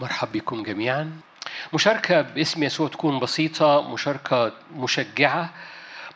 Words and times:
مرحب 0.00 0.32
بكم 0.32 0.62
جميعا 0.62 1.20
مشاركة 1.74 2.20
باسم 2.20 2.62
يسوع 2.62 2.88
تكون 2.88 3.18
بسيطة 3.18 3.92
مشاركة 3.92 4.52
مشجعة 4.74 5.50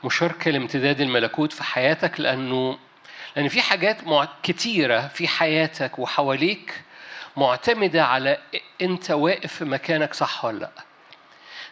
مشاركة 0.04 0.50
لامتداد 0.50 1.00
الملكوت 1.00 1.52
في 1.52 1.64
حياتك 1.64 2.20
لأنه 2.20 2.78
لأن 3.36 3.48
في 3.48 3.62
حاجات. 3.62 3.96
كتيرة 4.42 5.08
في 5.08 5.28
حياتك 5.28 5.98
وحواليك 5.98 6.82
معتمدة 7.36 8.04
على 8.04 8.38
أنت 8.82 9.10
واقف 9.10 9.52
في 9.52 9.64
مكانك 9.64 10.14
صح 10.14 10.44
ولا 10.44 10.58
لأ 10.58 10.70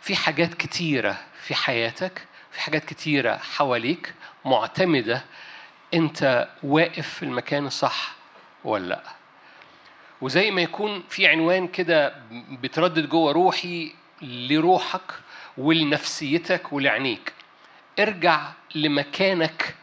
في 0.00 0.16
حاجات 0.16 0.54
كتيرة 0.54 1.18
في 1.42 1.54
حياتك 1.54 2.26
في 2.52 2.60
حاجات 2.60 2.84
كتيرة 2.84 3.36
حواليك 3.36 4.14
معتمدة 4.44 5.24
أنت 5.94 6.48
واقف 6.62 7.08
في 7.08 7.22
المكان 7.22 7.66
الصح 7.66 8.14
ولا 8.64 8.86
لأ 8.88 9.21
وزي 10.22 10.50
ما 10.50 10.62
يكون 10.62 11.02
في 11.08 11.26
عنوان 11.26 11.68
كده 11.68 12.14
بتردد 12.50 13.08
جوه 13.08 13.32
روحي 13.32 13.92
لروحك 14.22 15.12
ولنفسيتك 15.58 16.72
ولعينيك. 16.72 17.32
ارجع 17.98 18.48
لمكانك 18.74 19.74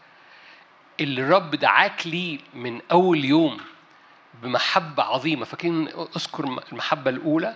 اللي 0.99 1.21
الرب 1.21 1.55
دعاك 1.55 2.07
ليه 2.07 2.39
من 2.53 2.81
أول 2.91 3.25
يوم 3.25 3.57
بمحبة 4.44 5.03
عظيمة. 5.03 5.45
فاكرين 5.45 5.88
اذكر 6.16 6.63
المحبة 6.71 7.11
الأولى؟ 7.11 7.55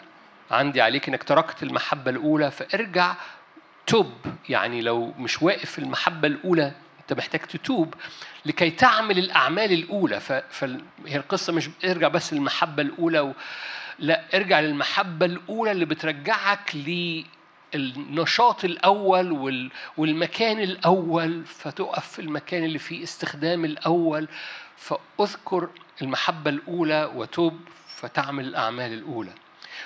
عندي 0.52 0.82
عليك 0.82 1.10
إنك 1.10 1.24
تركت 1.24 1.64
المحبة 1.64 2.12
الأولى 2.12 2.52
فارجع 2.52 3.16
توب. 3.88 4.14
يعني 4.50 4.82
لو 4.82 5.14
مش 5.20 5.42
واقف 5.42 5.80
المحبة 5.80 6.28
الأولى 6.28 6.72
انت 7.04 7.18
محتاج 7.18 7.42
تتوب 7.42 7.94
لكي 8.46 8.70
تعمل 8.70 9.18
الأعمال 9.18 9.72
الأولى. 9.72 10.20
فهي 10.20 11.16
القصة 11.16 11.54
مش 11.54 11.70
ارجع 11.86 12.08
بس 12.08 12.34
للمحبة 12.34 12.84
الأولى 12.84 13.20
و... 13.20 13.34
لا 14.00 14.24
ارجع 14.34 14.60
للمحبة 14.60 15.26
الأولى 15.26 15.72
اللي 15.72 15.86
بترجعك 15.86 16.76
للنشاط 17.74 18.66
الأول 18.66 19.32
وال... 19.32 19.72
والمكان 19.98 20.60
الأول. 20.60 21.46
فتقف 21.46 22.08
في 22.08 22.20
المكان 22.20 22.64
اللي 22.64 22.80
فيه 22.80 23.04
استخدام 23.04 23.66
الأول. 23.66 24.28
فأذكر 24.78 25.70
المحبة 26.02 26.50
الأولى 26.50 27.12
وتوب 27.16 27.60
فتعمل 27.88 28.46
الأعمال 28.48 28.94
الأولى. 28.94 29.32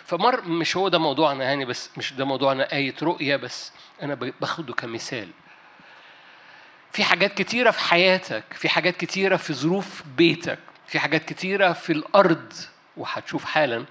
فمر 0.06 0.41
مش 0.41 0.78
هو 0.78 0.88
ده 0.88 0.97
موضوعنا 1.00 1.44
يعني 1.44 1.66
بس 1.66 1.89
مش 1.97 2.13
ده 2.13 2.25
موضوعنا 2.25 2.72
آية 2.73 2.95
رؤية 3.03 3.36
بس. 3.36 3.72
أنا 4.02 4.13
باخده 4.16 4.73
كمثال. 4.73 5.30
في 6.91 7.03
حاجات 7.03 7.33
كتيرة 7.33 7.71
في 7.71 7.80
حياتك 7.80 8.43
في 8.53 8.69
حاجات 8.69 8.97
كتيرة 8.97 9.35
في 9.35 9.53
ظروف 9.53 10.03
بيتك 10.17 10.59
في 10.88 10.99
حاجات 10.99 11.25
كتيرة 11.25 11.73
في 11.73 11.94
الأرض 11.94 12.53
وهتشوف 12.97 13.45
حالا 13.45 13.85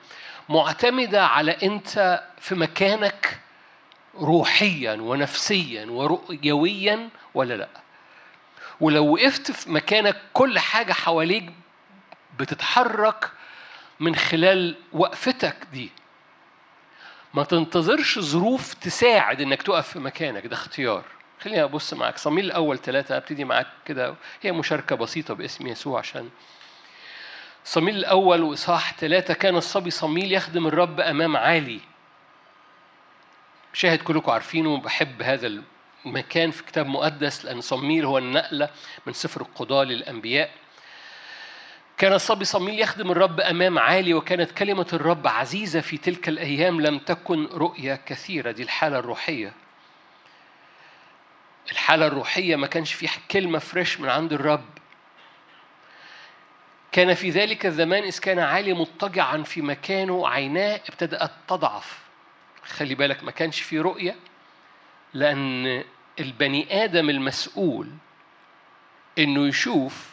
معتمدة 0.48 1.26
على 1.26 1.52
أنت 1.62 2.22
في 2.40 2.54
مكانك 2.54 3.38
روحيا 4.14 4.92
ونفسيا 4.92 5.86
ورؤيويا 5.86 7.08
ولا 7.34 7.54
لأ؟ 7.54 7.68
ولو 8.80 9.12
وقفت 9.14 9.50
في 9.50 9.70
مكانك 9.70 10.16
كل 10.32 10.58
حاجة 10.58 10.92
حواليك 10.92 11.52
بتتحرك 12.38 13.30
من 14.00 14.16
خلال 14.16 14.76
وقفتك 14.92 15.56
دي 15.72 15.90
ما 17.34 17.44
تنتظرش 17.44 18.18
ظروف 18.18 18.74
تساعد 18.74 19.40
إنك 19.40 19.62
تقف 19.62 19.88
في 19.88 19.98
مكانك 19.98 20.46
ده 20.46 20.54
اختيار. 20.54 21.04
خليني 21.40 21.62
أبص 21.62 21.94
معاك 21.94 22.18
صميل 22.18 22.44
الأول 22.44 22.78
ثلاثة 22.78 23.16
أبتدي 23.16 23.44
معاك 23.44 23.66
كده. 23.86 24.14
هي 24.42 24.52
مشاركة 24.52 24.96
بسيطة 24.96 25.34
باسم 25.34 25.66
يسوع 25.66 25.98
عشان 25.98 26.30
صميل 27.64 27.96
الأول 27.96 28.42
وإصحاح 28.42 28.94
ثلاثة. 28.94 29.34
كان 29.34 29.56
الصبي 29.56 29.90
صميل 29.90 30.32
يخدم 30.32 30.66
الرب 30.66 31.00
أمام 31.00 31.36
عالي. 31.36 31.80
شاهد 33.72 34.02
كلكم 34.02 34.32
عارفينه 34.32 34.68
وبحب 34.68 35.22
هذا 35.22 35.62
المكان 36.06 36.50
في 36.50 36.62
كتاب 36.62 36.86
مقدس 36.86 37.44
لأن 37.44 37.60
صميل 37.60 38.04
هو 38.04 38.18
النقلة 38.18 38.68
من 39.06 39.12
سفر 39.12 39.40
القضاة 39.40 39.84
للأنبياء. 39.84 40.50
كان 41.98 42.12
الصبي 42.12 42.44
صميل 42.44 42.80
يخدم 42.80 43.10
الرب 43.10 43.40
أمام 43.40 43.78
عالي 43.78 44.14
وكانت 44.14 44.50
كلمة 44.50 44.86
الرب 44.92 45.26
عزيزة 45.26 45.80
في 45.80 45.96
تلك 45.96 46.28
الأيام 46.28 46.80
لم 46.80 46.98
تكن 46.98 47.46
رؤيه 47.46 48.00
كثيرة. 48.06 48.50
دي 48.50 48.62
الحالة 48.62 48.98
الروحية. 48.98 49.52
الحالة 51.72 52.06
الروحية 52.06 52.56
ما 52.56 52.66
كانش 52.66 52.94
في 52.94 53.08
كلمة 53.30 53.58
فريش 53.58 54.00
من 54.00 54.08
عند 54.08 54.32
الرب. 54.32 54.64
كان 56.92 57.14
في 57.14 57.30
ذلك 57.30 57.66
الزمان 57.66 58.02
إذ 58.02 58.18
كان 58.18 58.38
عالي 58.38 58.72
مضطجعا 58.72 59.42
في 59.42 59.62
مكانه 59.62 60.28
عيناه 60.28 60.80
ابتدات 60.88 61.30
تضعف 61.48 61.98
خلي 62.64 62.94
بالك 62.94 63.24
ما 63.24 63.30
كانش 63.30 63.60
في 63.60 63.78
رؤية 63.78 64.16
لأن 65.14 65.84
البني 66.20 66.84
آدم 66.84 67.10
المسؤول 67.10 67.88
إنه 69.18 69.46
يشوف 69.46 70.10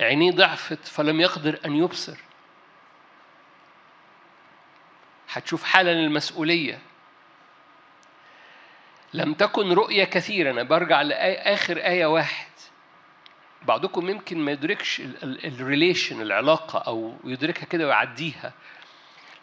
عينيه 0.00 0.32
ضعفت 0.32 0.84
فلم 0.88 1.20
يقدر 1.20 1.60
أن 1.64 1.76
يبصر. 1.76 2.16
هتشوف 5.32 5.64
حالا 5.64 5.92
المسؤولية 5.92 6.78
لم 9.14 9.34
تكن 9.34 9.72
رؤية 9.72 10.04
كثيرة 10.04 10.50
أنا 10.50 10.62
برجع 10.62 11.02
لآخر 11.02 11.76
آية 11.76 12.06
واحد. 12.06 12.46
بعضكم 13.62 14.10
يمكن 14.10 14.38
ما 14.38 14.52
يدركش 14.52 15.02
الريليشن 15.22 16.20
العلاقة 16.20 16.78
أو 16.78 17.16
يدركها 17.24 17.64
كده 17.64 17.86
ويعديها. 17.86 18.52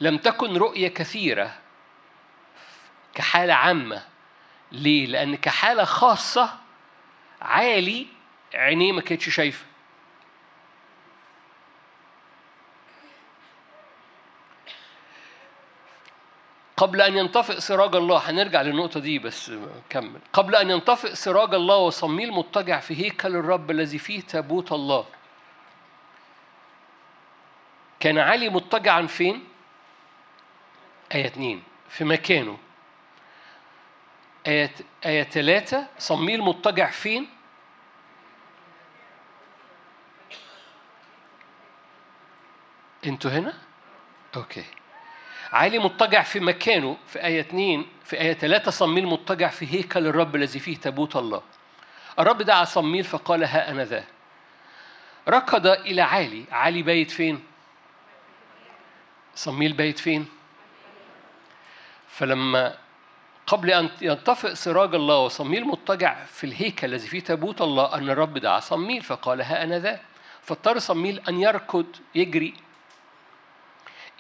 لم 0.02 0.18
تكن 0.18 0.58
رؤية 0.58 0.88
كثيرة 0.88 1.54
كحالة 3.14 3.54
عامة. 3.54 4.04
ليه؟ 4.72 5.06
لأن 5.06 5.36
كحالة 5.36 5.84
خاصة 5.84 6.50
عالي 7.42 8.08
عينيه 8.54 8.92
ما 8.92 9.02
كانتش 9.02 9.30
شايفة. 9.30 9.66
قبل 16.84 17.02
أن 17.02 17.18
ينطفئ 17.18 17.60
سراج 17.60 17.96
الله 17.96 18.30
هنرجع 18.30 18.62
للنقطة 18.62 19.00
دي 19.00 19.20
بس 19.20 19.52
كمل 19.90 20.20
قبل 20.34 20.56
أن 20.56 20.70
ينطفئ 20.70 21.16
سراج 21.16 21.54
الله 21.54 21.78
وصميل 21.78 22.32
مضطجع 22.32 22.80
في 22.80 23.06
هيكل 23.06 23.36
الرب 23.36 23.72
الذي 23.72 23.98
فيه 23.98 24.22
تابوت 24.22 24.72
الله 24.72 25.06
كان 28.00 28.18
علي 28.18 28.50
مضطجعا 28.50 29.08
فين؟ 29.08 29.44
آية 31.16 31.26
اتنين 31.26 31.64
في 31.90 32.04
مكانه 32.04 32.58
آية 34.48 34.72
آية 35.06 35.24
ثلاثة 35.24 35.88
صميل 36.00 36.42
مضطجع 36.42 36.90
فين؟ 36.90 37.30
أنتوا 43.06 43.32
هنا؟ 43.32 43.54
okay 44.36 44.66
عالي 45.54 45.80
مضطجع 45.80 46.24
في 46.24 46.40
مكانه 46.40 46.98
في 47.08 47.26
آية 47.26 47.40
2 47.40 47.86
في 48.06 48.22
آية 48.22 48.34
3 48.34 48.72
صميل 48.72 49.08
مضطجع 49.08 49.48
في 49.48 49.74
هيكل 49.74 50.08
الرب 50.08 50.36
الذي 50.36 50.60
فيه 50.60 50.78
تابوت 50.78 51.16
الله. 51.16 51.42
الرب 52.20 52.42
دعا 52.42 52.64
صميل 52.64 53.04
فقال 53.04 53.44
ها 53.44 53.72
أنا 53.72 53.86
ذا. 53.86 54.04
ركض 55.30 55.68
إلى 55.68 56.02
عالي. 56.02 56.46
عالي 56.52 56.82
بايت 56.82 57.12
فين؟ 57.12 57.44
صميل 59.36 59.74
بايت 59.74 60.00
فين؟ 60.00 60.26
فلما 62.08 62.78
قبل 63.48 63.72
أن 63.72 63.90
ينطفئ 64.02 64.56
سراج 64.56 64.96
الله 64.96 65.18
وصميل 65.18 65.66
مضطجع 65.68 66.24
في 66.26 66.44
الهيكل 66.44 66.88
الذي 66.88 67.08
فيه 67.08 67.20
تابوت 67.20 67.62
الله 67.62 67.96
أن 67.96 68.10
الرب 68.10 68.38
دعا 68.38 68.60
صميل 68.60 69.02
فقال 69.02 69.42
ها 69.42 69.64
أنا 69.64 69.80
ذا. 69.80 70.00
فاضطر 70.42 70.80
صميل 70.80 71.22
أن 71.30 71.42
يركض 71.42 71.86
يجري 72.16 72.54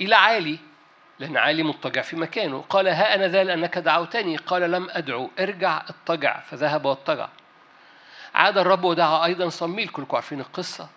إلى 0.02 0.16
عالي. 0.16 0.73
لأن 1.19 1.38
عالي 1.38 1.63
مضطجع 1.63 2.01
في 2.01 2.15
مكانه. 2.15 2.63
قال 2.69 2.88
ها 2.88 3.15
أنا 3.15 3.27
ذا 3.27 3.44
لأنك 3.44 3.77
دعوتني. 3.77 4.36
قال 4.38 4.71
لم 4.71 4.88
أدعو. 4.89 5.30
ارجع 5.39 5.81
اضطجع. 5.89 6.39
فذهب 6.39 6.86
واضطجع. 6.86 7.30
عاد 8.36 8.57
الرب 8.57 8.83
ودعا 8.83 9.25
أيضا 9.25 9.50
صميل. 9.50 9.88
كلكم 9.88 10.15
عارفين 10.15 10.39
القصة. 10.39 10.89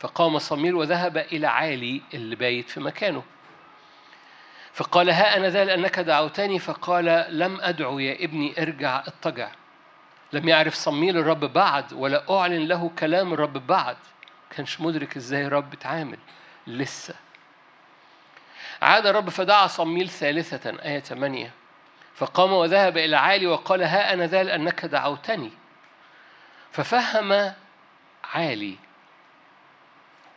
فقام 0.00 0.38
صميل 0.38 0.74
وذهب 0.74 1.16
إلى 1.16 1.46
عالي 1.46 2.02
اللي 2.14 2.36
بايت 2.36 2.70
في 2.70 2.80
مكانه. 2.80 3.22
فقال 4.72 5.10
ها 5.10 5.36
أنا 5.36 5.48
ذا 5.48 5.64
لأنك 5.64 6.00
دعوتني. 6.00 6.58
فقال 6.58 7.26
لم 7.28 7.60
أدعو 7.60 7.98
يا 7.98 8.24
ابني. 8.24 8.62
ارجع 8.62 9.00
اضطجع. 9.00 9.50
لم 10.32 10.48
يعرف 10.48 10.74
صميل 10.74 11.18
الرب 11.18 11.40
بعد 11.40 11.92
ولا 11.92 12.24
أعلن 12.30 12.68
له 12.68 12.90
كلام 12.98 13.32
الرب 13.32 13.66
بعد. 13.66 13.96
كانش 14.50 14.80
مدرك 14.80 15.16
إزاي 15.16 15.46
الرب 15.46 15.72
اتعامل 15.72 16.18
لسه. 16.66 17.14
عاد 18.82 19.06
الرب 19.06 19.28
فدعا 19.28 19.66
صميل 19.66 20.08
ثالثة 20.08 20.70
آية 20.84 21.00
8 21.00 21.50
فقام 22.18 22.52
وذهب 22.52 22.98
إلى 22.98 23.16
عالي 23.16 23.46
وقال 23.46 23.82
ها 23.82 24.12
أنا 24.12 24.26
ذا 24.26 24.42
لأنك 24.42 24.84
دعوتني. 24.84 25.52
ففهم 26.72 27.54
عالي 28.24 28.76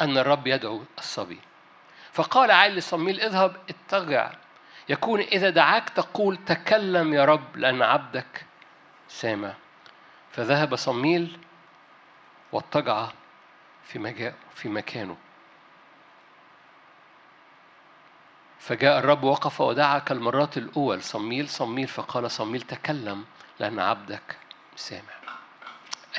أن 0.02 0.18
الرب 0.18 0.48
يدعو 0.48 0.84
الصبي. 0.98 1.40
فقال 2.14 2.52
عالي 2.52 2.76
لصميل 2.76 3.22
اذهب 3.22 3.56
اتجع 3.70 4.32
يكون 4.90 5.20
إذا 5.20 5.50
دعاك 5.50 5.90
تقول 5.90 6.38
تكلم 6.46 7.14
يا 7.14 7.26
رب 7.26 7.58
لأن 7.58 7.82
عبدك 7.82 8.46
سامع. 9.08 9.54
فذهب 10.32 10.76
صميل 10.76 11.40
واضطجع 12.52 13.08
في 13.84 14.32
في 14.56 14.70
مكانه. 14.70 15.18
فجاء 18.62 19.00
الرب 19.00 19.24
وقف 19.24 19.62
ودعا 19.62 20.00
كالمرات 20.00 20.58
الأول 20.58 21.04
صميل 21.04 21.50
صميل 21.50 21.88
فقال 21.88 22.32
صميل 22.32 22.62
تكلم 22.62 23.26
لأن 23.60 23.80
عبدك 23.80 24.38
سامع. 24.76 25.14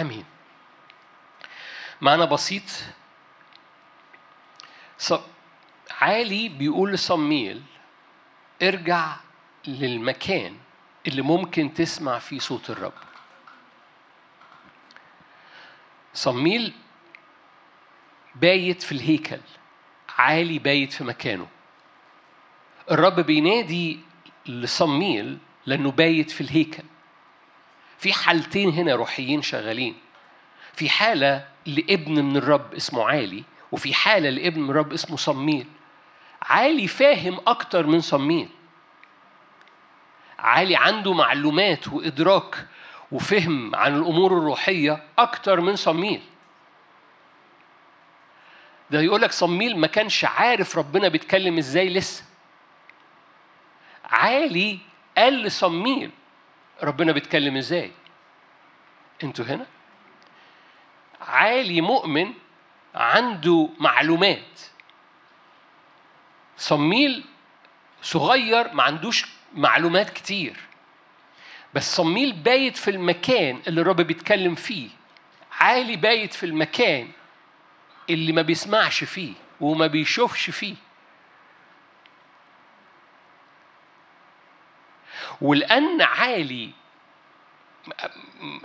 أمين. 0.01 0.25
معنى 2.01 2.27
بسيط. 2.27 2.63
عالي 5.91 6.49
بيقول 6.49 6.93
لصميل 6.93 7.63
ارجع 8.63 9.17
للمكان 9.67 10.59
اللي 11.07 11.23
ممكن 11.23 11.75
تسمع 11.75 12.19
فيه 12.19 12.39
صوت 12.39 12.71
الرب. 12.71 12.93
صميل 16.15 16.73
بايت 18.35 18.83
في 18.83 18.93
الهيكل 18.93 19.41
عالي 20.19 20.59
بايت 20.59 20.93
في 20.93 21.05
مكانه. 21.05 21.47
الرب 22.91 23.21
بينادي 23.21 24.01
لصميل 24.47 25.39
لأنه 25.67 25.91
بايت 25.91 26.31
في 26.31 26.41
الهيكل. 26.41 26.83
في 27.99 28.13
حالتين 28.13 28.71
هنا 28.71 28.95
روحيين 28.95 29.43
شغالين. 29.43 29.95
في 30.75 30.89
حالة 30.89 31.49
لابن 31.67 32.25
من 32.25 32.37
الرب 32.37 32.75
اسمه 32.75 33.05
عالي 33.09 33.45
وفي 33.73 33.95
حالة 33.95 34.31
لابن 34.31 34.61
من 34.61 34.71
الرب 34.71 34.93
اسمه 34.93 35.17
صميل. 35.17 35.67
عالي 36.43 36.89
فاهم 36.89 37.41
أكتر 37.47 37.87
من 37.87 38.01
صميل. 38.01 38.49
عالي 40.39 40.77
عنده 40.77 41.13
معلومات 41.13 41.89
وإدراك 41.89 42.67
وفهم 43.13 43.75
عن 43.75 43.97
الأمور 43.97 44.39
الروحية 44.39 45.03
أكتر 45.19 45.61
من 45.61 45.77
صميل. 45.77 46.21
ده 48.91 49.01
يقول 49.01 49.23
لك 49.23 49.33
صميل 49.33 49.79
ما 49.79 49.87
كانش 49.87 50.25
عارف 50.25 50.79
ربنا 50.79 51.09
بيتكلم 51.09 51.59
إزاي 51.59 51.89
لسه. 51.89 52.25
عالي 54.05 54.79
قال 55.17 55.43
لصميل 55.43 56.11
ربنا 56.83 57.13
بيتكلم 57.13 57.57
إزاي؟ 57.57 57.91
أنتوا 59.25 59.45
هنا؟ 59.45 59.67
عالي 61.21 61.81
مؤمن 61.81 62.33
عنده 62.95 63.69
معلومات. 63.79 64.61
صميل 66.57 67.25
صغير 68.03 68.73
ما 68.75 68.83
عندوش 68.83 69.27
معلومات 69.55 70.11
كتير. 70.11 70.57
بس 71.75 71.97
صميل 71.97 72.33
بايت 72.33 72.77
في 72.77 72.91
المكان 72.91 73.63
اللي 73.67 73.81
الرب 73.81 74.01
بيتكلم 74.01 74.55
فيه. 74.55 74.89
عالي 75.53 75.97
بايت 75.97 76.35
في 76.35 76.47
المكان 76.47 77.09
اللي 78.11 78.33
ما 78.33 78.43
بيسمعش 78.43 79.05
فيه 79.05 79.33
وما 79.61 79.87
بيشوفش 79.87 80.51
فيه. 80.51 80.75
ولأن 85.41 86.03
عالي. 86.03 86.71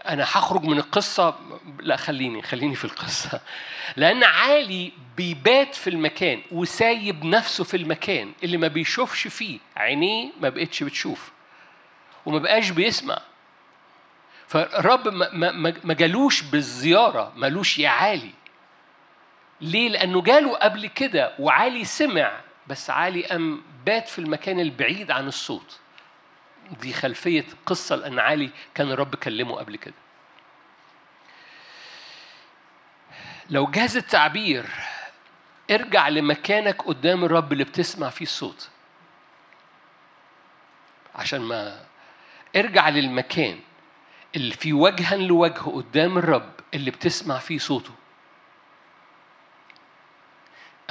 أنا 0.08 0.24
هخرج 0.24 0.64
من 0.64 0.78
القصة 0.78 1.36
لا 1.80 1.96
خليني 1.96 2.42
خليني 2.42 2.76
في 2.76 2.86
القصة. 2.86 3.42
لأن 3.96 4.24
عالي 4.24 4.92
بيبات 5.18 5.76
في 5.76 5.90
المكان 5.90 6.42
وسايب 6.52 7.26
نفسه 7.26 7.64
في 7.64 7.78
المكان 7.78 8.32
اللي 8.44 8.58
ما 8.58 8.68
بيشوفش 8.68 9.28
فيه. 9.28 9.60
عينيه 9.78 10.30
ما 10.42 10.50
بقتش 10.50 10.84
بتشوف 10.84 11.32
وما 12.26 12.40
بقاش 12.40 12.70
بيسمع. 12.70 13.18
فالرب 14.48 15.08
ما 15.84 15.94
جالوش 15.94 16.42
بالزيارة 16.42 17.34
مالوش 17.36 17.80
يا 17.80 17.90
عالي. 17.90 18.32
ليه؟ 19.62 19.90
لأنه 19.90 20.22
جاله 20.22 20.58
قبل 20.58 20.88
كده 20.88 21.34
وعالي 21.40 21.86
سمع 21.86 22.40
بس 22.68 22.90
عالي 22.90 23.24
قام 23.26 23.62
بات 23.86 24.10
في 24.10 24.20
المكان 24.20 24.60
البعيد 24.60 25.12
عن 25.12 25.28
الصوت. 25.28 25.80
دي 26.82 26.94
خلفية 26.94 27.46
قصة 27.66 27.96
لأن 27.96 28.20
علي 28.20 28.50
كان 28.76 28.92
الرب 28.92 29.16
كلمه 29.16 29.56
قبل 29.56 29.76
كده. 29.76 29.94
لو 33.50 33.68
جاز 33.68 33.98
التعبير 33.98 34.66
ارجع 35.72 36.08
لمكانك 36.08 36.82
قدام 36.82 37.24
الرب 37.24 37.54
اللي 37.54 37.64
بتسمع 37.64 38.10
فيه 38.10 38.26
الصوت. 38.26 38.70
عشان 41.16 41.42
ما 41.42 41.86
ارجع 42.56 42.90
للمكان 42.90 43.60
اللي 44.36 44.54
في 44.54 44.74
وجها 44.74 45.16
لوجه 45.16 45.60
قدام 45.60 46.18
الرب 46.18 46.52
اللي 46.74 46.92
بتسمع 46.92 47.38
فيه 47.38 47.58
صوته. 47.58 47.92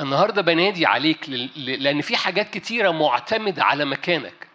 النهارده 0.01 0.43
بنادي 0.43 0.87
عليك 0.87 1.29
لأن 1.57 2.01
في 2.01 2.17
حاجات 2.17 2.51
كتيرة 2.51 2.91
معتمدة 2.91 3.65
على 3.65 3.85
مكانك. 3.85 4.46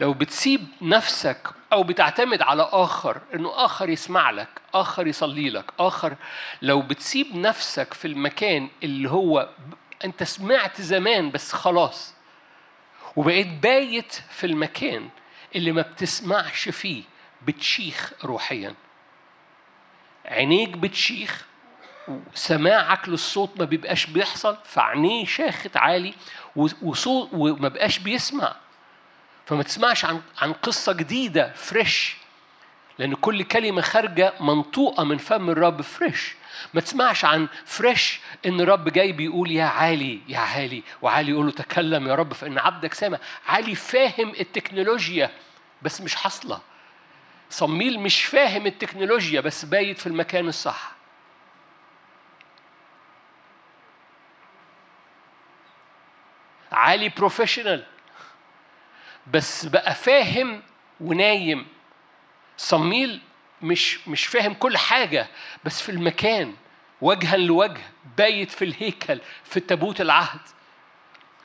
لو 0.00 0.12
بتسيب 0.14 0.66
نفسك 0.82 1.48
أو 1.72 1.82
بتعتمد 1.82 2.42
على 2.42 2.68
آخر 2.72 3.20
إنه 3.34 3.64
آخر 3.64 3.88
يسمع 3.88 4.30
لك 4.30 4.48
آخر 4.74 5.06
يصلي 5.06 5.50
لك 5.50 5.72
آخر 5.78 6.16
لو 6.62 6.82
بتسيب 6.82 7.36
نفسك 7.36 7.94
في 7.94 8.04
المكان 8.08 8.68
اللي 8.82 9.10
هو 9.10 9.48
أنت 10.04 10.22
سمعت 10.22 10.80
زمان 10.80 11.30
بس 11.30 11.52
خلاص 11.52 12.14
وبقيت 13.16 13.46
بايت 13.46 14.12
في 14.30 14.46
المكان 14.46 15.08
اللي 15.56 15.72
ما 15.72 15.82
بتسمعش 15.82 16.68
فيه 16.68 17.02
بتشيخ 17.46 18.12
روحيا. 18.24 18.74
عينيك 20.24 20.68
بتشيخ 20.68 21.46
وسماعك 22.08 23.08
للصوت 23.08 23.58
ما 23.58 23.64
بيبقاش 23.64 24.06
بيحصل 24.06 24.56
فعينيه 24.64 25.24
شاخت 25.26 25.76
عالي 25.76 26.14
وصوت 26.82 27.28
وما 27.32 27.68
بقاش 27.68 27.98
بيسمع. 27.98 28.54
فما 29.46 29.62
تسمعش 29.62 30.04
عن 30.04 30.22
عن 30.38 30.52
قصة 30.52 30.92
جديدة 30.92 31.52
fresh 31.52 32.16
لأن 32.98 33.14
كل 33.14 33.42
كلمة 33.42 33.82
خارجة 33.82 34.32
منطوقة 34.40 35.04
من 35.04 35.18
فم 35.18 35.50
الرب 35.50 35.82
fresh 35.82 36.34
ما 36.74 36.80
تسمعش 36.80 37.24
عن 37.24 37.48
fresh 37.64 38.20
إن 38.46 38.60
الرب 38.60 38.88
جاي 38.88 39.12
بيقول 39.12 39.50
يا 39.50 39.64
عالي 39.64 40.20
يا 40.28 40.38
عالي. 40.38 40.82
وعالي 41.02 41.30
يقول 41.30 41.46
له 41.46 41.52
تكلم 41.52 42.08
يا 42.08 42.14
رب 42.14 42.32
فإن 42.32 42.58
عبدك 42.58 42.94
سامع. 42.94 43.18
عالي 43.46 43.74
فاهم 43.74 44.32
التكنولوجيا 44.40 45.30
بس 45.82 46.00
مش 46.00 46.14
حاصلة. 46.14 46.60
صميل 47.50 48.00
مش 48.00 48.24
فاهم 48.24 48.66
التكنولوجيا 48.66 49.40
بس 49.40 49.64
بايت 49.64 49.98
في 49.98 50.06
المكان 50.06 50.48
الصح. 50.48 50.92
عالي 56.72 57.08
professional 57.08 57.84
بس 59.26 59.66
بقى 59.66 59.94
فاهم 59.94 60.62
ونايم. 61.00 61.66
صميل 62.56 63.20
مش 63.62 64.08
مش 64.08 64.26
فاهم 64.26 64.54
كل 64.54 64.76
حاجة 64.78 65.26
بس 65.64 65.82
في 65.82 65.88
المكان 65.88 66.54
وجها 67.00 67.36
لوجه 67.36 67.80
بايت 68.18 68.50
في 68.50 68.64
الهيكل 68.64 69.20
في 69.44 69.60
تابوت 69.60 70.00
العهد. 70.00 70.40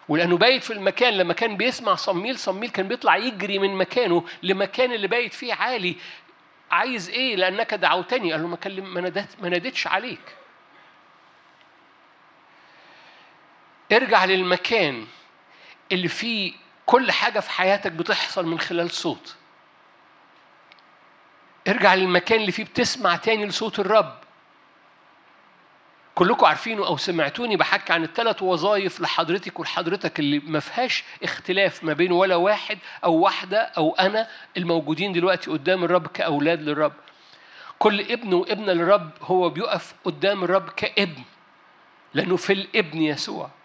ولأنه 0.10 0.38
بايت 0.38 0.64
في 0.64 0.74
المكان 0.74 1.14
لما 1.14 1.34
كان 1.34 1.58
بيسمع 1.58 1.96
صميل 1.96 2.40
صميل 2.40 2.70
كان 2.70 2.88
بيطلع 2.88 3.18
يجري 3.18 3.60
من 3.60 3.76
مكانه 3.76 4.26
لمكان 4.44 4.92
اللي 4.92 5.08
بايت 5.08 5.34
فيه 5.34 5.54
عالي. 5.54 5.96
عايز 6.72 7.10
إيه؟ 7.10 7.36
لأنك 7.36 7.74
دعوتني. 7.74 8.32
قال 8.32 8.42
له 8.42 8.48
ما 8.48 8.56
كلم 8.56 8.94
ما 9.42 9.50
نادتش 9.50 9.88
عليك. 9.88 10.36
ارجع 13.92 14.26
للمكان 14.26 15.08
اللي 15.92 16.08
فيه 16.08 16.54
كل 16.88 17.12
حاجة 17.12 17.40
في 17.40 17.52
حياتك 17.52 17.92
بتحصل 17.92 18.46
من 18.46 18.60
خلال 18.60 18.92
صوت. 18.92 19.36
ارجع 21.68 21.94
للمكان 21.96 22.40
اللي 22.40 22.52
فيه 22.52 22.64
بتسمع 22.64 23.16
تاني 23.16 23.46
لصوت 23.46 23.80
الرب. 23.80 24.14
كلكم 26.16 26.46
عارفينه 26.46 26.88
أو 26.88 26.98
سمعتوني 26.98 27.58
بحكي 27.58 27.94
عن 27.94 28.04
الثلاث 28.04 28.44
وظائف 28.44 29.02
لحضرتك 29.02 29.60
ولحضرتك 29.60 30.20
اللي 30.20 30.40
ما 30.40 30.60
فيهاش 30.60 31.04
اختلاف 31.24 31.84
ما 31.84 31.94
بين 31.94 32.12
ولا 32.12 32.36
واحد 32.36 32.78
أو 33.04 33.14
واحدة 33.14 33.62
أو 33.62 33.96
أنا 33.96 34.28
الموجودين 34.58 35.14
دلوقتي 35.14 35.52
قدام 35.52 35.84
الرب 35.84 36.08
كأولاد 36.08 36.62
للرب. 36.62 36.94
كل 37.80 38.02
ابن 38.02 38.34
وابنة 38.34 38.74
للرب 38.74 39.12
هو 39.22 39.50
بيقف 39.50 39.94
قدام 40.04 40.44
الرب 40.44 40.70
كابن 40.70 41.24
لأنه 42.14 42.36
في 42.36 42.54
الابن 42.54 43.02
يسوع. 43.02 43.57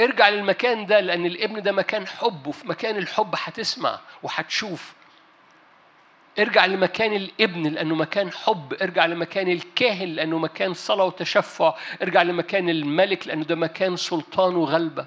ارجع 0.00 0.28
للمكان 0.28 0.86
ده 0.86 1.00
لأن 1.00 1.26
الابن 1.26 1.62
ده 1.62 1.72
مكان 1.72 2.06
حب 2.06 2.46
وفي 2.46 2.68
مكان 2.68 2.96
الحب 2.96 3.34
هتسمع 3.38 4.00
وهتشوف. 4.22 4.92
ارجع 6.38 6.66
لمكان 6.66 7.12
الابن 7.12 7.66
لأنه 7.66 7.94
مكان 7.94 8.32
حب 8.32 8.74
ارجع 8.82 9.06
لمكان 9.06 9.48
الكاهن 9.50 10.08
لأنه 10.08 10.38
مكان 10.38 10.74
صلاة 10.74 11.04
وتشفع 11.04 11.74
ارجع 12.02 12.22
لمكان 12.22 12.68
الملك 12.68 13.26
لأنه 13.26 13.44
ده 13.44 13.54
مكان 13.54 13.96
سلطان 13.96 14.56
وغلبة. 14.56 15.06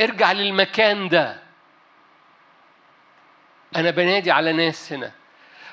ارجع 0.00 0.32
للمكان 0.32 1.08
ده. 1.08 1.40
أنا 3.76 3.90
بنادي 3.90 4.30
على 4.30 4.52
ناس 4.52 4.92
هنا. 4.92 5.12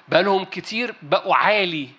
بقالهم 0.07 0.45
كتير 0.45 0.95
بقوا 1.01 1.35
عالي. 1.35 1.89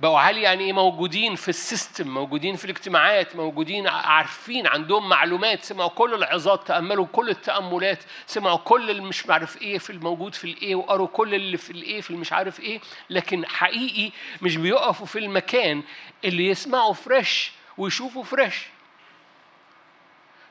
بقوا 0.00 0.18
عالي 0.20 0.42
يعني 0.42 0.64
إيه 0.64 0.72
موجودين 0.72 1.34
في 1.34 1.48
السيستم 1.48 2.08
موجودين 2.08 2.56
في 2.56 2.64
الاجتماعات 2.64 3.36
موجودين 3.36 3.88
عارفين 3.88 4.66
عندهم 4.66 5.08
معلومات 5.08 5.64
سمعوا 5.64 5.88
كل 5.90 6.14
العظات 6.14 6.66
تأملوا 6.66 7.06
كل 7.12 7.28
التأملات 7.30 7.98
سمعوا 8.26 8.58
كل 8.58 8.90
اللي 8.90 9.02
مش 9.02 9.30
عارف 9.30 9.62
إيه 9.62 9.78
في 9.78 9.90
الموجود 9.90 10.34
في 10.34 10.44
الإيه 10.44 10.74
وقروا 10.74 11.06
كل 11.06 11.34
اللي 11.34 11.56
في 11.56 11.70
الإيه 11.70 12.00
في 12.00 12.10
المش 12.10 12.32
عارف 12.32 12.60
إيه 12.60 12.80
لكن 13.10 13.46
حقيقي 13.46 14.12
مش 14.42 14.56
بيقفوا 14.56 15.06
في 15.06 15.18
المكان 15.18 15.82
اللي 16.24 16.46
يسمعوا 16.46 16.92
fresh 16.94 17.52
ويشوفوا 17.78 18.24
fresh 18.24 18.66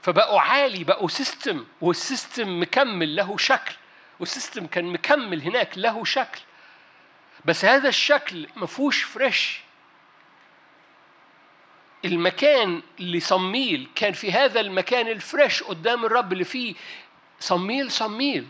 فبقوا 0.01 0.39
عالي 0.41 0.83
بقوا 0.83 1.07
system 1.09 1.65
وال 1.81 2.01
system 2.01 2.61
مكمل 2.61 3.15
له 3.15 3.37
شكل 3.37 3.75
وال 4.19 4.31
system 4.31 4.67
كان 4.67 4.85
مكمل 4.85 5.41
هناك 5.41 5.77
له 5.77 6.03
شكل. 6.03 6.41
بس 7.47 7.65
هذا 7.65 7.89
الشكل 7.89 8.47
ما 8.55 8.65
فيهوش 8.65 9.03
fresh 9.03 9.61
المكان 12.05 12.81
اللي 12.99 13.19
صميل 13.19 13.87
كان 13.95 14.13
في 14.13 14.31
هذا 14.31 14.59
المكان 14.59 15.07
ال 15.07 15.16
fresh 15.16 15.63
قدام 15.63 16.05
الرب 16.05 16.33
اللي 16.33 16.43
فيه 16.43 16.75
صميل 17.39 17.91
صميل. 17.91 18.47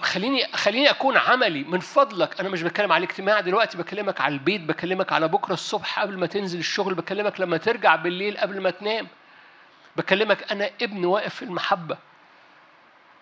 خليني 0.00 0.44
خليني 0.52 0.90
أكون 0.90 1.16
عملي 1.16 1.64
من 1.64 1.80
فضلك. 1.80 2.40
أنا 2.40 2.48
مش 2.48 2.62
بتكلم 2.62 2.92
على 2.92 3.04
الاجتماع 3.04 3.40
دلوقتي 3.40 3.78
بكلمك 3.78 4.20
على 4.20 4.34
البيت 4.34 4.60
بكلمك 4.60 5.12
على 5.12 5.28
بكرة 5.28 5.54
الصبح 5.54 6.00
قبل 6.00 6.18
ما 6.18 6.26
تنزل 6.26 6.58
الشغل 6.58 6.94
بكلمك 6.94 7.40
لما 7.40 7.56
ترجع 7.56 7.96
بالليل 7.96 8.38
قبل 8.38 8.60
ما 8.60 8.70
تنام. 8.70 9.08
بكلمك 9.96 10.52
أنا 10.52 10.70
ابن 10.82 11.04
واقف 11.04 11.34
في 11.34 11.42
المحبة. 11.42 11.98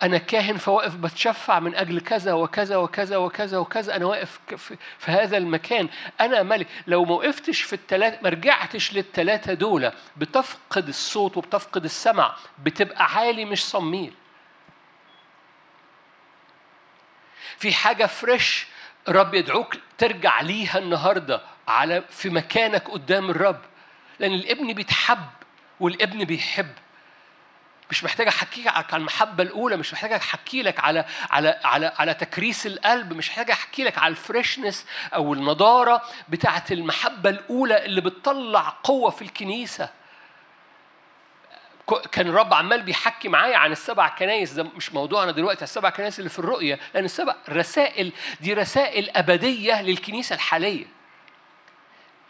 أنا 0.02 0.18
كاهن 0.18 0.56
فواقف 0.56 0.97
بتشفع 0.97 1.61
من 1.61 1.75
أجل 1.75 2.00
كذا 2.00 2.32
وكذا 2.32 2.76
وكذا 2.76 3.16
وكذا 3.16 3.59
وكذا 3.59 3.97
أنا 3.97 4.04
واقف 4.06 4.40
في 4.99 5.11
هذا 5.11 5.37
المكان. 5.37 5.88
أنا 6.21 6.42
ملك. 6.42 6.66
لو 6.87 7.04
ما 7.04 7.14
وقفتش 7.14 7.62
في 7.62 7.73
الثلاثة 7.73 8.18
ما 8.23 8.28
رجعتش 8.28 8.92
للثلاثة 8.92 9.54
دول 9.54 9.92
بتفقد 10.16 10.88
الصوت 10.88 11.37
وبتفقد 11.37 11.85
السمع 11.85 12.37
بتبقى 12.62 13.04
عالي 13.04 13.44
مش 13.44 13.64
صميل. 13.64 14.12
في 17.59 17.73
حاجة 17.73 18.06
fresh 18.06 18.66
رب 19.09 19.35
يدعوك 19.35 19.75
ترجع 19.99 20.40
ليها 20.40 20.78
النهاردة 20.78 21.40
على 21.68 22.02
في 22.11 22.30
مكانك 22.30 22.88
قدام 22.90 23.30
الرب. 23.30 23.61
لأن 24.18 24.32
الابن 24.35 24.73
بيتحب 24.73 25.26
والابن 25.80 26.25
بيحب. 26.25 26.68
مش 27.92 28.04
محتاج 28.04 28.26
احكي 28.28 28.62
لك 28.62 28.94
عن 28.94 29.00
المحبة 29.00 29.42
الأولى 29.42 29.76
مش 29.76 29.92
محتاج 29.92 30.12
أحكي 30.12 30.62
لك 30.62 30.80
على 30.80 31.04
على 31.30 31.61
على 31.64 31.92
على 31.99 32.14
تكريس 32.14 32.66
القلب 32.66 33.12
مش 33.12 33.28
محتاج 33.30 33.50
أحكي 33.50 33.84
لك 33.84 33.99
على 33.99 34.11
ال 34.11 34.18
freshness 34.18 34.87
أو 35.14 35.34
النضارة 35.34 36.02
بتاعة 36.28 36.64
المحبة 36.70 37.30
الأولى 37.30 37.84
اللي 37.84 38.00
بتطلع 38.00 38.76
قوة 38.84 39.11
في 39.11 39.22
الكنيسة. 39.22 39.88
كان 42.12 42.28
الرب 42.28 42.54
عمال 42.54 42.82
بيحكي 42.82 43.28
معايا 43.28 43.56
عن 43.56 43.72
السبع 43.72 44.08
كنايس 44.08 44.52
ده 44.52 44.62
مش 44.62 44.92
موضوعنا 44.92 45.30
دلوقتي 45.32 45.64
السبع 45.64 45.90
كنايس 45.90 46.18
اللي 46.18 46.30
في 46.30 46.38
الرؤية 46.38 46.78
لأن 46.94 47.04
السبع 47.04 47.34
رسائل 47.49 48.12
دي 48.40 48.54
رسائل 48.54 49.11
أبدية 49.11 49.82
للكنيسة 49.82 50.34
الحالية. 50.34 50.87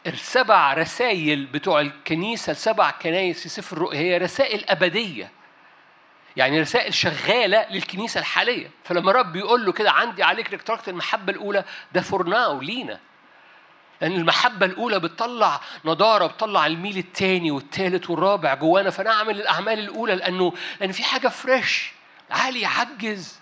السبع 0.07 0.73
رسائل 0.75 1.47
بتوع 1.47 1.81
الكنيسة 1.81 2.51
السبع 2.51 2.91
كنايس 2.91 3.43
في 3.43 3.49
سفر 3.49 3.77
الرؤيا 3.77 3.99
هي 4.01 4.19
رسائل 4.19 4.65
أبدية. 4.69 5.42
يعني 6.37 6.61
رسائل 6.61 6.95
شغالة 6.95 7.67
للكنيسة 7.71 8.21
الحالية. 8.21 8.71
فلما 8.85 9.11
الرب 9.11 9.33
بيقول 9.33 9.67
له 9.67 9.73
كده 9.73 9.91
عندي 9.91 10.23
عليك 10.23 10.55
انك 10.55 10.89
المحبة 10.89 11.33
الأولى 11.33 11.65
ده 11.93 12.01
for 12.01 12.27
now 12.27 12.61
لينا. 12.61 13.01
لأن 14.01 14.13
المحبة 14.13 14.67
الأولى 14.67 15.01
بتطلع 15.01 15.61
نضارة 15.85 16.27
بتطلع 16.27 16.67
الميل 16.67 16.99
الثاني 16.99 17.51
والثالث 17.51 18.11
والرابع 18.11 18.55
جوانا. 18.55 18.91
فنعمل 18.91 19.41
الأعمال 19.41 19.79
الأولى 19.79 20.15
لأنه 20.15 20.53
لأن 20.81 20.93
في 20.93 21.05
حاجة 21.05 21.29
fresh 21.29 21.93
عالي 22.31 22.61
يعجز 22.61 23.39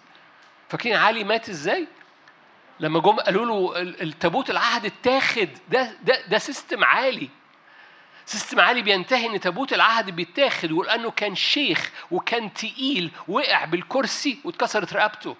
فاكرين 0.68 0.96
عالي 0.96 1.24
مات 1.24 1.48
إزاي؟ 1.48 1.86
لما 2.80 3.00
جم 3.00 3.16
قالوا 3.16 3.46
له 3.46 3.80
التابوت 3.82 4.50
العهد 4.50 4.84
اتاخد. 4.86 5.48
ده 5.68 5.92
ده 6.04 6.26
ده 6.28 6.38
system 6.38 6.84
عالي. 6.84 7.28
system 8.26 8.60
عالي 8.60 8.82
بينتهي 8.82 9.26
إن 9.26 9.40
تابوت 9.40 9.72
العهد 9.72 10.10
بيتاخد 10.10 10.72
ولأنه 10.72 11.10
كان 11.10 11.34
شيخ 11.34 11.90
وكان 12.10 12.52
تقيل 12.54 13.10
وقع 13.28 13.64
بالكرسي 13.64 14.38
واتكسرت 14.44 14.92
رقبته. 14.92 15.36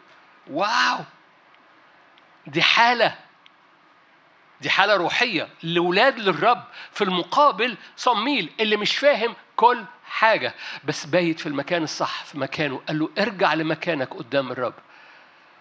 wow! 0.51 0.99
دي 2.47 2.63
حالة. 2.63 3.15
دي 4.61 4.71
حالة 4.71 4.97
روحية. 4.97 5.49
لاولاد 5.63 6.19
للرب 6.19 6.65
في 6.93 7.05
المقابل 7.05 7.77
صموئيل 7.97 8.53
اللي 8.61 8.77
مش 8.77 8.97
فاهم 8.97 9.35
كل 9.57 9.85
حاجة. 10.05 10.55
بس 10.85 11.07
بايت 11.07 11.41
في 11.41 11.47
المكان 11.47 11.83
الصح 11.83 12.25
في 12.25 12.39
مكانه. 12.39 12.81
قال 12.89 12.99
له 12.99 13.11
ارجع 13.19 13.55
لمكانك 13.55 14.15
قدام 14.15 14.53
الرب. 14.53 14.75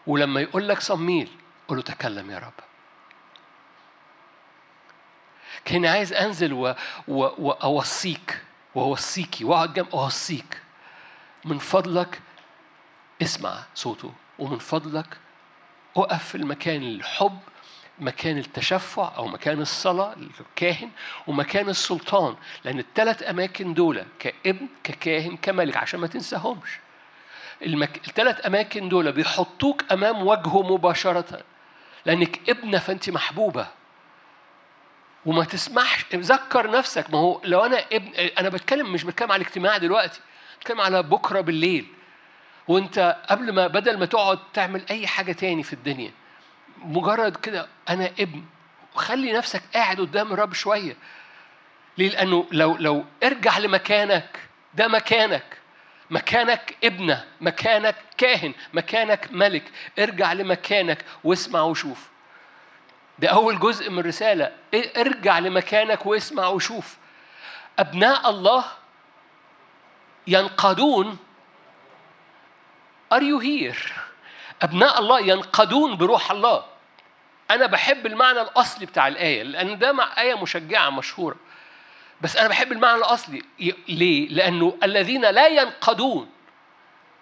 ولما 0.07 0.41
يقول 0.41 0.69
لك 0.69 0.79
صميل 0.79 1.29
قول 1.67 1.77
له 1.77 1.83
تكلم 1.83 2.31
يا 2.31 2.37
رب. 2.37 2.68
كان 5.65 5.85
عايز 5.85 6.13
أنزل 6.13 6.53
و... 6.53 6.75
و... 7.07 7.29
واوصيك 7.37 8.41
وأوصيكي 8.75 9.45
وأقعد 9.45 9.73
جنب 9.73 9.87
أوصيك. 9.93 10.61
من 11.45 11.57
فضلك 11.57 12.21
اسمع 13.21 13.63
صوته 13.75 14.13
ومن 14.39 14.57
فضلك 14.59 15.17
اقف 15.97 16.27
في 16.27 16.35
المكان 16.35 16.83
الحب 16.83 17.39
مكان 17.99 18.37
التشفع 18.37 19.11
أو 19.17 19.27
مكان 19.27 19.61
الصلاة 19.61 20.15
الكاهن 20.39 20.89
ومكان 21.27 21.69
السلطان. 21.69 22.35
لأن 22.63 22.79
الثلاث 22.79 23.23
أماكن 23.23 23.73
دول 23.73 24.03
كابن 24.19 24.67
ككاهن 24.83 25.37
كملك 25.37 25.77
عشان 25.77 25.99
ما 25.99 26.07
تنساهمش. 26.07 26.79
المك... 27.61 28.07
الثلاث 28.07 28.45
أماكن 28.45 28.89
دول 28.89 29.11
بيحطوك 29.11 29.91
أمام 29.91 30.27
وجهه 30.27 30.61
مباشرة. 30.73 31.43
لأنك 32.05 32.49
ابنة 32.49 32.79
فأنت 32.79 33.09
محبوبة. 33.09 33.67
وما 35.25 35.43
تسمحش 35.43 36.05
ذكر 36.15 36.71
نفسك. 36.71 37.09
ما 37.09 37.17
هو 37.17 37.41
لو 37.43 37.65
أنا 37.65 37.85
ابن 37.91 38.13
أنا 38.15 38.49
بتكلم 38.49 38.93
مش 38.93 39.03
بتكلم 39.03 39.31
على 39.31 39.41
الاجتماع 39.41 39.77
دلوقتي 39.77 40.19
بتكلم 40.59 40.81
على 40.81 41.03
بكرة 41.03 41.41
بالليل. 41.41 41.87
وأنت 42.67 43.17
قبل 43.29 43.53
ما 43.53 43.67
بدل 43.67 43.99
ما 43.99 44.05
تقعد 44.05 44.39
تعمل 44.53 44.83
أي 44.89 45.07
حاجة 45.07 45.31
تاني 45.31 45.63
في 45.63 45.73
الدنيا 45.73 46.11
مجرد 46.77 47.35
كده 47.35 47.67
أنا 47.89 48.11
ابن 48.19 48.43
خلي 48.95 49.33
نفسك 49.33 49.61
قاعد 49.73 49.99
قدام 49.99 50.33
الرب 50.33 50.53
شوية. 50.53 50.95
ليه؟ 51.97 52.09
لأنه 52.09 52.47
لو 52.51 52.77
لو 52.77 53.05
ارجع 53.23 53.57
لمكانك 53.57 54.39
ده 54.73 54.87
مكانك. 54.87 55.57
مكانك 56.09 56.75
ابنة 56.83 57.25
مكانك 57.41 57.95
كاهن 58.17 58.53
مكانك 58.73 59.27
ملك. 59.31 59.63
ارجع 59.99 60.33
لمكانك 60.33 61.05
واسمع 61.23 61.61
وشوف. 61.61 62.09
ده 63.19 63.27
أول 63.27 63.59
جزء 63.59 63.89
من 63.89 63.99
الرسالة. 63.99 64.51
ارجع 64.97 65.39
لمكانك 65.39 66.05
واسمع 66.05 66.47
وشوف. 66.47 66.97
أبناء 67.79 68.29
الله 68.29 68.65
ينقادون. 70.27 71.17
Are 73.13 73.21
you 73.21 73.39
here؟ 73.39 73.91
أبناء 74.61 74.99
الله 74.99 75.19
ينقادون 75.19 75.97
بروح 75.97 76.31
الله. 76.31 76.65
أنا 77.51 77.65
بحب 77.65 78.05
المعنى 78.05 78.41
الأصلي 78.41 78.85
بتاع 78.85 79.07
الآية 79.07 79.43
لأن 79.43 79.79
ده 79.79 79.91
مع 79.91 80.21
آية 80.21 80.41
مشجعة 80.41 80.89
مشهورة. 80.89 81.35
بس 82.21 82.37
أنا 82.37 82.47
بحب 82.47 82.71
المعنى 82.71 82.97
الأصلي. 82.97 83.41
ليه؟ 83.89 84.29
لأنه 84.29 84.77
الذين 84.83 85.21
لا 85.25 85.47
ينقادون 85.47 86.29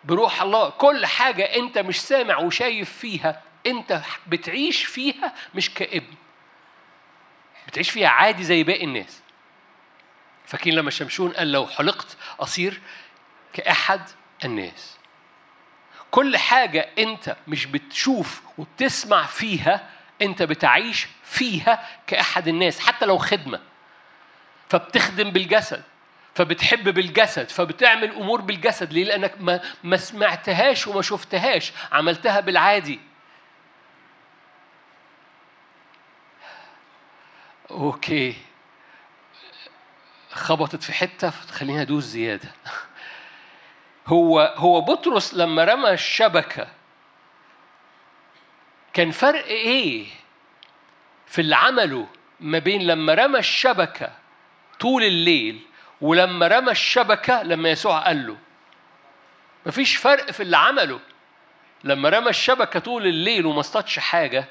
بروح 0.03 0.41
الله 0.41 0.69
كل 0.69 1.05
حاجة 1.05 1.43
أنت 1.43 1.77
مش 1.77 2.01
سامع 2.01 2.37
وشايف 2.37 2.97
فيها 2.97 3.41
انت 3.67 4.01
بتعيش 4.27 4.85
فيها 4.85 5.33
مش 5.55 5.73
كابن. 5.73 6.13
بتعيش 7.67 7.89
فيها 7.89 8.07
عادي 8.07 8.43
زي 8.43 8.63
باقي 8.63 8.83
الناس. 8.83 9.21
فاكرين 10.45 10.75
لما 10.75 10.91
شمشون 10.91 11.31
قال 11.31 11.51
لو 11.51 11.67
حلقت 11.67 12.17
اصير 12.39 12.81
كأحد 13.53 14.01
الناس. 14.45 14.97
كل 16.11 16.37
حاجة 16.37 16.89
انت 16.99 17.35
مش 17.47 17.65
بتشوف 17.65 18.41
وبتسمع 18.57 19.25
فيها 19.25 19.89
انت 20.21 20.43
بتعيش 20.43 21.07
فيها 21.23 21.89
كأحد 22.07 22.47
الناس 22.47 22.79
حتى 22.79 23.05
لو 23.05 23.17
خدمة. 23.17 23.59
فبتخدم 24.69 25.31
بالجسد 25.31 25.83
فبتحب 26.35 26.89
بالجسد 26.89 27.49
فبتعمل 27.49 28.11
أمور 28.11 28.41
بالجسد. 28.41 28.93
ليه؟ 28.93 29.03
لأنك 29.03 29.33
ما 29.39 29.61
ما 29.83 29.97
سمعتهاش 29.97 30.87
وما 30.87 31.01
شفتهاش. 31.01 31.71
عملتها 31.91 32.39
بالعادي. 32.39 32.99
أوكي. 37.71 38.35
خبطت 40.31 40.83
في 40.83 40.93
حتة 40.93 41.29
فتخليني 41.29 41.81
أدوس 41.81 42.03
زيادة. 42.03 42.51
هو 44.07 44.39
هو 44.57 44.81
بطرس 44.81 45.33
لما 45.33 45.63
رمى 45.63 45.89
الشبكة 45.89 46.67
كان 48.93 49.11
فرق 49.11 49.45
إيه 49.45 50.07
في 51.25 51.41
اللي 51.41 51.55
عمله 51.55 52.07
ما 52.39 52.59
بين 52.59 52.81
لما 52.87 53.13
رمى 53.13 53.39
الشبكة 53.39 54.11
طول 54.79 55.03
الليل 55.03 55.61
ولما 56.01 56.47
رمى 56.47 56.71
الشبكة 56.71 57.43
لما 57.43 57.69
يسوع 57.69 57.99
قال 57.99 58.27
له؟ 58.27 58.37
مفيش 59.65 59.95
فرق 59.95 60.31
في 60.31 60.43
اللي 60.43 60.57
عمله. 60.57 60.99
لما 61.83 62.09
رمى 62.09 62.29
الشبكة 62.29 62.79
طول 62.79 63.07
الليل 63.07 63.45
وما 63.45 63.59
اصطادش 63.59 63.99
حاجة 63.99 64.45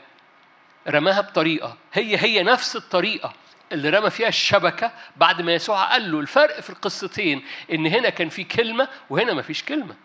رماها 0.89 1.21
بطريقة. 1.21 1.77
هي 1.93 2.17
هي 2.17 2.43
نفس 2.43 2.77
الطريقة 2.77 3.33
اللي 3.73 3.91
رمى 3.91 4.11
فيها 4.11 4.29
الشبكة 4.29 4.93
بعد 5.17 5.43
ما 5.43 5.55
يسوع 5.55 5.85
قال 5.85 6.13
له 6.13 6.21
الفرق 6.21 6.61
في 6.61 6.71
القصتين 6.71 7.45
إن 7.73 7.87
هنا 7.87 8.09
كان 8.09 8.29
في 8.29 8.45
كلمة 8.45 8.89
وهنا 9.11 9.33
ما 9.33 9.43
فيش 9.43 9.63
كلمة. 9.63 9.97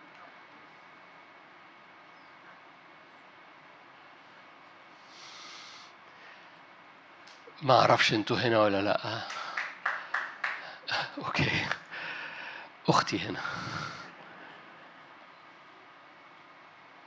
ما 7.61 7.79
أعرفش 7.79 8.13
أنتوا 8.13 8.37
هنا 8.37 8.59
ولا 8.59 8.81
لأ. 8.81 9.21
أوكي. 11.17 11.65
أختي 12.89 13.19
هنا. 13.19 13.41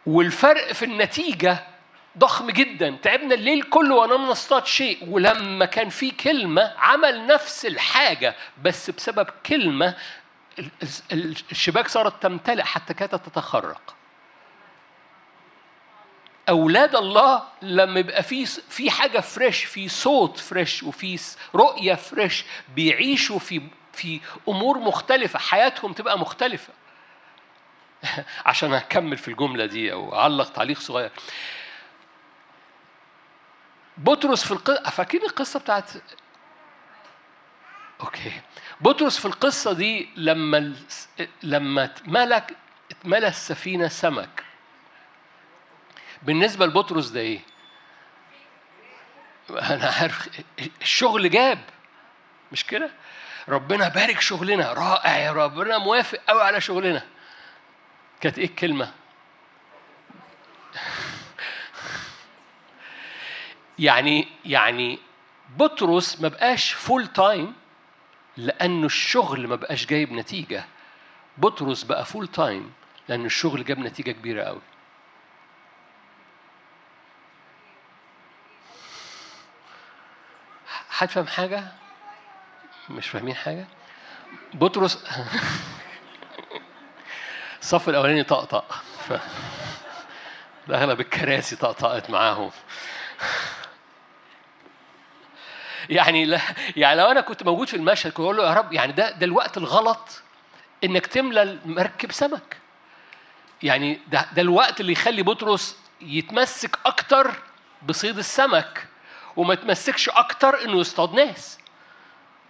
والفرق 0.07 0.73
في 0.73 0.85
النتيجة 0.85 1.74
ضخم 2.19 2.51
جدا. 2.51 2.99
تعبنا 3.03 3.35
الليل 3.35 3.63
كله 3.63 3.95
ولم 3.95 4.23
نصطاد 4.23 4.67
شيء. 4.67 5.09
ولما 5.09 5.65
كان 5.65 5.89
في 5.89 6.11
كلمة 6.11 6.75
عمل 6.79 7.27
نفس 7.27 7.67
الحاجة 7.67 8.35
بس 8.63 8.91
بسبب 8.91 9.27
كلمة 9.47 9.95
الشباك 11.53 11.89
صارت 11.89 12.23
تمتلئ 12.23 12.63
حتى 12.63 12.95
كانت 12.95 13.15
تتخرق. 13.15 13.95
أولاد 16.49 16.97
الله 16.97 17.43
لما 17.63 18.01
يبقى 18.01 18.23
في 18.23 18.47
في 18.47 18.91
حاجة 18.91 19.21
fresh 19.21 19.65
في 19.65 19.89
صوت 19.89 20.39
fresh 20.39 20.83
وفي 20.83 21.19
رؤية 21.55 21.95
fresh 21.95 22.45
بيعيشوا 22.75 23.39
في 23.39 23.63
في 23.93 24.21
أمور 24.49 24.79
مختلفة 24.79 25.39
حياتهم 25.39 25.93
تبقى 25.93 26.19
مختلفة. 26.19 26.73
عشان 28.47 28.75
أكمل 28.75 29.17
في 29.17 29.29
الجملة 29.29 29.67
دي 29.67 29.93
أو 29.93 30.15
أعلق 30.15 30.53
تعليق 30.53 30.79
صغير. 30.81 31.11
بطرس 33.97 34.45
في 34.45 34.53
القصة 34.53 34.91
فاكرين 34.91 35.25
القصة 35.25 35.61
بتاعت 35.61 35.91
أوكي 38.01 38.33
بطرس 38.81 39.19
في 39.19 39.25
القصة 39.27 39.73
دي 39.73 40.09
لما 40.17 40.75
لما 41.43 41.85
اتملك 41.85 42.57
اتملى 42.91 43.29
السفينة 43.29 43.89
سمك 43.89 44.45
بالنسبة 46.23 46.67
لبطرس 46.67 47.09
ده 47.09 47.21
إيه؟ 47.21 47.41
أنا 49.51 49.91
عارف 50.01 50.29
الشغل 50.83 51.31
جاب 51.31 51.59
مش 52.53 52.65
كده؟ 52.67 52.91
ربنا 53.49 53.89
بارك 53.89 54.21
شغلنا 54.21 54.73
رائع 54.73 55.19
يا 55.19 55.33
ربنا 55.33 55.79
موافق 55.79 56.19
قوي 56.29 56.43
على 56.43 56.61
شغلنا 56.61 57.03
كانت 58.21 58.39
إيه 58.39 58.45
الكلمة؟ 58.45 58.93
يعني 63.79 64.29
يعني 64.45 64.99
بطرس 65.57 66.21
ما 66.21 66.29
بقاش 66.29 66.73
full 66.73 67.07
time 67.07 67.55
لأنه 68.37 68.87
الشغل 68.87 69.49
ما 69.49 69.57
بقاش 69.57 69.87
جايب 69.87 70.13
نتيجة 70.13 70.65
بطرس 71.39 71.83
بقى 71.83 72.05
full 72.05 72.29
time 72.29 72.73
لأن 73.09 73.27
الشغل 73.27 73.65
جاب 73.65 73.79
نتيجة 73.79 74.11
كبيرة 74.11 74.43
قوي 74.43 74.61
حد 80.91 81.11
فاهم 81.11 81.27
حاجة؟ 81.27 81.65
مش 82.91 83.09
فاهمين 83.09 83.35
حاجة؟ 83.35 83.67
بطرس 84.55 85.05
الصف 87.63 87.89
الأولاني 87.89 88.23
طقطق 88.23 88.83
ف... 89.09 89.13
أغلب 90.71 91.01
الكراسي 91.01 91.57
طقطقت 91.57 92.11
معاهم 92.11 92.51
يعني 95.91 96.25
لا 96.25 96.41
يعني 96.77 97.01
لو 97.01 97.07
أنا 97.07 97.21
كنت 97.21 97.43
موجود 97.43 97.69
في 97.69 97.77
المشهد 97.77 98.13
كنت 98.13 98.21
أقول 98.25 98.37
له 98.37 98.45
يا 98.49 98.55
رب 98.55 98.73
يعني 98.73 98.93
ده 98.93 99.11
ده 99.11 99.27
الوقت 99.27 99.57
الغلط 99.57 100.23
إنك 100.85 101.07
تملى 101.07 101.43
المركب 101.43 102.13
سمك. 102.13 102.57
يعني 103.63 104.01
ده 104.09 104.27
ده 104.37 104.43
الوقت 104.43 104.81
اللي 104.81 104.93
يخلي 104.93 105.23
بطرس 105.23 105.79
يتمسك 106.01 106.79
أكتر 106.87 107.35
بصيد 107.83 108.19
السمك 108.19 108.87
وما 109.37 109.55
يتمسكش 109.55 110.09
أكتر 110.09 110.65
إنه 110.65 110.81
يصطاد 110.81 111.15
ناس. 111.15 111.59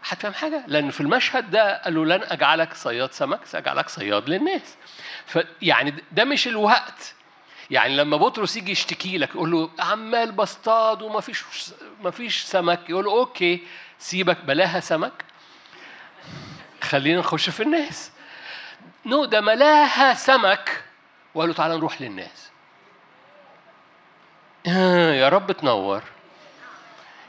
هتفهم 0.08 0.34
حاجة؟ 0.34 0.64
لأن 0.66 0.90
في 0.90 1.00
المشهد 1.00 1.50
ده 1.50 1.82
قالوا 1.82 2.04
لن 2.04 2.22
أجعلك 2.22 2.74
صياد 2.74 3.12
سمك 3.12 3.40
سأجعلك 3.46 3.88
صياد 3.88 4.28
للناس. 4.28 4.76
فيعني 5.26 5.94
ده 6.12 6.24
مش 6.24 6.48
الوقت. 6.48 7.14
يعني 7.70 7.96
لما 7.96 8.16
بطرس 8.16 8.56
يجي 8.56 8.72
يشتكي 8.72 9.18
لك 9.18 9.30
يقول 9.34 9.50
له 9.50 9.70
عمال 9.78 10.32
بصطاد 10.32 11.02
وما 11.02 11.20
فيش 11.20 11.44
ما 12.02 12.10
فيش 12.10 12.42
سمك. 12.42 12.90
يقول 12.90 13.04
له 13.04 13.10
okay 13.10 13.60
سيبك 13.98 14.38
بلاها 14.44 14.80
سمك. 14.80 15.24
خلينا 16.80 17.20
نخش 17.20 17.50
في 17.50 17.62
الناس. 17.62 18.10
no 19.06 19.24
ده 19.24 19.40
ملاها 19.40 20.14
سمك. 20.14 20.84
وقال 21.34 21.48
له 21.48 21.54
تعالى 21.54 21.76
نروح 21.76 22.02
للناس. 22.02 22.50
يا 24.66 25.28
رب 25.28 25.52
تنور. 25.52 26.02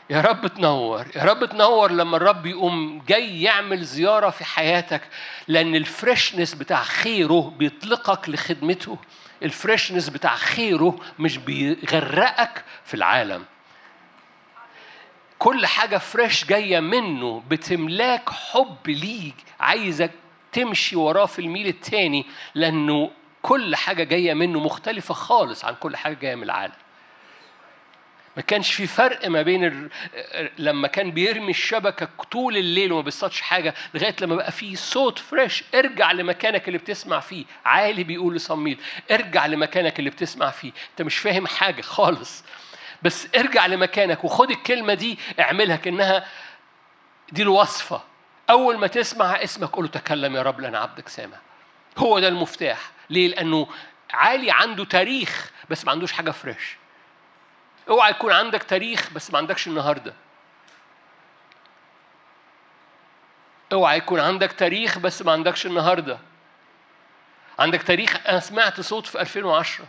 يا 0.10 0.22
رب 0.22 0.48
تنور. 0.48 1.06
يا 1.16 1.24
رب 1.24 1.46
تنور 1.46 1.92
لما 1.92 2.18
الرب 2.18 2.46
يقوم 2.46 3.04
جاي 3.08 3.42
يعمل 3.42 3.84
زيارة 3.84 4.30
في 4.30 4.46
حياتك 4.46 5.02
لأن 5.48 5.76
ال 5.76 5.84
freshness 5.84 6.54
بتاع 6.54 6.84
خيره 6.84 7.54
بيطلقك 7.58 8.30
لخدمته. 8.30 8.98
ال 9.44 9.50
freshness 9.50 10.10
بتاع 10.10 10.36
خيره 10.36 11.00
مش 11.20 11.38
بيغرقك 11.38 12.64
في 12.86 12.94
العالم. 12.94 13.46
كل 15.40 15.66
حاجة 15.66 15.98
fresh 15.98 16.46
جاية 16.46 16.80
منه 16.80 17.44
بتملاك 17.50 18.30
حب 18.30 18.88
ليك 18.88 19.36
عايزك 19.60 20.12
تمشي 20.52 20.96
وراه 20.96 21.26
في 21.26 21.40
الميل 21.40 21.68
التاني 21.68 22.26
لأنه 22.56 23.12
كل 23.42 23.76
حاجة 23.76 24.04
جاية 24.04 24.34
منه 24.34 24.60
مختلفة 24.60 25.14
خالص 25.14 25.66
عن 25.66 25.76
كل 25.76 25.96
حاجة 25.96 26.14
جاية 26.14 26.36
من 26.36 26.44
العالم. 26.44 26.74
ما 28.36 28.42
كانش 28.42 28.74
في 28.74 28.88
فرق 28.88 29.28
ما 29.28 29.42
بين 29.42 29.66
ال... 29.66 29.90
لما 30.58 30.88
كان 30.88 31.12
بيرمي 31.12 31.50
الشبكة 31.52 32.08
طول 32.32 32.58
الليل 32.58 32.92
وما 32.92 33.02
بيصطادش 33.02 33.42
حاجة 33.42 33.74
لغاية 33.94 34.16
لما 34.22 34.36
بقى 34.36 34.52
في 34.52 34.76
صوت 34.76 35.20
فريش 35.20 35.64
ارجع 35.76 36.12
لمكانك 36.12 36.68
اللي 36.68 36.78
بتسمع 36.78 37.20
فيه. 37.20 37.46
عالي 37.66 38.04
بيقول 38.04 38.36
لصميل 38.36 38.78
ارجع 39.12 39.46
لمكانك 39.46 40.00
اللي 40.00 40.10
بتسمع 40.10 40.52
فيه. 40.52 40.72
انت 40.92 41.02
مش 41.02 41.18
فاهم 41.18 41.48
حاجة 41.48 41.82
خالص. 41.82 42.44
بس 43.02 43.28
ارجع 43.36 43.66
لمكانك 43.66 44.24
وخد 44.24 44.52
الكلمة 44.52 44.94
دي 44.94 45.20
اعملها 45.40 45.76
كأنها 45.76 46.26
دي 47.32 47.42
الوصفة. 47.42 48.02
أول 48.50 48.78
ما 48.78 48.88
تسمع 48.88 49.44
اسمك 49.44 49.70
قول 49.70 49.86
له 49.86 49.92
تكلم 49.92 50.36
يا 50.36 50.42
رب 50.42 50.60
لأن 50.60 50.76
عبدك 50.76 51.10
سامع. 51.10 51.38
هو 51.98 52.20
ده 52.20 52.28
المفتاح. 52.28 52.80
ليه؟ 53.10 53.28
لأنه 53.28 53.68
عالي 54.14 54.52
عنده 54.52 54.86
تاريخ 54.86 55.52
بس 55.70 55.86
ما 55.86 55.92
عندوش 55.92 56.12
حاجة 56.12 56.32
فريش 56.32 56.78
أوعى 57.90 58.12
يكون 58.12 58.32
عندك 58.32 58.64
تاريخ 58.64 59.10
بس 59.14 59.32
ما 59.32 59.38
عندكش 59.38 59.68
النهارده. 59.68 60.14
أوعى 63.74 63.98
يكون 63.98 64.20
عندك 64.20 64.52
تاريخ 64.52 65.00
بس 65.00 65.22
ما 65.22 65.32
عندكش 65.32 65.66
النهارده. 65.66 66.20
عندك 67.60 67.84
تاريخ 67.84 68.28
أنا 68.28 68.40
سمعت 68.40 68.82
صوت 68.82 69.06
في 69.06 69.22
2010 69.22 69.86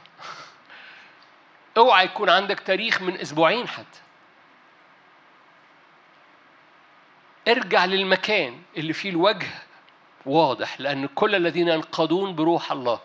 أوعى 1.77 2.05
يكون 2.05 2.31
عندك 2.31 2.61
تاريخ 2.61 3.03
من 3.03 3.21
أسبوعين 3.21 3.69
حتى. 3.69 4.01
ارجع 7.49 7.85
للمكان 7.85 8.63
اللي 8.77 8.93
فيه 8.93 9.11
الوجه 9.11 9.49
واضح 10.27 10.81
لأن 10.81 11.07
كل 11.07 11.35
الذين 11.35 11.69
ينقضون 11.69 12.35
بروح 12.35 12.73
الله. 12.73 13.01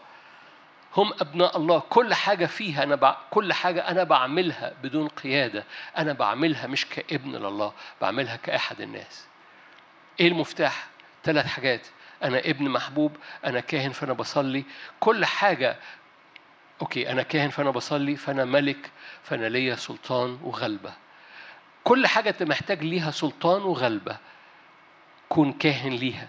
هم 0.98 1.14
أبناء 1.22 1.58
الله. 1.58 1.80
كل 1.80 2.14
حاجة 2.14 2.46
فيها 2.46 2.84
أنا 2.84 2.96
بع... 2.96 3.18
كل 3.30 3.54
حاجة 3.54 3.88
أنا 3.88 4.04
بعملها 4.04 4.74
بدون 4.84 5.08
قيادة. 5.08 5.64
أنا 5.98 6.14
بعملها 6.14 6.68
مش 6.68 6.86
كابن 6.86 7.36
لله 7.36 7.74
بعملها 8.02 8.36
كأحد 8.36 8.82
الناس. 8.82 9.28
إيه 10.20 10.28
المفتاح؟ 10.28 10.88
ثلاث 11.24 11.46
حاجات. 11.46 11.88
أنا 12.24 12.40
ابن 12.40 12.70
محبوب 12.70 13.18
أنا 13.46 13.60
كاهن 13.60 13.92
فأنا 13.92 14.14
بصلي. 14.14 14.64
كل 15.00 15.26
حاجة 15.26 15.78
أوكي 16.82 17.12
أنا 17.12 17.24
كاهن 17.24 17.50
فأنا 17.50 17.72
بصلي 17.72 18.16
فأنا 18.16 18.46
ملك 18.46 18.92
فأنا 19.24 19.46
ليا 19.46 19.76
سلطان 19.76 20.40
وغلبة. 20.44 20.94
كل 21.84 22.08
حاجة 22.08 22.30
أنت 22.30 22.44
محتاج 22.44 22.84
ليها 22.84 23.12
سلطان 23.12 23.62
وغلبة. 23.62 24.18
كون 25.30 25.54
كاهن 25.54 25.92
ليها. 25.92 26.28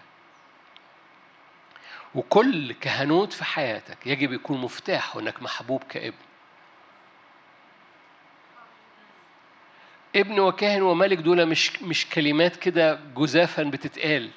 وكل 2.15 2.73
كهنوت 2.73 3.33
في 3.33 3.45
حياتك 3.45 4.07
يجب 4.07 4.33
يكون 4.33 4.61
مفتاح 4.61 5.17
انك 5.17 5.43
محبوب 5.43 5.83
كابن. 5.83 6.17
ابن 10.17 10.41
وكاهن 10.41 10.83
وملك 10.83 11.19
دول 11.19 11.47
مش 11.47 11.83
مش 11.83 12.07
كلمات 12.07 12.57
كده 12.57 13.01
جزافا 13.17 13.63
بتتقال. 13.63 14.31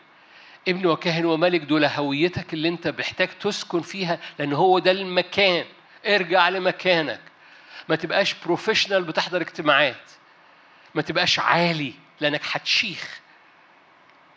ابن 0.68 0.86
وكاهن 0.86 1.26
وملك 1.26 1.62
دول 1.62 1.86
هويتك 1.86 2.54
اللي 2.54 2.68
انت 2.68 2.88
محتاج 2.88 3.30
تسكن 3.40 3.82
فيها 3.82 4.20
لأن 4.40 4.54
هو 4.54 4.80
ده 4.80 4.92
المكان. 4.92 5.66
ارجع 6.06 6.50
لمكانك. 6.50 7.22
ما 7.90 7.96
تبقاش 7.96 8.36
بروفيشنال 8.46 9.04
بتحضر 9.04 9.42
اجتماعات. 9.42 10.12
ما 10.96 11.02
تبقاش 11.02 11.40
عالي 11.40 11.94
لأنك 12.20 12.42
هتشيخ. 12.52 13.20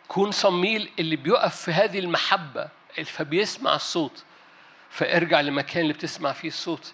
كون 0.07 0.31
صميل 0.31 0.89
اللي 0.99 1.15
بيقف 1.15 1.55
في 1.55 1.71
هذه 1.71 1.99
المحبة 1.99 2.78
فبيسمع 3.05 3.75
الصوت 3.75 4.23
فارجع 4.89 5.41
لمكان 5.41 5.81
اللي 5.81 5.93
بتسمع 5.93 6.31
فيه 6.31 6.47
الصوت. 6.47 6.93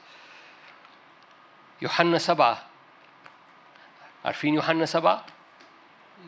يوحنا 1.82 2.18
سبعة. 2.18 2.66
عارفين 4.26 4.54
يوحنا 4.54 4.86
سبعة؟ 4.86 5.26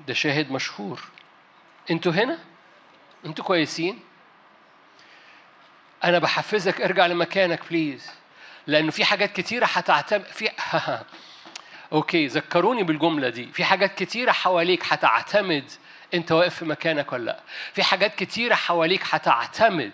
ده 0.08 0.14
شاهد 0.14 0.52
مشهور. 0.52 1.02
أنتوا 1.92 2.12
هنا؟ 2.12 2.40
أنتوا 3.26 3.46
كويسين؟ 3.46 4.00
أنا 6.04 6.20
بحفزك 6.20 6.82
ارجع 6.82 7.06
لمكانك 7.06 7.62
please 7.70 8.12
لأنه 8.68 8.92
في 8.92 9.06
حاجات 9.06 9.32
كتيرة 9.32 9.66
هتعتمد 9.66 10.26
في 10.26 10.50
okay 11.94 12.28
ذكروني 12.28 12.84
بالجملة 12.84 13.30
دي. 13.30 13.46
في 13.46 13.64
حاجات 13.64 13.96
كتيرة 13.96 14.32
حواليك 14.32 14.94
هتعتمد 14.94 15.72
انت 16.14 16.32
واقف 16.32 16.56
في 16.56 16.66
مكانك 16.66 17.14
ولا 17.14 17.24
لأ. 17.26 17.40
في 17.74 17.84
حاجات 17.84 18.16
كتيرة 18.16 18.56
حواليك 18.56 19.02
هتعتمد 19.10 19.92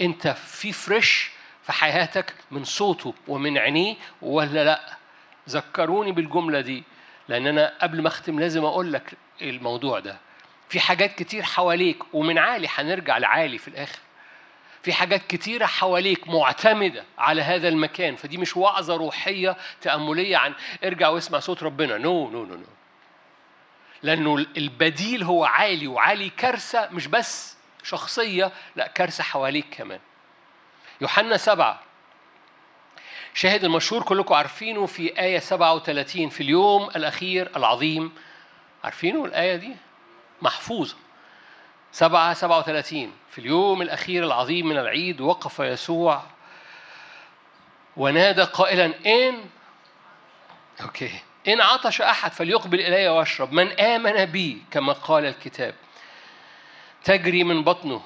انت 0.00 0.28
في 0.28 0.72
fresh 0.72 1.30
في 1.62 1.72
حياتك 1.72 2.34
من 2.50 2.64
صوته 2.64 3.14
ومن 3.28 3.58
عينيه 3.58 3.94
ولا 4.22 4.64
لأ. 4.64 4.96
ذكروني 5.48 6.12
بالجملة 6.12 6.60
دي 6.60 6.82
لأن 7.28 7.46
أنا 7.46 7.72
قبل 7.82 8.02
ما 8.02 8.08
أختم 8.08 8.40
لازم 8.40 8.64
أقول 8.64 8.92
لك 8.92 9.12
الموضوع 9.42 9.98
ده. 10.00 10.16
في 10.68 10.80
حاجات 10.80 11.14
كتير 11.14 11.42
حواليك 11.42 12.14
ومن 12.14 12.38
عالي 12.38 12.68
هنرجع 12.74 13.18
لعالي 13.18 13.58
في 13.58 13.68
الآخر. 13.68 13.98
في 14.82 14.92
حاجات 14.92 15.26
كتيرة 15.26 15.66
حواليك 15.66 16.28
معتمدة 16.28 17.04
على 17.18 17.42
هذا 17.42 17.68
المكان 17.68 18.16
فدي 18.16 18.36
مش 18.38 18.56
وعظة 18.56 18.96
روحية 18.96 19.56
تأملية 19.80 20.36
عن 20.36 20.54
ارجع 20.84 21.08
واسمع 21.08 21.38
صوت 21.38 21.62
ربنا. 21.62 21.98
no 21.98 22.30
no 22.30 22.44
no 22.44 22.54
no 22.54 22.64
لأنه 24.02 24.36
البديل 24.56 25.22
هو 25.22 25.44
عالي 25.44 25.86
وعالي 25.86 26.30
كارثة 26.30 26.88
مش 26.90 27.06
بس 27.06 27.56
شخصية 27.82 28.52
لا 28.76 28.86
كارثة 28.86 29.24
حواليك 29.24 29.66
كمان. 29.70 30.00
يوحنا 31.00 31.36
سبعة. 31.36 31.80
شاهد 33.34 33.64
المشهور 33.64 34.02
كلكم 34.02 34.34
عارفينه 34.34 34.86
في 34.86 35.20
آية 35.20 35.38
37 35.38 36.28
في 36.28 36.40
اليوم 36.40 36.90
الأخير 36.96 37.50
العظيم. 37.56 38.12
عارفينه 38.84 39.24
الآية 39.24 39.56
دي؟ 39.56 39.76
محفوظة. 40.42 40.96
سبعة 41.92 42.34
سبعة 42.34 42.58
وثلاثين 42.58 43.12
في 43.30 43.38
اليوم 43.38 43.82
الأخير 43.82 44.24
العظيم 44.24 44.66
من 44.66 44.78
العيد 44.78 45.20
وقف 45.20 45.58
يسوع 45.58 46.22
ونادى 47.96 48.42
قائلا 48.42 48.84
إن؟ 49.06 49.44
okay. 50.82 51.20
إن 51.48 51.60
عطش 51.60 52.00
أحد 52.00 52.32
فليقبل 52.32 52.80
إلي 52.80 53.08
ويشرب. 53.08 53.52
من 53.52 53.80
آمن 53.80 54.24
بي 54.24 54.62
كما 54.70 54.92
قال 54.92 55.24
الكتاب. 55.24 55.74
تجري 57.04 57.44
من 57.44 57.64
بطنه. 57.64 58.02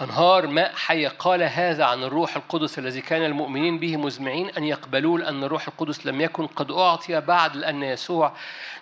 أنهار 0.00 0.46
ماء 0.46 0.74
حية 0.74 1.08
قال 1.08 1.42
هذا 1.42 1.84
عن 1.84 2.02
الروح 2.02 2.36
القدس 2.36 2.78
الذي 2.78 3.00
كان 3.00 3.24
المؤمنين 3.24 3.78
به 3.78 3.96
مزمعين 3.96 4.50
أن 4.50 4.64
يقبلوا 4.64 5.18
لأن 5.18 5.44
الروح 5.44 5.68
القدس 5.68 6.06
لم 6.06 6.20
يكن 6.20 6.46
قد 6.46 6.70
أعطي 6.70 7.20
بعد 7.20 7.56
لأن 7.56 7.82
يسوع 7.82 8.32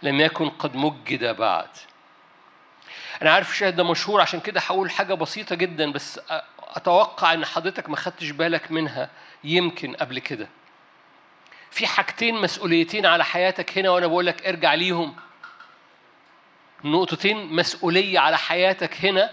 لم 0.02 0.20
يكن 0.20 0.48
قد 0.48 0.76
مجد 0.76 1.36
بعد. 1.36 1.68
أنا 3.22 3.32
عارف 3.32 3.50
الشاهد 3.50 3.76
ده 3.76 3.84
مشهور 3.84 4.20
عشان 4.20 4.40
كده 4.40 4.60
هقول 4.60 4.90
حاجة 4.90 5.14
بسيطة 5.14 5.54
جدا 5.54 5.92
بس 5.92 6.20
أتوقع 6.60 7.32
إن 7.32 7.44
حضرتك 7.44 7.90
ما 7.90 7.96
خدتش 7.96 8.30
بالك 8.30 8.70
منها 8.70 9.10
يمكن 9.44 9.94
قبل 9.94 10.18
كده. 10.18 10.48
في 11.72 11.86
حاجتين 11.86 12.34
مسؤوليتين 12.34 13.06
على 13.06 13.24
حياتك 13.24 13.78
هنا 13.78 13.90
وأنا 13.90 14.06
بقول 14.06 14.26
لك 14.26 14.46
ارجع 14.46 14.74
ليهم. 14.74 15.16
نقطتين 16.84 17.46
مسؤولية 17.56 18.18
على 18.18 18.38
حياتك 18.38 19.04
هنا 19.04 19.30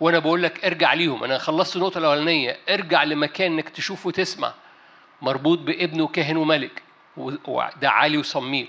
وأنا 0.00 0.18
بقول 0.18 0.42
لك 0.42 0.64
ارجع 0.64 0.92
ليهم، 0.92 1.24
أنا 1.24 1.38
خلصت 1.38 1.76
النقطة 1.76 1.98
الأولانية، 1.98 2.58
ارجع 2.68 3.02
لمكان 3.02 3.52
إنك 3.52 3.68
تشوف 3.68 4.06
وتسمع. 4.06 4.52
مربوط 5.22 5.58
بابن 5.58 6.00
وكاهن 6.00 6.36
وملك. 6.36 6.82
وده 7.16 7.90
عالي 7.90 8.18
وصميم. 8.18 8.68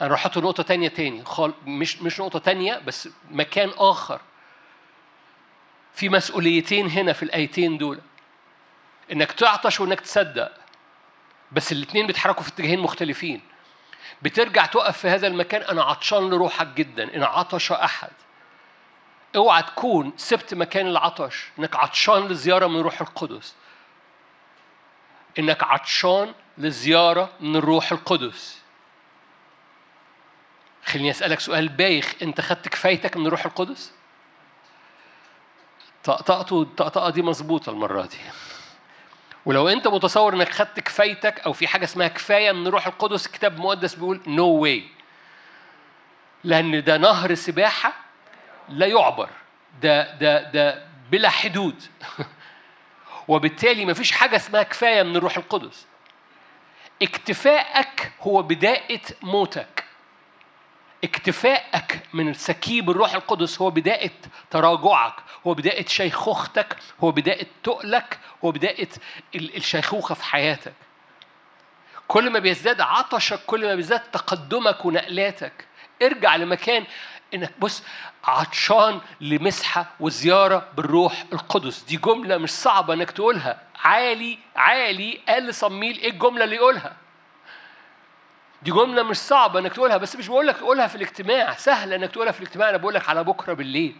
أنا 0.00 0.08
راح 0.08 0.26
أحط 0.26 0.38
نقطة 0.38 0.62
تانية 0.62 0.88
تاني. 0.88 1.24
خال 1.24 1.52
مش 1.66 2.02
مش 2.02 2.20
نقطة 2.20 2.38
تانية 2.38 2.78
بس 2.86 3.08
مكان 3.30 3.70
آخر. 3.76 4.20
في 5.94 6.08
مسؤوليتين 6.08 6.90
هنا 6.90 7.12
في 7.12 7.22
الآيتين 7.22 7.78
دول. 7.78 8.00
إنك 9.12 9.32
تعطش 9.32 9.80
وإنك 9.80 10.00
تصدق. 10.00 10.52
بس 11.52 11.72
الاثنين 11.72 12.06
بيتحركوا 12.06 12.42
في 12.42 12.48
اتجاهين 12.48 12.80
مختلفين. 12.80 13.40
بترجع 14.22 14.66
تقف 14.66 14.98
في 14.98 15.08
هذا 15.08 15.26
المكان 15.26 15.62
أنا 15.62 15.82
عطشان 15.82 16.30
لروحك 16.30 16.66
جدا 16.66 17.16
إن 17.16 17.22
عطش 17.22 17.72
أحد. 17.72 18.10
أوعى 19.36 19.62
تكون 19.62 20.12
سبت 20.16 20.54
مكان 20.54 20.86
العطش 20.86 21.48
إنك 21.58 21.76
عطشان 21.76 22.28
لزيارة 22.28 22.66
من 22.66 22.80
روح 22.80 23.00
القدس. 23.00 23.54
إنك 25.38 25.62
عطشان 25.62 26.34
لزيارة 26.58 27.30
من 27.40 27.56
الروح 27.56 27.92
القدس. 27.92 28.58
خليني 30.84 31.10
أسألك 31.10 31.40
سؤال 31.40 31.68
بايخ 31.68 32.14
أنت 32.22 32.40
خدت 32.40 32.68
كفايتك 32.68 33.16
من 33.16 33.26
الروح 33.26 33.44
القدس؟ 33.44 33.92
طقطقته 36.04 36.62
الطقطقة 36.62 37.10
دي 37.10 37.22
مظبوطة 37.22 37.70
المرة 37.70 38.02
دي. 38.06 38.18
ولو 39.48 39.68
أنت 39.68 39.88
متصور 39.88 40.34
إنك 40.34 40.48
خدت 40.48 40.80
كفايتك 40.80 41.40
أو 41.40 41.52
في 41.52 41.68
حاجة 41.68 41.84
اسمها 41.84 42.08
كفاية 42.08 42.52
من 42.52 42.66
الروح 42.66 42.86
القدس 42.86 43.26
الكتاب 43.26 43.56
المقدس 43.56 43.94
بيقول 43.94 44.20
نو 44.26 44.58
no 44.58 44.62
واي 44.62 44.84
لأن 46.44 46.84
ده 46.84 46.96
نهر 46.96 47.34
سباحة 47.34 47.92
لا 48.68 48.86
يعبر. 48.86 49.30
ده 49.82 50.14
ده 50.14 50.42
ده 50.42 50.86
بلا 51.10 51.28
حدود. 51.28 51.82
وبالتالي 53.28 53.84
مفيش 53.84 54.12
حاجة 54.12 54.36
اسمها 54.36 54.62
كفاية 54.62 55.02
من 55.02 55.16
الروح 55.16 55.36
القدس. 55.36 55.86
اكتفائك 57.02 58.12
هو 58.20 58.42
بداية 58.42 59.02
موتك. 59.22 59.77
اكتفائك 61.04 62.00
من 62.12 62.34
سكيب 62.34 62.90
الروح 62.90 63.14
القدس 63.14 63.60
هو 63.60 63.70
بداية 63.70 64.12
تراجعك 64.50 65.14
هو 65.46 65.54
بداية 65.54 65.86
شيخوختك 65.86 66.76
هو 67.00 67.10
بداية 67.10 67.46
تقلك 67.64 68.18
هو 68.44 68.50
بداية 68.50 68.88
الشيخوخة 69.34 70.14
في 70.14 70.24
حياتك. 70.24 70.72
كل 72.08 72.30
ما 72.30 72.38
بيزداد 72.38 72.80
عطشك 72.80 73.40
كل 73.46 73.66
ما 73.66 73.74
بيزداد 73.74 74.00
تقدمك 74.00 74.84
ونقلاتك. 74.84 75.52
ارجع 76.02 76.36
لمكان 76.36 76.84
إنك 77.34 77.52
بص 77.58 77.82
عطشان 78.24 79.00
لمسحة 79.20 79.86
وزيارة 80.00 80.68
بالروح 80.76 81.24
القدس. 81.32 81.82
دي 81.82 81.96
جملة 81.96 82.38
مش 82.38 82.50
صعبة 82.50 82.94
إنك 82.94 83.10
تقولها. 83.10 83.62
عالي 83.84 84.38
عالي 84.56 85.20
قال 85.28 85.54
صميل 85.54 85.98
إيه 85.98 86.10
الجملة 86.10 86.44
اللي 86.44 86.56
يقولها؟ 86.56 86.96
دي 88.62 88.70
جملة 88.70 89.02
مش 89.02 89.16
صعبة 89.16 89.60
إنك 89.60 89.72
تقولها 89.72 89.96
بس 89.96 90.16
مش 90.16 90.28
بقول 90.28 90.46
لك 90.46 90.56
قولها 90.56 90.86
في 90.86 90.94
الاجتماع. 90.94 91.54
سهلة 91.54 91.96
إنك 91.96 92.10
تقولها 92.10 92.32
في 92.32 92.40
الاجتماع. 92.40 92.68
أنا 92.68 92.76
بقول 92.76 92.94
لك 92.94 93.08
على 93.08 93.24
بكرة 93.24 93.52
بالليل. 93.52 93.96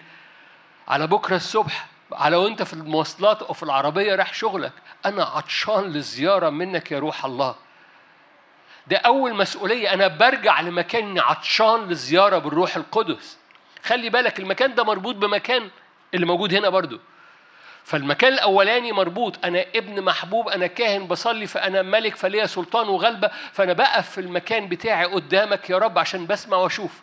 على 0.88 1.06
بكرة 1.06 1.36
الصبح. 1.36 1.86
على 2.12 2.36
وأنت 2.36 2.62
في 2.62 2.72
المواصلات 2.74 3.42
أو 3.42 3.52
في 3.54 3.62
العربية 3.62 4.14
رايح 4.14 4.34
شغلك. 4.34 4.72
أنا 5.06 5.24
عطشان 5.24 5.84
للزيارة 5.84 6.50
منك 6.50 6.92
يا 6.92 6.98
روح 6.98 7.24
الله. 7.24 7.54
ده 8.86 8.96
أول 8.96 9.34
مسؤولية. 9.34 9.92
أنا 9.94 10.08
برجع 10.08 10.60
لمكان 10.60 11.18
عطشان 11.18 11.88
للزيارة 11.88 12.38
بالروح 12.38 12.76
القدس. 12.76 13.38
خلي 13.84 14.10
بالك 14.10 14.38
المكان 14.38 14.74
ده 14.74 14.84
مربوط 14.84 15.14
بمكان 15.14 15.70
اللي 16.14 16.26
موجود 16.26 16.54
هنا 16.54 16.68
برضو. 16.68 17.00
فالمكان 17.88 18.32
الأولاني 18.32 18.92
مربوط 18.92 19.44
أنا 19.44 19.64
ابن 19.74 20.02
محبوب 20.02 20.48
أنا 20.48 20.66
كاهن 20.66 21.06
بصلي 21.06 21.46
فأنا 21.46 21.82
ملك 21.82 22.16
فليا 22.16 22.46
سلطان 22.46 22.88
وغلبة 22.88 23.30
فأنا 23.52 23.72
بقف 23.72 24.10
في 24.10 24.20
المكان 24.20 24.68
بتاعي 24.68 25.04
قدامك 25.04 25.70
يا 25.70 25.78
رب 25.78 25.98
عشان 25.98 26.26
بسمع 26.26 26.56
وأشوف. 26.56 27.00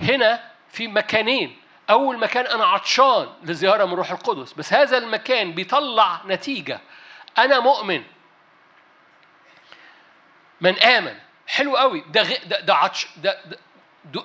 هنا 0.00 0.40
في 0.68 0.88
مكانين. 0.88 1.56
أول 1.90 2.18
مكان 2.18 2.46
أنا 2.46 2.64
عطشان 2.64 3.28
لزيارة 3.44 3.84
من 3.84 3.92
روح 3.92 4.10
القدس 4.10 4.52
بس 4.52 4.72
هذا 4.72 4.98
المكان 4.98 5.52
بيطلع 5.52 6.20
نتيجة. 6.26 6.80
أنا 7.38 7.60
مؤمن. 7.60 8.02
من 10.60 10.78
آمن. 10.78 11.18
حلو 11.46 11.76
قوي. 11.76 12.04
ده. 12.08 12.22
ده 12.22 12.60
ده 12.60 12.74
عطش 12.74 13.06
ده 13.16 13.40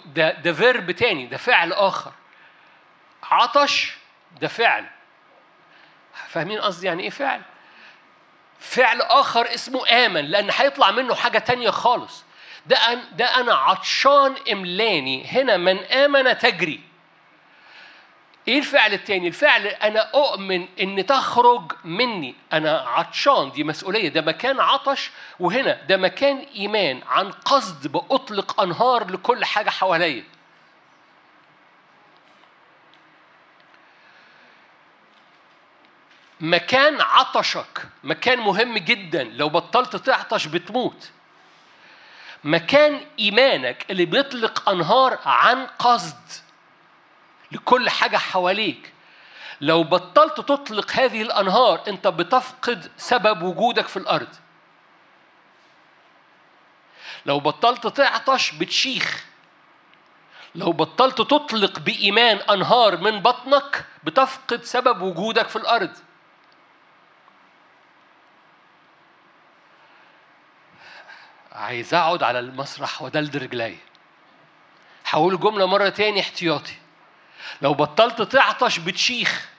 ده 0.06 0.32
ده, 0.32 0.54
فيرب 0.54 0.92
تاني 0.92 1.26
ده 1.26 1.38
فعل 1.38 1.74
آخر. 1.74 2.12
عطش 3.24 3.94
ده 4.42 4.48
فعل. 4.48 4.95
فاهمين 6.28 6.60
قصدي 6.60 6.88
يعني 6.88 7.04
إيه 7.04 7.10
فعل؟ 7.10 7.42
فعل 8.60 9.02
آخر 9.02 9.54
اسمه 9.54 9.90
آمن 10.06 10.26
لأن 10.26 10.50
هيطلع 10.52 10.92
منه 10.92 11.16
حاجة 11.16 11.38
تانية 11.38 11.70
خالص. 11.70 12.24
ده 12.66 12.78
أن 12.78 13.02
ده 13.12 13.40
أنا 13.40 13.54
عطشان 13.54 14.36
إملاني 14.52 15.26
هنا 15.28 15.58
من 15.58 15.78
آمن 15.78 16.38
تجري. 16.38 16.82
إيه 18.48 18.60
الفعل 18.60 18.94
التاني؟ 18.94 19.28
الفعل 19.28 19.68
أنا 19.68 20.00
أؤمن 20.00 20.68
إن 20.80 21.06
تخرج 21.06 21.72
مني. 21.84 22.36
أنا 22.54 22.80
عطشان 22.80 23.52
دي 23.52 23.64
مسؤولية. 23.64 24.10
ده 24.10 24.22
مكان 24.22 24.60
عطش 24.60 25.12
وهنا 25.40 25.82
ده 25.88 25.98
مكان 25.98 26.38
إيمان 26.56 27.02
عن 27.08 27.32
قصد 27.32 27.88
بأطلق 27.88 28.62
أنهار 28.62 29.12
لكل 29.12 29.46
حاجة 29.46 29.70
حواليا. 29.70 30.24
مكان 36.40 37.02
عطشك 37.02 37.88
مكان 38.04 38.40
مهم 38.40 38.78
جدا. 38.78 39.24
لو 39.24 39.50
بطلت 39.50 39.96
تعطش 39.96 40.46
بتموت. 40.48 41.12
مكان 42.44 43.02
إيمانك 43.20 43.86
اللي 43.92 44.06
بيطلق 44.06 44.70
أنهار 44.70 45.20
عن 45.26 45.68
قصد 45.80 46.18
لكل 47.52 47.90
حاجة 47.90 48.18
حواليك. 48.18 48.94
لو 49.62 49.84
بطلت 49.84 50.38
تطلق 50.38 50.92
هذه 50.92 51.22
الأنهار 51.22 51.84
أنت 51.88 52.08
بتفقد 52.08 52.92
سبب 52.98 53.42
وجودك 53.42 53.88
في 53.88 53.98
الأرض. 53.98 54.36
لو 57.26 57.40
بطلت 57.40 57.88
تعطش 57.88 58.52
بتشيخ. 58.52 59.26
لو 60.56 60.72
بطلت 60.72 61.18
تطلق 61.18 61.80
بإيمان 61.80 62.38
أنهار 62.38 62.98
من 62.98 63.20
بطنك 63.20 63.86
بتفقد 64.04 64.64
سبب 64.64 65.02
وجودك 65.02 65.50
في 65.50 65.56
الأرض. 65.56 65.98
عايز 71.56 71.94
أقعد 71.94 72.24
على 72.24 72.40
المسرح 72.40 73.02
ودلد 73.02 73.38
رجلي. 73.38 73.78
هقول 75.06 75.34
الجملة 75.34 75.66
مرة 75.66 75.90
تاني 75.90 76.20
احتياطي. 76.20 76.74
لو 77.62 77.74
بطلت 77.74 78.22
تعطش 78.22 78.80
بتشيخ. 78.80 79.50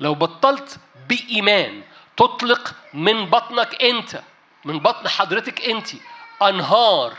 لو 0.00 0.14
بطلت 0.14 0.78
بإيمان 1.08 1.82
تطلق 2.16 2.74
من 2.94 3.26
بطنك 3.26 3.82
أنت 3.82 4.22
من 4.64 4.78
بطن 4.78 5.08
حضرتك 5.08 5.64
أنت 5.64 5.88
أنهار 6.42 7.12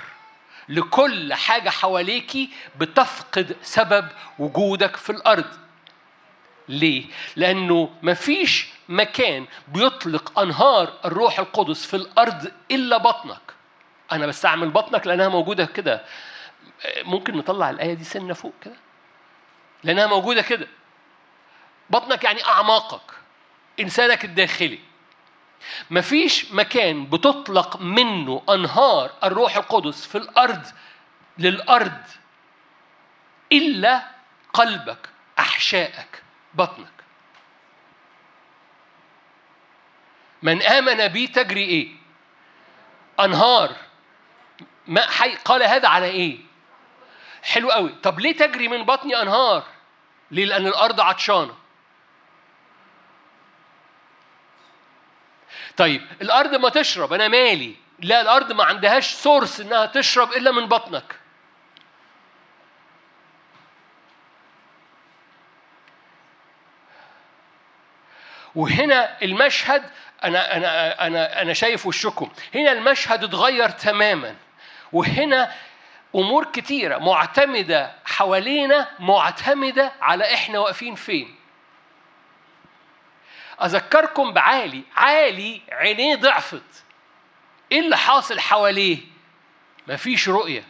لكل 0.70 1.34
حاجة 1.34 1.70
حواليكي 1.70 2.50
بتفقد 2.78 3.56
سبب 3.62 4.08
وجودك 4.40 4.96
في 4.96 5.10
الأرض. 5.10 5.58
ليه؟ 6.70 7.06
لأنه 7.36 7.96
مفيش 8.04 8.68
مكان 8.90 9.46
بيطلق 9.68 10.40
أنهار 10.40 10.94
الروح 11.06 11.40
القدس 11.40 11.86
في 11.86 11.96
الأرض 11.96 12.52
إلا 12.72 12.98
بطنك. 12.98 13.42
أنا 14.12 14.28
بستعمل 14.28 14.70
بطنك 14.70 15.08
لأنها 15.08 15.28
موجودة 15.28 15.66
كده. 15.66 16.06
ممكن 17.04 17.38
نطلع 17.38 17.70
الآية 17.70 17.94
دي 17.94 18.04
سنة 18.04 18.34
فوق 18.34 18.54
كده؟ 18.62 18.76
لأنها 19.84 20.06
موجودة 20.08 20.42
كده. 20.42 20.68
بطنك 21.90 22.24
يعني 22.24 22.46
أعماقك 22.46 23.12
إنسانك 23.80 24.26
الداخلي. 24.26 24.80
مفيش 25.92 26.52
مكان 26.52 27.06
بتطلق 27.06 27.82
منه 27.82 28.42
أنهار 28.50 29.12
الروح 29.24 29.56
القدس 29.58 30.06
في 30.08 30.18
الأرض 30.18 30.66
للأرض 31.38 32.02
إلا 33.52 34.04
قلبك 34.54 35.10
أحشائك 35.40 36.24
بطنك. 36.54 36.95
من 40.42 40.62
آمن 40.62 41.08
بي 41.08 41.28
تجري 41.28 41.64
إيه؟ 41.64 41.90
أنهار 43.20 43.76
ماء 44.88 45.08
حي 45.08 45.36
قال 45.36 45.64
هذا 45.64 45.88
على 45.88 46.06
إيه؟ 46.06 46.38
حلو 47.44 47.72
قوي 47.72 47.90
طب 48.04 48.20
ليه 48.20 48.38
تجري 48.38 48.68
من 48.68 48.84
بطني 48.84 49.22
أنهار؟ 49.22 49.64
ليه؟ 50.32 50.46
لأن 50.46 50.68
الأرض 50.68 51.02
عطشانة 51.02 51.56
طيب 55.78 56.02
الأرض 56.22 56.56
ما 56.56 56.70
تشرب 56.70 57.14
أنا 57.14 57.28
مالي 57.28 57.76
لا 58.00 58.22
الأرض 58.22 58.52
ما 58.52 58.64
عندهاش 58.64 59.14
سورس 59.14 59.60
إنها 59.60 59.86
تشرب 59.86 60.34
إلا 60.34 60.52
من 60.52 60.66
بطنك 60.66 61.16
وهنا 68.56 69.22
المشهد 69.22 69.92
أنا 70.24 70.58
أنا 70.58 71.08
أنا 71.08 71.42
أنا 71.42 71.54
شايف 71.54 71.86
وشكم. 71.86 72.30
هنا 72.56 72.72
المشهد 72.72 73.24
اتغير 73.24 73.70
تماما. 73.70 74.36
وهنا 74.92 75.52
أمور 76.16 76.46
كتيرة 76.46 76.98
معتمدة 76.98 77.92
حوالينا 78.06 78.90
معتمدة 79.00 79.92
على 80.02 80.34
إحنا 80.34 80.60
واقفين 80.60 80.96
فين. 80.96 81.36
أذكركم 83.64 84.34
بعالي 84.34 84.84
عالي 84.96 85.62
عينيه 85.72 86.16
ضعفت. 86.16 86.84
إيه 87.72 87.80
اللي 87.80 87.98
حاصل 87.98 88.40
حواليه؟ 88.40 88.98
مفيش 89.88 90.30
رؤية. 90.30 90.64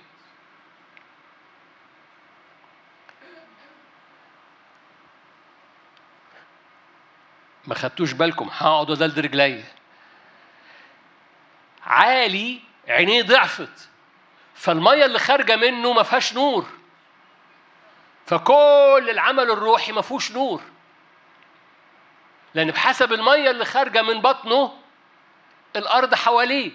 ما 7.67 7.75
خدتوش 7.75 8.11
بالكم 8.11 8.49
هقعد 8.51 8.91
ادلد 8.91 9.19
رجلي. 9.19 9.63
عالي 11.83 12.61
عينيه 12.87 13.23
ضعفت. 13.23 13.89
فالمية 14.55 15.05
اللي 15.05 15.19
خارجة 15.19 15.55
منه 15.55 15.93
ما 15.93 16.03
فيهاش 16.03 16.33
نور. 16.33 16.65
فكل 18.25 19.07
العمل 19.09 19.51
الروحي 19.51 19.91
ما 19.91 20.01
فيهوش 20.01 20.31
نور. 20.31 20.61
لأن 22.53 22.71
بحسب 22.71 23.13
المية 23.13 23.51
اللي 23.51 23.65
خارجة 23.65 24.01
من 24.01 24.21
بطنه 24.21 24.73
الأرض 25.75 26.15
حواليه. 26.15 26.71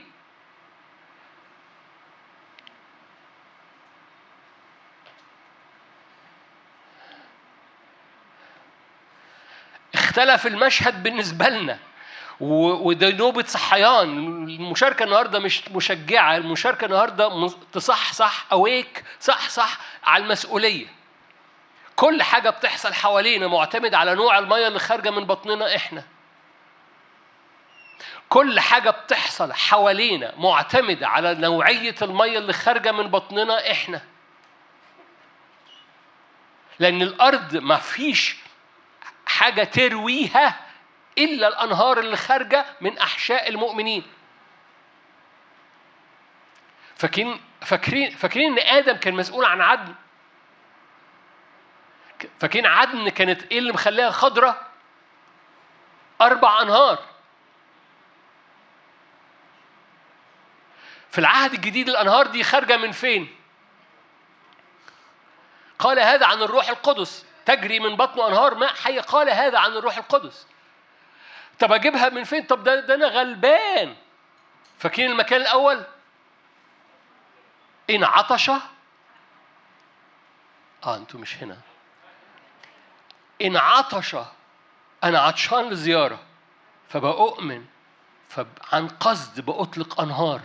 اختلف 10.20 10.46
المشهد 10.46 11.02
بالنسبة 11.02 11.48
لنا. 11.48 11.78
وده 12.40 13.10
نوبة 13.10 13.44
صحيان. 13.44 14.08
المشاركة 14.48 15.04
النهاردة 15.04 15.38
مش 15.38 15.68
مشجعة 15.68 16.36
المشاركة 16.36 16.84
النهاردة 16.84 17.50
تصح 17.72 18.12
صح 18.12 18.46
أويك 18.52 19.04
صح 19.20 19.48
صح 19.48 19.78
على 20.04 20.24
المسؤولية. 20.24 20.86
كل 21.96 22.22
حاجة 22.22 22.50
بتحصل 22.50 22.94
حوالينا 22.94 23.46
معتمد 23.46 23.94
على 23.94 24.14
نوع 24.14 24.38
المية 24.38 24.68
اللي 24.68 24.78
خارجة 24.78 25.10
من 25.10 25.24
بطننا 25.24 25.76
إحنا. 25.76 26.02
كل 28.28 28.60
حاجة 28.60 28.90
بتحصل 28.90 29.52
حوالينا 29.52 30.32
معتمدة 30.36 31.08
على 31.08 31.34
نوعية 31.34 31.94
المية 32.02 32.38
اللي 32.38 32.52
خارجة 32.52 32.92
من 32.92 33.06
بطننا 33.06 33.70
إحنا. 33.70 34.00
لأن 36.78 37.02
الأرض 37.02 37.56
ما 37.56 37.76
فيش 37.76 38.36
حاجة 39.30 39.64
ترويها 39.64 40.60
إلا 41.18 41.48
الأنهار 41.48 41.98
اللي 41.98 42.16
خارجة 42.16 42.66
من 42.80 42.98
أحشاء 42.98 43.48
المؤمنين. 43.48 44.02
فاكرين 46.96 47.40
فاكرين 47.60 48.16
فاكرين 48.16 48.58
إن 48.58 48.76
آدم 48.76 48.96
كان 48.96 49.14
مسؤول 49.14 49.44
عن 49.44 49.60
عدن؟ 49.60 49.94
فاكرين 52.40 52.66
عدن 52.66 53.08
كانت 53.08 53.42
إيه 53.52 53.58
اللي 53.58 53.72
مخليها 53.72 54.10
خضرة؟ 54.10 54.66
أربع 56.20 56.62
أنهار. 56.62 56.98
في 61.10 61.18
العهد 61.18 61.52
الجديد 61.52 61.88
الأنهار 61.88 62.26
دي 62.26 62.44
خارجة 62.44 62.76
من 62.76 62.92
فين؟ 62.92 63.36
قال 65.78 65.98
هذا 65.98 66.26
عن 66.26 66.42
الروح 66.42 66.68
القدس. 66.68 67.29
تجري 67.50 67.80
من 67.80 67.96
بطنه 67.96 68.28
أنهار 68.28 68.54
ماء 68.54 68.74
حي. 68.74 68.98
قال 68.98 69.30
هذا 69.30 69.58
عن 69.58 69.72
الروح 69.72 69.96
القدس. 69.96 70.46
طب 71.58 71.72
أجيبها 71.72 72.08
من 72.08 72.24
فين؟ 72.24 72.46
طب 72.46 72.64
ده, 72.64 72.80
ده 72.80 72.94
أنا 72.94 73.06
غلبان. 73.06 73.96
فاكرين 74.78 75.10
المكان 75.10 75.40
الأول؟ 75.40 75.84
إن 77.90 78.04
عطش. 78.04 78.50
آه 80.84 80.96
أنتوا 80.96 81.20
مش 81.20 81.36
هنا. 81.36 81.58
إن 83.42 83.56
عطش. 83.56 84.16
أنا 85.04 85.18
عطشان 85.18 85.68
للزياره 85.68 86.18
فبأؤمن 86.88 87.64
فعن 88.28 88.88
قصد 88.88 89.40
بأطلق 89.40 90.00
أنهار 90.00 90.40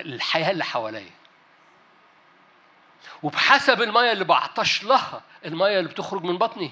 للحياة 0.00 0.50
اللي 0.50 0.64
حواليا. 0.64 1.19
وبحسب 3.22 3.82
المية 3.82 4.12
اللي 4.12 4.24
بعطش 4.24 4.84
لها 4.84 5.22
المية 5.44 5.78
اللي 5.78 5.90
بتخرج 5.90 6.24
من 6.24 6.38
بطني. 6.38 6.70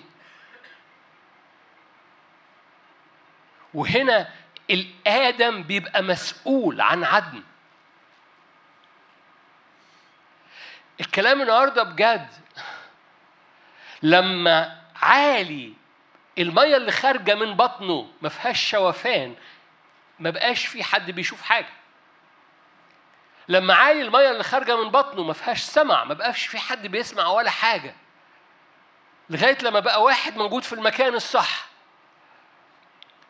وهنا 3.74 4.28
الآدم 4.70 5.62
بيبقى 5.62 6.02
مسؤول 6.02 6.80
عن 6.80 7.04
عدن. 7.04 7.42
الكلام 11.00 11.42
النهارده 11.42 11.82
بجد 11.82 12.28
لما 14.02 14.82
عالي 14.96 15.72
المية 16.38 16.76
اللي 16.76 16.92
خارجة 16.92 17.34
من 17.34 17.54
بطنه 17.54 18.10
ما 18.22 18.28
فيهاش 18.28 18.70
شوفان 18.70 19.34
ما 20.18 20.30
بقاش 20.30 20.66
في 20.66 20.84
حد 20.84 21.10
بيشوف 21.10 21.42
حاجة. 21.42 21.77
لما 23.48 23.74
عالي 23.74 24.02
المية 24.02 24.30
اللي 24.30 24.44
خارجة 24.44 24.76
من 24.84 24.90
بطنه 24.90 25.22
ما 25.22 25.32
فيهاش 25.32 25.62
سمع 25.62 26.04
ما 26.04 26.14
بقاش 26.14 26.46
في 26.46 26.58
حد 26.58 26.86
بيسمع 26.86 27.26
ولا 27.26 27.50
حاجة. 27.50 27.94
لغاية 29.30 29.58
لما 29.62 29.80
بقى 29.80 30.02
واحد 30.02 30.36
موجود 30.36 30.62
في 30.62 30.72
المكان 30.72 31.14
الصح. 31.14 31.68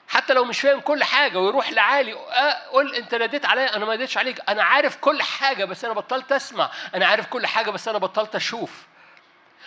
حتى 0.09 0.33
لو 0.35 0.45
مش 0.45 0.61
فاهم 0.61 0.81
كل 0.81 1.05
حاجة 1.05 1.39
ويروح 1.39 1.71
لعالي 1.71 2.13
قول 2.73 2.95
أنت 2.95 3.15
ناديت 3.15 3.47
عليا؟ 3.47 3.77
أنا 3.77 3.85
ما 3.85 3.91
ناديتش 3.91 4.19
عليك. 4.19 4.41
أنا 4.49 4.63
عارف 4.63 4.97
كل 4.97 5.23
حاجة 5.23 5.65
بس 5.65 5.85
أنا 5.85 5.95
بطلت 5.95 6.33
أسمع. 6.33 6.71
أنا 6.95 7.07
عارف 7.07 7.27
كل 7.27 7.47
حاجة 7.47 7.71
بس 7.71 7.89
أنا 7.89 7.99
بطلت 7.99 8.35
أشوف. 8.35 8.87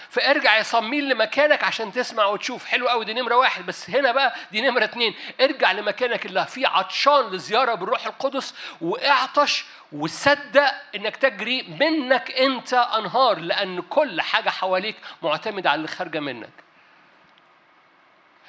فارجع 0.09 0.57
يا 0.57 0.63
صميل 0.63 1.09
لمكانك 1.09 1.63
عشان 1.63 1.91
تسمع 1.91 2.25
وتشوف. 2.25 2.65
حلو 2.65 2.87
قوي 2.87 3.05
دي 3.05 3.13
نمرة 3.13 3.35
واحد. 3.35 3.65
بس 3.65 3.89
هنا 3.89 4.11
بقى 4.11 4.35
دي 4.51 4.61
نمرة 4.61 4.83
اتنين. 4.83 5.15
ارجع 5.41 5.71
لمكانك 5.71 6.25
اللي 6.25 6.45
فيه 6.45 6.67
عطشان 6.67 7.31
لزيارة 7.31 7.73
بالروح 7.73 8.05
القدس 8.05 8.53
واعطش 8.81 9.65
وصدق 9.91 10.73
إنك 10.95 11.15
تجري 11.15 11.61
منك 11.63 12.31
أنت 12.31 12.73
أنهار 12.73 13.39
لأن 13.39 13.81
كل 13.81 14.21
حاجة 14.21 14.49
حواليك 14.49 14.95
معتمدة 15.21 15.69
على 15.69 15.77
اللي 15.77 15.87
خارجة 15.87 16.19
منك. 16.19 16.49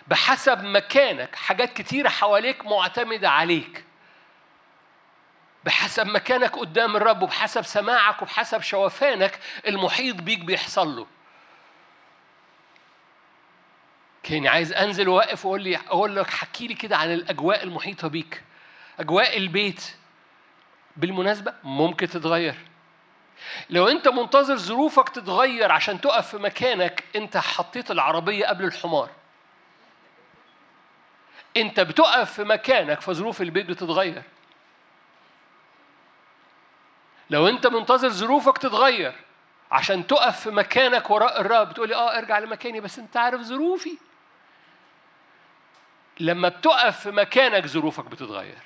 بحسب 0.06 0.64
مكانك 0.64 1.34
حاجات 1.36 1.72
كتيرة 1.72 2.08
حواليك 2.08 2.64
معتمدة 2.66 3.30
عليك. 3.30 3.84
بحسب 5.64 6.06
مكانك 6.06 6.56
قدام 6.58 6.96
الرب 6.96 7.22
وبحسب 7.22 7.62
سماعك 7.62 8.22
وبحسب 8.22 8.60
شوفانك 8.62 9.38
المحيط 9.66 10.16
بيك 10.16 10.38
بيحصل 10.38 10.96
له. 10.96 11.06
كاني 14.22 14.48
عايز 14.48 14.72
انزل 14.72 15.08
واقف 15.08 15.46
واقول 15.46 15.62
لي 15.62 15.76
أقول 15.76 16.16
لك 16.16 16.30
حكي 16.30 16.66
لي 16.66 16.74
كده 16.74 16.96
عن 16.96 17.12
الأجواء 17.12 17.62
المحيطة 17.62 18.08
بيك. 18.08 18.42
أجواء 19.00 19.36
البيت. 19.36 19.96
بالمناسبة 20.96 21.54
ممكن 21.64 22.08
تتغير. 22.08 22.54
لو 23.70 23.88
أنت 23.88 24.08
منتظر 24.08 24.56
ظروفك 24.56 25.08
تتغير 25.08 25.72
عشان 25.72 26.00
تقف 26.00 26.28
في 26.28 26.36
مكانك 26.38 27.04
أنت 27.16 27.36
حطيت 27.36 27.90
العربية 27.90 28.46
قبل 28.46 28.64
الحمار. 28.64 29.10
أنت 31.56 31.80
بتقف 31.80 32.32
في 32.32 32.44
مكانك 32.44 33.00
فظروف 33.00 33.42
البيت 33.42 33.66
بتتغير. 33.66 34.22
لو 37.30 37.48
أنت 37.48 37.66
منتظر 37.66 38.08
ظروفك 38.08 38.58
تتغير 38.58 39.14
عشان 39.70 40.06
تقف 40.06 40.40
في 40.40 40.50
مكانك 40.50 41.10
وراء 41.10 41.40
الرب 41.40 41.68
بتقولي 41.68 41.94
آه 41.94 42.18
ارجع 42.18 42.38
لمكاني 42.38 42.80
بس 42.80 42.98
أنت 42.98 43.16
عارف 43.16 43.40
ظروفي. 43.40 43.98
لما 46.22 46.48
بتقف 46.48 47.00
في 47.00 47.10
مكانك 47.10 47.66
ظروفك 47.66 48.04
بتتغير. 48.04 48.58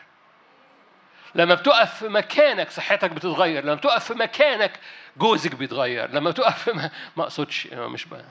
لما 1.34 1.54
بتقف 1.54 1.94
في 1.98 2.08
مكانك 2.08 2.70
صحتك 2.70 3.10
بتتغير. 3.10 3.64
لما 3.64 3.74
بتقف 3.74 4.04
في 4.04 4.14
مكانك 4.14 4.80
جوزك 5.16 5.54
بيتغير. 5.54 6.10
لما 6.10 6.30
بتقف 6.30 6.62
في 6.62 6.72
ما, 6.72 6.90
ما 7.16 7.22
أقصدش 7.22 7.66
مش 7.66 8.04
بقى. 8.04 8.24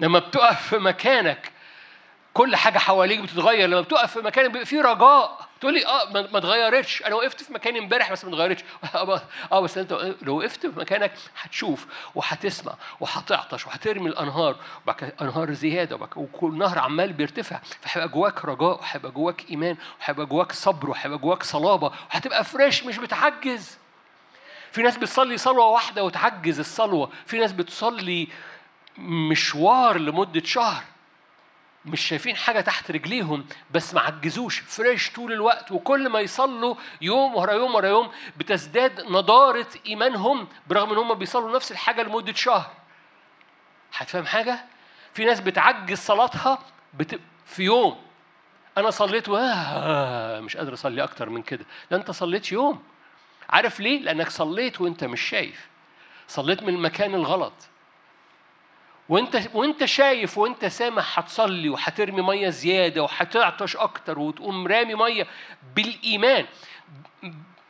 لما 0.00 0.18
بتقف 0.18 0.68
في 0.68 0.78
مكانك 0.78 1.52
كل 2.36 2.56
حاجة 2.56 2.78
حواليك 2.78 3.20
بتتغير. 3.20 3.68
لما 3.68 3.80
بتقف 3.80 4.12
في 4.12 4.18
مكانك 4.18 4.50
بيبقى 4.50 4.66
في 4.66 4.80
رجاء. 4.80 5.48
تقول 5.60 5.74
لي 5.74 5.86
آه 5.86 6.10
ما 6.12 6.38
اتغيرتش. 6.38 7.02
أنا 7.02 7.14
وقفت 7.14 7.42
في 7.42 7.52
مكاني 7.52 7.78
امبارح 7.78 8.12
بس 8.12 8.24
ما 8.24 8.30
اتغيرتش. 8.30 8.64
آه 9.52 9.60
بس 9.60 9.78
أنت 9.78 10.14
لو 10.22 10.38
وقفت 10.38 10.66
في 10.66 10.80
مكانك 10.80 11.12
هتشوف 11.40 11.86
وهتسمع 12.14 12.74
وهتعطش 13.00 13.66
وهترمي 13.66 14.08
الأنهار 14.08 14.56
وبعد 14.84 15.12
أنهار 15.20 15.52
زيادة 15.52 15.98
وكل 16.16 16.58
نهر 16.58 16.78
عمال 16.78 17.12
بيرتفع. 17.12 17.60
فهيبقى 17.80 18.08
جواك 18.08 18.44
رجاء 18.44 18.80
وهيبقى 18.80 19.12
جواك 19.12 19.50
إيمان 19.50 19.76
وهيبقى 20.00 20.26
جواك 20.26 20.52
صبر 20.52 20.90
وهيبقى 20.90 21.18
جواك 21.18 21.42
صلابة. 21.42 21.92
وهتبقى 22.10 22.44
فريش 22.44 22.84
مش 22.84 22.98
بتعجز. 22.98 23.78
في 24.72 24.82
ناس 24.82 24.96
بتصلي 24.96 25.38
صلوة 25.38 25.66
واحدة 25.66 26.04
وتعجز 26.04 26.58
الصلوة. 26.58 27.10
في 27.26 27.38
ناس 27.38 27.52
بتصلي 27.52 28.28
مشوار 28.98 29.98
لمدة 29.98 30.42
شهر. 30.44 30.82
مش 31.86 32.00
شايفين 32.00 32.36
حاجة 32.36 32.60
تحت 32.60 32.90
رجليهم 32.90 33.46
بس 33.70 33.94
ما 33.94 34.00
عجزوش. 34.00 34.58
فريش 34.60 35.10
طول 35.10 35.32
الوقت 35.32 35.72
وكل 35.72 36.08
ما 36.08 36.20
يصلوا 36.20 36.74
يوم 37.00 37.34
ورا 37.34 37.52
يوم 37.52 37.74
ورا 37.74 37.88
يوم 37.88 38.10
بتزداد 38.36 39.00
نضارة 39.00 39.66
إيمانهم 39.86 40.48
برغم 40.66 40.90
إن 40.90 40.98
هم 40.98 41.14
بيصلوا 41.14 41.56
نفس 41.56 41.72
الحاجة 41.72 42.02
لمدة 42.02 42.32
شهر. 42.32 42.70
هتفهم 43.96 44.26
حاجة؟ 44.26 44.64
في 45.14 45.24
ناس 45.24 45.40
بتعجز 45.40 45.98
صلاتها 45.98 46.58
بت... 46.94 47.20
في 47.46 47.62
يوم. 47.62 47.98
أنا 48.78 48.90
صليت 48.90 49.28
واه 49.28 50.40
مش 50.40 50.56
قادر 50.56 50.72
أصلي 50.74 51.04
أكتر 51.04 51.30
من 51.30 51.42
كده. 51.42 51.64
ده 51.90 51.96
أنت 51.96 52.10
صليت 52.10 52.52
يوم. 52.52 52.82
عارف 53.50 53.80
ليه؟ 53.80 54.00
لأنك 54.00 54.28
صليت 54.30 54.80
وأنت 54.80 55.04
مش 55.04 55.20
شايف. 55.20 55.68
صليت 56.28 56.62
من 56.62 56.68
المكان 56.68 57.14
الغلط. 57.14 57.52
وانت 59.08 59.48
وانت 59.54 59.84
شايف 59.84 60.38
وانت 60.38 60.64
سامع 60.64 61.02
هتصلي 61.14 61.68
وهترمي 61.68 62.22
مية 62.22 62.48
زيادة 62.48 63.02
وهتعطش 63.02 63.76
أكتر 63.76 64.18
وتقوم 64.18 64.66
رامي 64.66 64.94
مية 64.94 65.26
بالإيمان. 65.76 66.46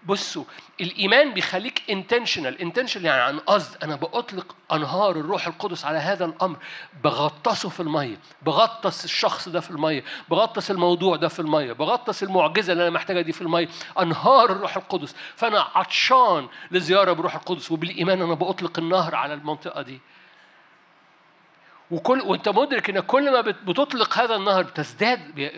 بصوا 0.07 0.45
الإيمان 0.81 1.35
بيخليك 1.35 1.83
انتشنال 1.91 2.61
انتشنال 2.61 3.05
يعني 3.05 3.23
عن 3.23 3.39
قصد. 3.39 3.85
أنا 3.85 3.97
بأطلق 3.97 4.57
أنهار 4.73 5.17
الروح 5.17 5.47
القدس 5.47 5.85
على 5.85 5.99
هذا 5.99 6.25
الأمر. 6.25 6.57
بغطسه 7.05 7.69
في 7.69 7.81
المية. 7.81 8.19
بغطس 8.43 9.05
الشخص 9.05 9.49
ده 9.49 9.61
في 9.61 9.71
المية. 9.71 10.05
بغطس 10.31 10.71
الموضوع 10.71 11.17
ده 11.17 11.29
في 11.29 11.41
المية. 11.41 11.73
بغطس 11.73 12.23
المعجزة 12.23 12.73
اللي 12.73 12.83
أنا 12.83 12.91
محتاجها 12.91 13.21
دي 13.23 13.33
في 13.33 13.43
المية. 13.43 13.69
أنهار 14.01 14.53
الروح 14.53 14.77
القدس. 14.77 15.15
فأنا 15.37 15.67
عطشان 15.75 16.49
لزيارة 16.71 17.13
بروح 17.13 17.35
القدس. 17.35 17.73
وبالإيمان 17.73 18.23
أنا 18.23 18.35
بأطلق 18.35 18.79
النهر 18.79 19.15
على 19.15 19.35
المنطقة 19.35 19.83
دي. 19.83 20.01
وكل 21.91 22.21
وانت 22.21 22.49
مدرك 22.49 22.91
إن 22.91 23.01
كل 23.01 23.33
ما 23.33 23.41
بتطلق 23.41 24.19
هذا 24.19 24.37
النهر 24.37 24.63
بتزداد 24.63 25.51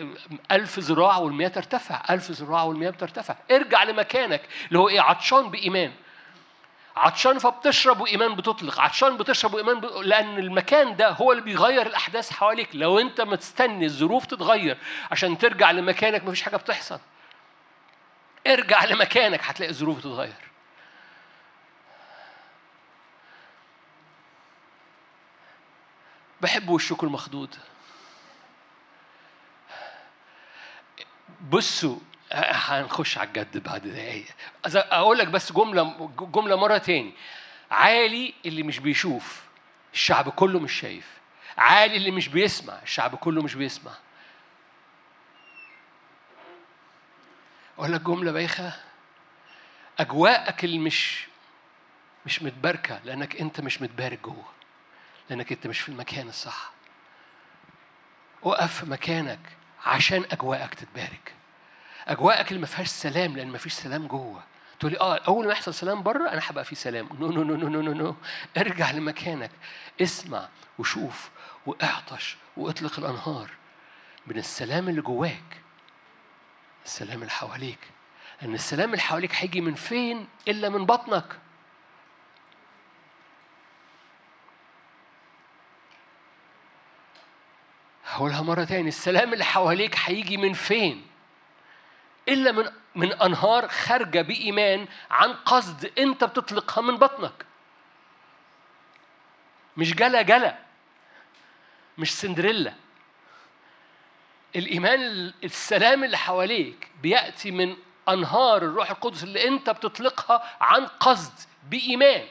ألف 0.51 0.79
ذراع 0.79 1.17
والمياه 1.17 1.47
ترتفع 1.47 2.01
ألف 2.09 2.31
ذراع 2.31 2.63
والمياه 2.63 2.89
بترتفع. 2.89 3.35
ارجع 3.51 3.83
لمكانك 3.83 4.41
اللي 4.67 4.79
هو 4.79 4.89
إيه؟ 4.89 5.01
عطشان 5.01 5.49
بإيمان. 5.49 5.91
عطشان 6.95 7.39
فبتشرب 7.39 8.01
وإيمان 8.01 8.35
بتطلق. 8.35 8.79
عطشان 8.79 9.17
بتشرب 9.17 9.53
وإيمان 9.53 9.79
ب... 9.79 9.85
لأن 9.85 10.39
المكان 10.39 10.95
ده 10.95 11.09
هو 11.09 11.31
اللي 11.31 11.43
بيغير 11.43 11.87
الأحداث 11.87 12.31
حواليك. 12.31 12.69
لو 12.73 12.99
أنت 12.99 13.21
مستني 13.21 13.85
الظروف 13.85 14.25
تتغير 14.25 14.77
عشان 15.11 15.37
ترجع 15.37 15.71
لمكانك 15.71 16.23
مفيش 16.23 16.41
حاجة 16.41 16.57
بتحصل. 16.57 16.99
ارجع 18.47 18.85
لمكانك 18.85 19.41
هتلاقي 19.43 19.69
الظروف 19.69 19.99
تتغير. 19.99 20.48
بحب 26.41 26.69
وشكم 26.69 27.07
المخدود 27.07 27.55
بصوا 31.49 31.99
هنخش 32.31 33.17
على 33.17 33.27
الجد 33.27 33.63
بعد 33.63 33.81
دقايق. 33.87 34.25
أقول 34.65 35.17
لك 35.17 35.27
بس 35.27 35.51
جملة 35.51 36.09
جملة 36.19 36.55
مرة 36.55 36.77
تاني. 36.77 37.13
عالي 37.71 38.33
اللي 38.45 38.63
مش 38.63 38.79
بيشوف 38.79 39.43
الشعب 39.93 40.29
كله 40.29 40.59
مش 40.59 40.73
شايف. 40.73 41.19
عالي 41.57 41.97
اللي 41.97 42.11
مش 42.11 42.27
بيسمع 42.27 42.79
الشعب 42.83 43.15
كله 43.15 43.41
مش 43.41 43.55
بيسمع. 43.55 43.91
أقول 47.77 47.93
لك 47.93 48.01
جملة 48.01 48.31
بايخة. 48.31 48.73
أجواءك 49.99 50.63
اللي 50.63 50.79
مش 50.79 51.27
مش 52.25 52.43
متباركة 52.43 52.99
لأنك 53.03 53.41
أنت 53.41 53.61
مش 53.61 53.81
متبارك 53.81 54.19
جوه. 54.21 54.45
لأنك 55.29 55.51
أنت 55.51 55.67
مش 55.67 55.79
في 55.79 55.89
المكان 55.89 56.27
الصح. 56.29 56.71
في 58.67 58.85
مكانك 58.85 59.39
عشان 59.85 60.25
أجواءك 60.31 60.73
تتبارك. 60.73 61.33
أجواءك 62.07 62.47
اللي 62.47 62.59
ما 62.59 62.65
فيهاش 62.65 62.87
سلام 62.87 63.37
لأن 63.37 63.47
ما 63.47 63.57
فيش 63.57 63.73
سلام 63.73 64.07
جوه. 64.07 64.43
تقولي 64.79 64.99
آه 64.99 65.17
أول 65.17 65.45
ما 65.45 65.51
يحصل 65.51 65.73
سلام 65.73 66.03
بره 66.03 66.29
أنا 66.29 66.41
هبقى 66.43 66.65
في 66.65 66.75
سلام. 66.75 67.09
no 67.19 67.31
no 67.31 67.43
no 67.43 67.55
no 67.55 67.69
no 67.69 67.81
no 67.81 67.93
no 67.93 68.15
ارجع 68.57 68.91
لمكانك. 68.91 69.51
اسمع 70.01 70.47
وشوف 70.79 71.29
واعطش 71.65 72.37
واطلق 72.57 72.99
الأنهار 72.99 73.49
من 74.27 74.37
السلام 74.37 74.89
اللي 74.89 75.01
جواك. 75.01 75.61
السلام 76.85 77.19
اللي 77.21 77.31
حواليك. 77.31 77.79
لأن 78.41 78.53
السلام 78.53 78.89
اللي 78.89 79.01
حواليك 79.01 79.35
هيجي 79.35 79.61
من 79.61 79.75
فين؟ 79.75 80.27
إلا 80.47 80.69
من 80.69 80.85
بطنك. 80.85 81.39
هقولها 88.09 88.41
مرة 88.41 88.63
تاني 88.63 88.87
السلام 88.87 89.33
اللي 89.33 89.45
حواليك 89.45 89.95
هيجي 90.05 90.37
من 90.37 90.53
فين؟ 90.53 91.07
إلا 92.27 92.51
من 92.51 92.65
من 92.95 93.13
أنهار 93.13 93.67
خارجة 93.67 94.21
بإيمان 94.21 94.87
عن 95.11 95.33
قصد 95.33 95.91
أنت 95.99 96.23
بتطلقها 96.23 96.81
من 96.81 96.97
بطنك. 96.97 97.45
مش 99.77 99.93
جلا 99.93 100.21
جلا 100.21 100.57
مش 101.97 102.15
سندريلا 102.15 102.73
الإيمان 104.55 105.33
السلام 105.43 106.03
اللي 106.03 106.17
حواليك 106.17 106.87
بيأتي 107.01 107.51
من 107.51 107.75
أنهار 108.09 108.57
الروح 108.57 108.89
القدس 108.91 109.23
اللي 109.23 109.47
أنت 109.47 109.69
بتطلقها 109.69 110.57
عن 110.61 110.85
قصد 110.85 111.33
بإيمان 111.69 112.27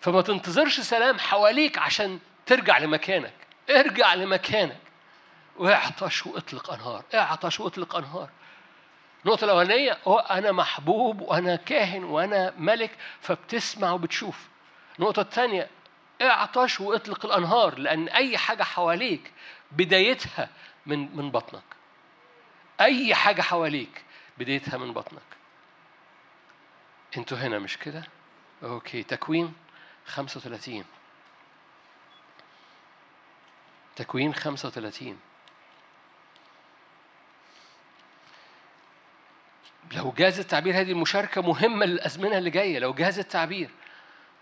فما 0.00 0.22
تنتظرش 0.22 0.80
سلام 0.80 1.18
حواليك 1.18 1.78
عشان 1.78 2.18
ترجع 2.46 2.78
لمكانك. 2.78 3.34
ارجع 3.70 4.14
لمكانك. 4.14 4.80
واعطش 5.56 6.26
واطلق 6.26 6.72
أنهار. 6.72 7.04
اعطش 7.14 7.60
واطلق 7.60 7.96
أنهار. 7.96 8.30
النقطة 9.24 9.44
الأولانية 9.44 9.98
هو 10.06 10.18
أنا 10.18 10.52
محبوب 10.52 11.20
وأنا 11.20 11.56
كاهن 11.56 12.04
وأنا 12.04 12.54
ملك 12.58 12.90
فبتسمع 13.20 13.90
وبتشوف. 13.90 14.48
النقطة 14.98 15.22
الثانية 15.22 15.68
اعطش 16.22 16.80
واطلق 16.80 17.24
الأنهار 17.26 17.78
لأن 17.78 18.08
أي 18.08 18.38
حاجة 18.38 18.62
حواليك 18.62 19.32
بدايتها 19.70 20.48
من 20.86 21.16
من 21.16 21.30
بطنك. 21.30 21.62
أي 22.80 23.14
حاجة 23.14 23.42
حواليك 23.42 24.04
بدايتها 24.38 24.78
من 24.78 24.92
بطنك. 24.92 25.22
أنتوا 27.16 27.38
هنا 27.38 27.58
مش 27.58 27.78
كده؟ 27.78 28.04
okay 28.62 29.02
تكوين 29.02 29.54
35 30.06 30.84
تكوين 33.96 34.34
35 34.34 35.18
لو 39.92 40.12
جاز 40.16 40.38
التعبير 40.38 40.80
هذه 40.80 40.92
المشاركة 40.92 41.42
مهمة 41.42 41.86
للأزمنة 41.86 42.38
اللي 42.38 42.50
جاية. 42.50 42.78
لو 42.78 42.92
جاز 42.92 43.18
التعبير 43.18 43.70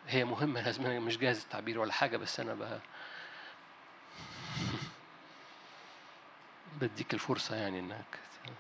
هي 0.09 0.25
مهمة 0.25 0.61
الأزمنة 0.61 0.99
مش 0.99 1.19
جاز 1.19 1.43
التعبير 1.43 1.79
ولا 1.79 1.93
حاجة 1.93 2.17
بس 2.17 2.41
أنا 2.41 2.55
بقى 2.55 2.79
بديك 6.81 7.15
الفرصة 7.15 7.57
يعني 7.57 7.79
إنك 7.79 8.19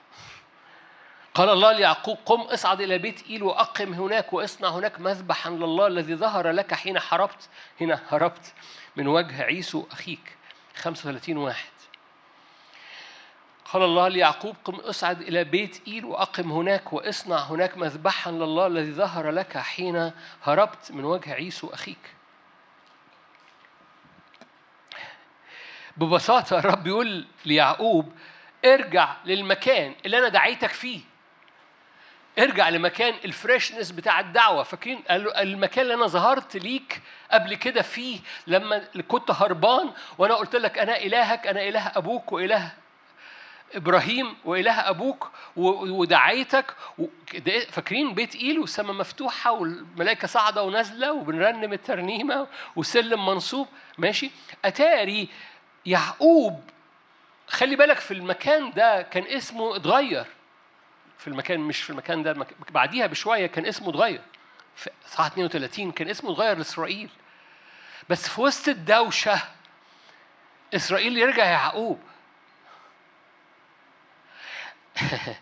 قال 1.34 1.48
الله 1.48 1.72
ليعقوب 1.72 2.18
قم 2.26 2.40
اصعد 2.40 2.80
إلى 2.80 2.98
بيت 2.98 3.26
إيل 3.26 3.42
وأقم 3.42 3.92
هناك 3.92 4.32
واصنع 4.32 4.68
هناك 4.68 5.00
مذبحا 5.00 5.50
لله 5.50 5.86
الذي 5.86 6.16
ظهر 6.16 6.50
لك 6.50 6.74
حين 6.74 6.98
حربت 6.98 7.48
هنا 7.80 8.02
هربت 8.08 8.52
من 8.96 9.06
وجه 9.06 9.42
عيسو 9.42 9.86
أخيك. 9.92 10.36
35 10.80 11.36
واحد. 11.36 11.70
قال 13.64 13.82
الله 13.82 14.08
ليعقوب 14.08 14.56
قم 14.64 14.74
اصعد 14.74 15.20
إلى 15.20 15.44
بيت 15.44 15.88
إيل 15.88 16.04
وأقم 16.04 16.52
هناك 16.52 16.92
وإصنع 16.92 17.38
هناك 17.38 17.78
مذبحا 17.78 18.30
لله 18.30 18.66
الذي 18.66 18.92
ظهر 18.92 19.30
لك 19.30 19.58
حين 19.58 20.12
هربت 20.42 20.92
من 20.92 21.04
وجه 21.04 21.34
عيسو 21.34 21.66
أخيك. 21.66 22.14
ببساطة 25.96 26.58
الرب 26.58 26.86
يقول 26.86 27.26
ليعقوب 27.44 28.12
ارجع 28.64 29.16
للمكان 29.24 29.94
اللي 30.06 30.18
أنا 30.18 30.28
دعيتك 30.28 30.70
فيه. 30.70 31.00
ارجع 32.40 32.68
لمكان 32.68 33.14
الفريشنس 33.24 33.90
بتاع 33.90 34.20
الدعوة 34.20 34.62
فاكرين؟ 34.62 35.02
المكان 35.10 35.82
اللي 35.82 35.94
أنا 35.94 36.06
ظهرت 36.06 36.56
ليك 36.56 37.00
قبل 37.30 37.54
كده 37.54 37.82
فيه 37.82 38.20
لما 38.46 38.78
كنت 39.08 39.30
هربان 39.30 39.90
وأنا 40.18 40.34
قلت 40.34 40.56
لك 40.56 40.78
أنا 40.78 40.96
إلهك 40.96 41.46
أنا 41.46 41.68
إله 41.68 41.92
أبوك 41.96 42.32
وإله 42.32 42.72
إبراهيم 43.74 44.36
وإله 44.44 44.90
أبوك 44.90 45.30
ودعيتك 45.56 46.74
فاكرين؟ 47.70 48.14
بيت 48.14 48.34
ايل 48.34 48.58
والسماء 48.58 48.92
مفتوحة 48.92 49.52
والملائكة 49.52 50.28
صاعدة 50.28 50.62
ونازلة 50.62 51.12
وبنرنم 51.12 51.72
الترنيمة 51.72 52.46
وسلم 52.76 53.26
منصوب 53.26 53.68
ماشي؟ 53.98 54.30
أتاري 54.64 55.28
يعقوب 55.86 56.60
خلي 57.48 57.76
بالك 57.76 57.98
في 57.98 58.14
المكان 58.14 58.70
ده 58.72 59.02
كان 59.02 59.24
اسمه 59.24 59.76
اتغير. 59.76 60.24
في 61.20 61.28
المكان 61.28 61.60
مش 61.60 61.82
في 61.82 61.90
المكان 61.90 62.22
ده 62.22 62.46
بعديها 62.70 63.06
بشوية 63.06 63.46
كان 63.46 63.66
اسمه 63.66 63.90
اتغير. 63.90 64.20
في 64.76 64.90
صح 65.06 65.26
32 65.26 65.92
كان 65.92 66.08
اسمه 66.08 66.32
اتغير 66.32 66.58
لإسرائيل. 66.58 67.10
بس 68.08 68.28
في 68.28 68.40
وسط 68.40 68.68
الدوشة 68.68 69.42
إسرائيل 70.74 71.18
يرجع 71.18 71.44
يعقوب. 71.44 72.00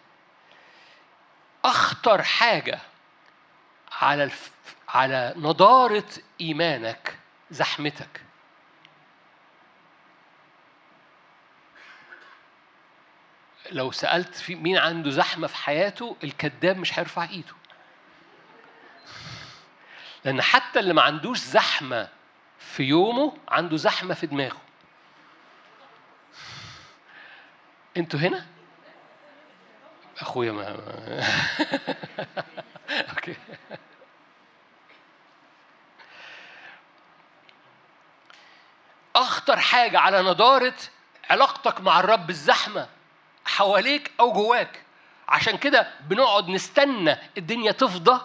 أخطر 1.64 2.22
حاجة 2.22 2.78
على 3.92 4.24
الف... 4.24 4.50
على 4.88 5.34
نضارة 5.36 6.08
إيمانك 6.40 7.18
زحمتك. 7.50 8.27
لو 13.70 13.92
سألت 13.92 14.34
في 14.34 14.54
مين 14.54 14.76
عنده 14.78 15.10
زحمة 15.10 15.46
في 15.46 15.56
حياته 15.56 16.16
الكذاب 16.24 16.76
مش 16.76 16.98
هيرفع 16.98 17.22
إيده. 17.22 17.54
لأن 20.24 20.42
حتى 20.42 20.78
اللي 20.78 20.94
ما 20.94 21.02
عندوش 21.02 21.38
زحمة 21.38 22.08
في 22.58 22.82
يومه 22.82 23.36
عنده 23.48 23.76
زحمة 23.76 24.14
في 24.14 24.26
دماغه. 24.26 24.60
أنتوا 27.96 28.20
هنا؟ 28.20 28.46
أخويا 30.18 30.52
ما 30.52 30.68
أوكي. 33.10 33.36
أخطر 39.16 39.56
حاجة 39.60 39.98
على 39.98 40.22
نضارة 40.22 40.74
علاقتك 41.30 41.80
مع 41.80 42.00
الرب 42.00 42.30
الزحمه 42.30 42.88
حواليك 43.48 44.10
أو 44.20 44.32
جواك. 44.32 44.82
عشان 45.28 45.56
كده 45.56 45.88
بنقعد 46.00 46.48
نستنى 46.48 47.16
الدنيا 47.38 47.72
تفضى 47.72 48.20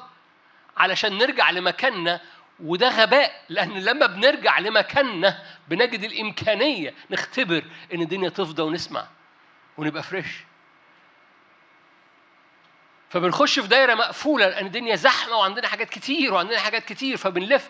علشان 0.77 1.17
نرجع 1.17 1.49
لمكاننا 1.49 2.21
وده 2.59 2.89
غباء 2.89 3.43
لأن 3.49 3.83
لما 3.83 4.05
بنرجع 4.05 4.59
لمكاننا 4.59 5.43
بنجد 5.67 6.03
الإمكانية 6.03 6.93
نختبر 7.09 7.63
إن 7.93 8.01
الدنيا 8.01 8.29
تفضى 8.29 8.61
ونسمع 8.61 9.05
ونبقى 9.77 10.03
فريش 10.03 10.27
فبنخش 13.09 13.59
في 13.59 13.67
دايرة 13.67 13.93
مقفولة 13.93 14.47
لأن 14.49 14.65
الدنيا 14.65 14.95
زحمة 14.95 15.37
وعندنا 15.37 15.67
حاجات 15.67 15.89
كتير 15.89 16.33
وعندنا 16.33 16.59
حاجات 16.59 16.85
كتير 16.85 17.17
فبنلف 17.17 17.69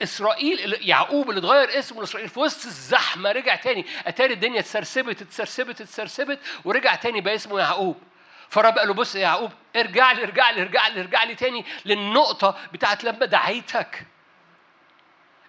فاسرائيل 0.00 0.88
يعقوب 0.88 1.30
اللي 1.30 1.38
اتغير 1.38 1.78
اسمه 1.78 2.00
لإسرائيل 2.00 2.28
في 2.28 2.40
وسط 2.40 2.66
الزحمة 2.66 3.32
رجع 3.32 3.54
تاني. 3.54 3.86
أتاري 4.06 4.34
الدنيا 4.34 4.60
اتسرسبت 4.60 5.22
اتسرسبت 5.22 5.80
اتسرسبت 5.80 6.38
ورجع 6.64 6.94
تاني 6.94 7.20
بقى 7.20 7.34
اسمه 7.34 7.60
يعقوب. 7.60 8.00
فرب 8.48 8.78
قال 8.78 8.88
له 8.88 8.94
بص 8.94 9.14
يا 9.14 9.20
يعقوب 9.20 9.52
ارجع 9.76 10.12
لي 10.12 10.22
ارجع 10.22 10.50
لي 10.50 10.62
ارجع 10.62 10.88
لي 10.88 11.00
ارجع 11.00 11.24
لي 11.24 11.34
تاني 11.34 11.64
للنقطة 11.84 12.56
بتاعت 12.72 13.04
لما 13.04 13.26
دعيتك. 13.26 14.06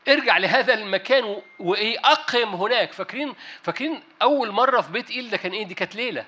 ارجع 0.08 0.38
لهذا 0.38 0.74
المكان 0.74 1.42
وإيه 1.60 2.00
أقم 2.00 2.56
هناك. 2.56 2.94
فاكرين 2.94 3.34
فاكرين 3.64 4.04
أول 4.22 4.52
مرة 4.52 4.82
في 4.82 4.92
بيت 4.92 5.12
إيل 5.12 5.30
ده 5.30 5.38
كان 5.38 5.52
إيه؟ 5.52 5.66
دي 5.66 5.74
كانت 5.74 5.96
ليلة. 5.96 6.26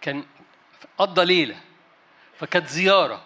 كان 0.00 0.24
قضى 0.98 1.24
ليلة. 1.24 1.56
فكانت 2.38 2.66
زيارة. 2.68 3.22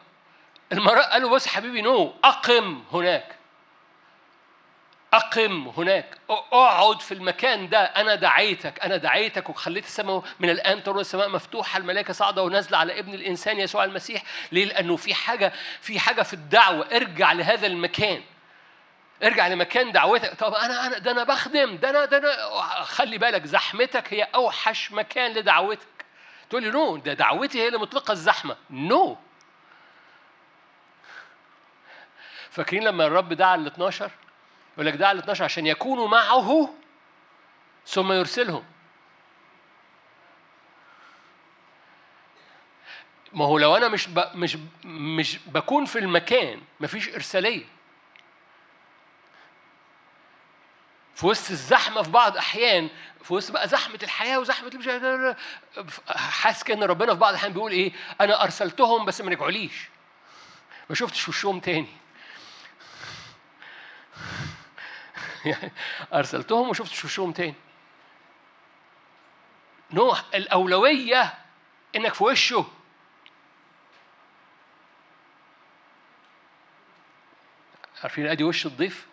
المرأة 0.72 1.02
قالوا 1.02 1.30
بص 1.30 1.46
حبيبي 1.46 1.82
نو 1.82 2.14
أقم 2.24 2.82
هناك. 2.92 3.34
أقم 5.12 5.68
هناك. 5.68 6.18
أقعد 6.30 7.00
في 7.00 7.14
المكان 7.14 7.68
ده 7.68 7.78
أنا 7.84 8.14
دعيتك 8.14 8.80
أنا 8.80 8.96
دعيتك 8.96 9.48
وخليت 9.48 9.84
السماء 9.84 10.22
من 10.40 10.50
الآن 10.50 10.82
ترى 10.82 11.00
السماء 11.00 11.28
مفتوحة 11.28 11.78
الملائكة 11.78 12.12
صاعدة 12.12 12.42
ونازلة 12.42 12.78
على 12.78 12.98
ابن 12.98 13.14
الإنسان 13.14 13.58
يسوع 13.60 13.84
المسيح. 13.84 14.22
ليه؟ 14.52 14.64
لأنه 14.64 14.96
في 14.96 15.14
حاجة 15.14 15.52
في 15.80 15.98
حاجة 15.98 16.22
في 16.22 16.34
الدعوة. 16.34 16.86
ارجع 16.92 17.32
لهذا 17.32 17.66
المكان. 17.66 18.22
ارجع 19.22 19.48
لمكان 19.48 19.92
دعوتك. 19.92 20.34
طب 20.34 20.54
أنا 20.54 20.86
أنا 20.86 20.98
ده 20.98 21.10
أنا 21.10 21.24
بخدم 21.24 21.76
ده 21.76 21.90
أنا 21.90 22.04
ده 22.04 22.18
أنا 22.18 22.54
خلي 22.84 23.18
بالك 23.18 23.46
زحمتك 23.46 24.14
هي 24.14 24.22
أوحش 24.34 24.92
مكان 24.92 25.32
لدعوتك. 25.32 25.86
تقول 26.50 26.62
لي 26.62 26.70
نو 26.70 26.96
ده 26.96 27.12
دعوتي 27.12 27.62
هي 27.62 27.66
اللي 27.66 27.78
مطلقة 27.78 28.12
الزحمة. 28.12 28.56
نو. 28.70 29.14
no. 29.14 29.27
فاكرين 32.58 32.82
لما 32.82 33.06
الرب 33.06 33.32
دعا 33.32 33.54
ال 33.54 33.66
12 33.66 34.10
يقول 34.74 34.86
لك 34.86 34.94
دعا 34.94 35.12
ال 35.12 35.18
12 35.18 35.44
عشان 35.44 35.66
يكونوا 35.66 36.08
معه 36.08 36.74
ثم 37.86 38.12
يرسلهم. 38.12 38.64
ما 43.32 43.44
هو 43.44 43.58
لو 43.58 43.76
أنا 43.76 43.88
مش 43.88 44.08
ب... 44.08 44.24
مش 44.34 44.58
مش 44.84 45.38
بكون 45.46 45.84
في 45.84 45.98
المكان 45.98 46.60
مفيش 46.80 47.08
إرسالية. 47.08 47.64
في 51.14 51.26
وسط 51.26 51.50
الزحمة 51.50 52.02
في 52.02 52.10
بعض 52.10 52.36
أحيان 52.36 52.88
في 53.24 53.34
وسط 53.34 53.52
بقى 53.52 53.68
زحمة 53.68 53.98
الحياة 54.02 54.38
وزحمة 54.38 54.70
مش 54.74 54.88
حاسس 56.16 56.62
كأن 56.62 56.82
ربنا 56.82 57.12
في 57.14 57.20
بعض 57.20 57.30
الأحيان 57.30 57.52
بيقول 57.52 57.72
إيه؟ 57.72 57.92
أنا 58.20 58.42
أرسلتهم 58.42 59.04
بس 59.04 59.20
ما 59.20 59.30
رجعوليش. 59.30 59.88
ما 60.88 60.94
شفتش 60.94 61.28
وشهم 61.28 61.60
تاني. 61.60 62.07
يعني 65.44 65.72
أرسلتهم 66.14 66.60
وما 66.60 66.74
شفتش 66.74 67.04
وشهم 67.04 67.32
تاني. 67.32 67.54
نوح 69.90 70.24
الأولوية 70.34 71.34
إنك 71.96 72.14
في 72.14 72.24
وشه. 72.24 72.66
عارفين 78.02 78.26
أدي 78.26 78.44
وش 78.44 78.66
الضيف؟ 78.66 79.06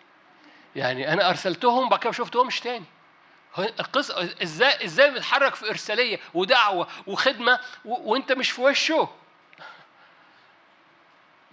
يعني 0.76 1.12
أنا 1.12 1.30
أرسلتهم 1.30 1.88
بعد 1.88 2.00
كده 2.00 2.12
شفتهمش 2.12 2.60
تاني. 2.60 2.84
القصة 3.58 4.34
إزاي 4.42 4.84
إزاي 4.84 5.10
بنتحرك 5.10 5.54
في 5.54 5.70
إرسالية 5.70 6.20
ودعوة 6.34 6.88
وخدمة. 7.06 7.60
وأنت 7.84 8.32
مش 8.32 8.50
في 8.50 8.60
وشه؟ 8.60 9.08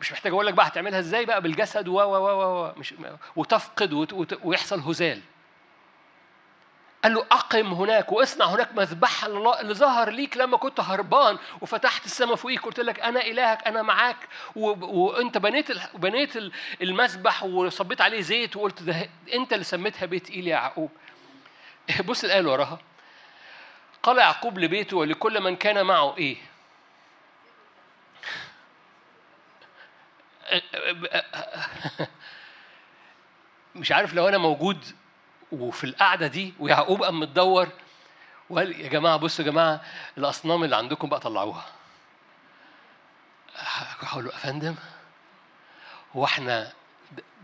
مش 0.03 0.11
محتاج 0.11 0.31
أقول 0.33 0.45
لك 0.45 0.53
بقى 0.53 0.67
هتعملها 0.67 0.99
إزاي 0.99 1.25
بقى 1.25 1.41
بالجسد 1.41 1.87
و 1.87 1.93
و 1.93 2.15
و 2.15 2.65
و 2.65 2.73
مش 2.77 2.93
وتفقد 3.35 3.93
وت... 3.93 4.39
ويحصل 4.43 4.79
هزال 4.79 5.21
قال 7.03 7.13
له 7.13 7.25
أقم 7.31 7.73
هناك 7.73 8.11
واصنع 8.11 8.45
هناك 8.45 8.75
مذبحة 8.75 9.29
لله 9.29 9.61
اللي 9.61 9.73
ظهر 9.73 10.09
ليك 10.09 10.37
لما 10.37 10.57
كنت 10.57 10.79
هربان 10.79 11.37
وفتحت 11.61 12.05
السماء 12.05 12.35
فوقيك 12.35 12.61
قلت 12.61 12.79
لك 12.79 12.99
أنا 12.99 13.21
إلهك 13.21 13.67
أنا 13.67 13.81
معاك. 13.81 14.17
وأنت 14.55 15.37
بنيت. 15.37 15.71
بنيت 15.93 16.33
المذبح 16.81 17.43
وصبيت 17.43 18.01
عليه 18.01 18.21
زيت 18.21 18.55
وقلت 18.55 18.83
ده 18.83 19.09
أنت 19.33 19.53
اللي 19.53 19.63
سميتها 19.63 20.05
بيت 20.05 20.29
إيلي 20.29 20.49
يا 20.49 20.55
يعقوب 20.55 20.91
بص 22.07 22.23
الآية 22.23 22.45
وراها 22.45 22.79
قال 24.03 24.17
يعقوب 24.17 24.59
لبيته 24.59 24.97
ولكل 24.97 25.41
من 25.41 25.55
كان 25.55 25.85
معه 25.85 26.17
إيه 26.17 26.37
مش 33.75 33.91
عارف 33.91 34.13
لو 34.13 34.27
أنا 34.27 34.37
موجود 34.37 34.85
وفي 35.51 35.83
القعدة 35.83 36.27
دي 36.27 36.53
ويعقوب 36.59 37.03
قام 37.03 37.19
متدور 37.19 37.67
وقال 38.49 38.81
يا 38.81 38.87
جماعة 38.89 39.17
بصوا 39.17 39.45
يا 39.45 39.51
جماعة 39.51 39.81
الأصنام 40.17 40.63
اللي 40.63 40.75
عندكم 40.75 41.09
بقى 41.09 41.19
طلعوها. 41.19 41.65
هقول 43.55 44.25
له 44.25 44.31
يا 44.31 44.37
فندم. 44.37 44.75
هو 46.15 46.25
إحنا 46.25 46.73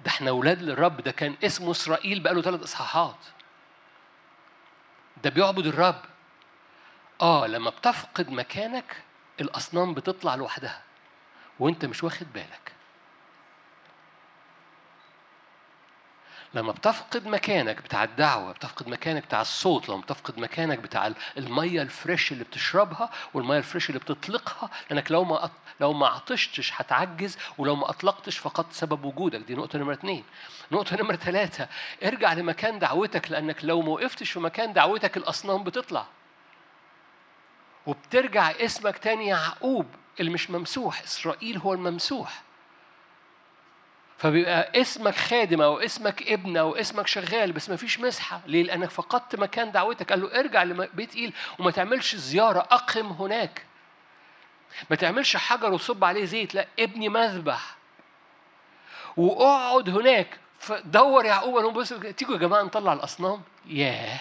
ده 0.03 0.07
إحنا 0.11 0.29
أولاد 0.29 0.61
للرب 0.61 1.01
ده 1.01 1.11
كان 1.11 1.35
اسمه 1.43 1.71
إسرائيل 1.71 2.19
بقى 2.19 2.33
له 2.33 2.41
ثلاث 2.41 2.63
إصحاحات. 2.63 3.15
ده 5.23 5.29
بيعبد 5.29 5.65
الرب. 5.65 6.01
آه 7.21 7.47
لما 7.47 7.69
بتفقد 7.69 8.29
مكانك 8.29 9.03
الأصنام 9.41 9.93
بتطلع 9.93 10.35
لوحدها 10.35 10.81
وأنت 11.59 11.85
مش 11.85 12.03
واخد 12.03 12.33
بالك. 12.33 12.71
لما 16.53 16.71
بتفقد 16.71 17.27
مكانك 17.27 17.81
بتاع 17.81 18.03
الدعوة 18.03 18.51
بتفقد 18.51 18.87
مكانك 18.87 19.23
بتاع 19.23 19.41
الصوت 19.41 19.89
لما 19.89 20.01
بتفقد 20.01 20.39
مكانك 20.39 20.79
بتاع 20.79 21.13
المية 21.37 21.81
الفريش 21.81 22.31
اللي 22.31 22.43
بتشربها 22.43 23.09
والمية 23.33 23.57
الفريش 23.57 23.89
اللي 23.89 23.99
بتطلقها 23.99 24.69
لأنك 24.89 25.11
لو 25.11 25.23
ما 25.23 25.49
لو 25.79 25.93
ما 25.93 26.07
عطشتش 26.07 26.71
هتعجز 26.75 27.37
ولو 27.57 27.75
ما 27.75 27.89
أطلقتش 27.89 28.37
فقدت 28.37 28.73
سبب 28.73 29.05
وجودك. 29.05 29.39
دي 29.39 29.55
نقطة 29.55 29.79
نمرة 29.79 29.93
اثنين 29.93 30.23
نقطة 30.71 30.95
نمرة 30.95 31.15
ثلاثة 31.15 31.67
ارجع 32.03 32.33
لمكان 32.33 32.79
دعوتك 32.79 33.31
لأنك 33.31 33.57
لو 33.65 33.81
ما 33.81 33.89
وقفتش 33.89 34.31
في 34.31 34.39
مكان 34.39 34.73
دعوتك 34.73 35.17
الأصنام 35.17 35.63
بتطلع. 35.63 36.05
وبترجع 37.85 38.51
اسمك 38.51 38.97
تاني 38.97 39.27
يعقوب 39.27 39.85
اللي 40.19 40.31
مش 40.31 40.49
ممسوح 40.49 41.01
إسرائيل 41.01 41.57
هو 41.57 41.73
الممسوح. 41.73 42.41
فبيبقى 44.19 44.81
اسمك 44.81 45.15
خادم 45.15 45.61
أو 45.61 45.79
اسمك 45.79 46.27
ابن 46.27 46.57
أو 46.57 46.75
اسمك 46.75 47.07
شغال 47.07 47.51
بس 47.51 47.69
ما 47.69 47.75
فيش 47.75 47.99
مسحة. 47.99 48.41
ليه؟ 48.45 48.63
لأنك 48.63 48.89
فقدت 48.89 49.35
مكان 49.35 49.71
دعوتك. 49.71 50.09
قال 50.09 50.21
له 50.21 50.39
ارجع 50.39 50.63
لبيت 50.63 51.15
إيل 51.15 51.33
وما 51.59 51.71
تعملش 51.71 52.15
زيارة 52.15 52.59
أقم 52.59 53.05
هناك. 53.07 53.65
ما 54.89 54.95
تعملش 54.95 55.37
حجر 55.37 55.73
وصب 55.73 56.03
عليه 56.03 56.25
زيت 56.25 56.55
لا 56.55 56.67
ابني 56.79 57.09
مذبح. 57.09 57.75
وأقعد 59.17 59.89
هناك. 59.89 60.39
فدور 60.59 61.25
يعقوب 61.25 61.55
قال 61.55 61.71
بص 61.73 61.93
تيجوا 61.93 62.33
يا 62.33 62.39
جماعة 62.39 62.63
نطلع 62.63 62.93
الأصنام. 62.93 63.41
ياه! 63.65 64.19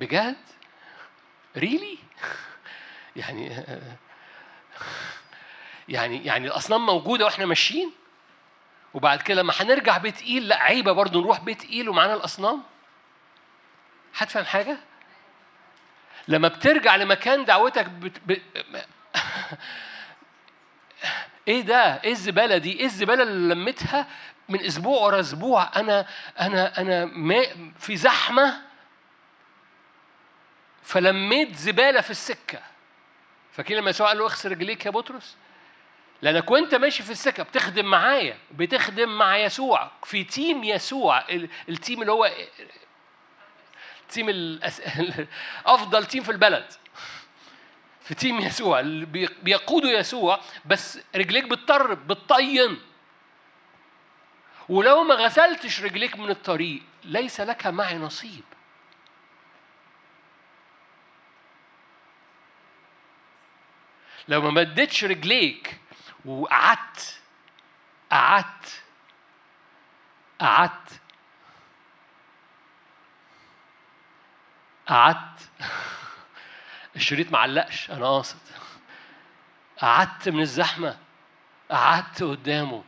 بجد؟ 0.00 0.36
ريلي 1.56 1.98
يعني 3.16 3.64
يعني 5.88 6.24
يعني 6.24 6.46
الأصنام 6.46 6.86
موجودة 6.86 7.24
وإحنا 7.24 7.46
ماشيين؟ 7.46 8.03
وبعد 8.94 9.22
كده 9.22 9.42
لما 9.42 9.52
هنرجع 9.56 9.98
بيت 9.98 10.22
إيل 10.22 10.48
لا 10.48 10.62
عيبة 10.62 10.92
برضو 10.92 11.20
نروح 11.20 11.40
بيت 11.40 11.64
إيل 11.64 11.88
ومعانا 11.88 12.14
الأصنام. 12.14 12.62
هتفهم 14.16 14.44
حاجة؟ 14.44 14.76
لما 16.28 16.48
بترجع 16.48 16.96
لمكان 16.96 17.44
دعوتك 17.44 17.86
بت... 17.86 18.18
ب... 18.26 18.36
إيه 21.48 21.60
ده؟ 21.60 22.02
إيه 22.04 22.12
الزبالة 22.12 22.56
دي؟ 22.56 22.72
إيه 22.72 22.84
الزبالة 22.84 23.22
اللي 23.22 23.54
لميتها 23.54 24.06
من 24.48 24.60
أسبوع 24.60 25.02
ورا 25.02 25.20
أسبوع؟ 25.20 25.70
أنا 25.76 26.06
أنا 26.40 26.80
أنا 26.80 27.04
ما 27.04 27.42
في 27.78 27.96
زحمة. 27.96 28.62
فلميت 30.82 31.56
زبالة 31.56 32.00
في 32.00 32.10
السكة. 32.10 32.60
فاكرين 33.52 33.78
لما 33.80 33.90
يسوع 33.90 34.08
قال 34.08 34.18
له 34.18 34.24
اغسل 34.24 34.50
رجليك 34.50 34.86
يا 34.86 34.90
بطرس؟ 34.90 35.36
لأنك 36.22 36.50
وأنت 36.50 36.74
ماشي 36.74 37.02
في 37.02 37.10
السكة 37.10 37.42
بتخدم 37.42 37.84
معايا 37.84 38.38
بتخدم 38.50 39.18
مع 39.18 39.36
يسوع 39.36 39.90
في 40.04 40.24
team 40.24 40.64
يسوع 40.64 41.24
ال 41.68 41.74
team 41.74 42.00
اللي 42.00 42.12
هو 42.12 42.30
team 44.08 44.28
الأس... 44.28 44.82
أفضل 45.66 46.04
team 46.06 46.22
في 46.22 46.32
البلد. 46.32 46.66
في 48.00 48.14
team 48.14 48.40
يسوع 48.40 48.80
اللي 48.80 49.28
بيقودوا 49.42 49.90
يسوع 49.90 50.40
بس 50.64 50.98
رجليك 51.16 51.44
بتترب 51.44 52.06
بتطين. 52.06 52.80
ولو 54.68 55.04
ما 55.04 55.14
غسلتش 55.14 55.82
رجليك 55.82 56.18
من 56.18 56.30
الطريق 56.30 56.82
ليس 57.04 57.40
لك 57.40 57.66
معي 57.66 57.94
نصيب. 57.94 58.44
لو 64.28 64.40
ما 64.40 64.50
مدتش 64.50 65.04
رجليك 65.04 65.76
وقعدت 66.24 67.20
قعدت 68.10 68.82
قعدت 70.40 71.00
قعدت. 74.86 75.50
الشريط 76.96 77.32
معلقش 77.32 77.90
أنا 77.90 78.06
قاصد. 78.06 78.38
قعدت 79.78 80.28
من 80.28 80.40
الزحمة 80.40 80.98
قعدت 81.70 82.22
قدامه. 82.22 82.84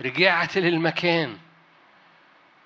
رجعت 0.00 0.58
للمكان. 0.58 1.38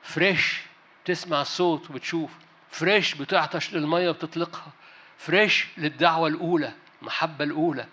fresh 0.03 0.61
تسمع 1.04 1.40
الصوت 1.40 1.90
وبتشوف. 1.90 2.30
fresh 2.70 3.14
بتعطش 3.14 3.74
للمية 3.74 4.10
وبتطلقها. 4.10 4.72
fresh 5.18 5.66
للدعوة 5.76 6.28
الأولى 6.28 6.72
المحبة 7.02 7.44
الأولى. 7.44 7.86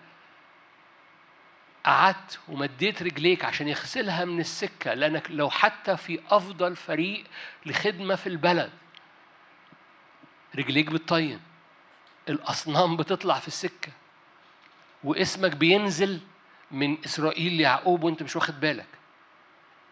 قعدت 1.84 2.40
ومديت 2.48 3.02
رجليك 3.02 3.44
عشان 3.44 3.68
يغسلها 3.68 4.24
من 4.24 4.40
السكة 4.40 4.94
لأنك 4.94 5.30
لو 5.30 5.50
حتى 5.50 5.96
في 5.96 6.20
أفضل 6.30 6.76
فريق 6.76 7.24
لخدمة 7.66 8.14
في 8.14 8.26
البلد 8.26 8.70
رجليك 10.56 10.86
بتطين 10.90 11.40
الأصنام 12.28 12.96
بتطلع 12.96 13.38
في 13.38 13.48
السكة 13.48 13.92
واسمك 15.04 15.56
بينزل 15.56 16.20
من 16.70 17.04
إسرائيل 17.04 17.52
ليعقوب 17.52 18.04
وأنت 18.04 18.22
مش 18.22 18.36
واخد 18.36 18.60
بالك. 18.60 18.86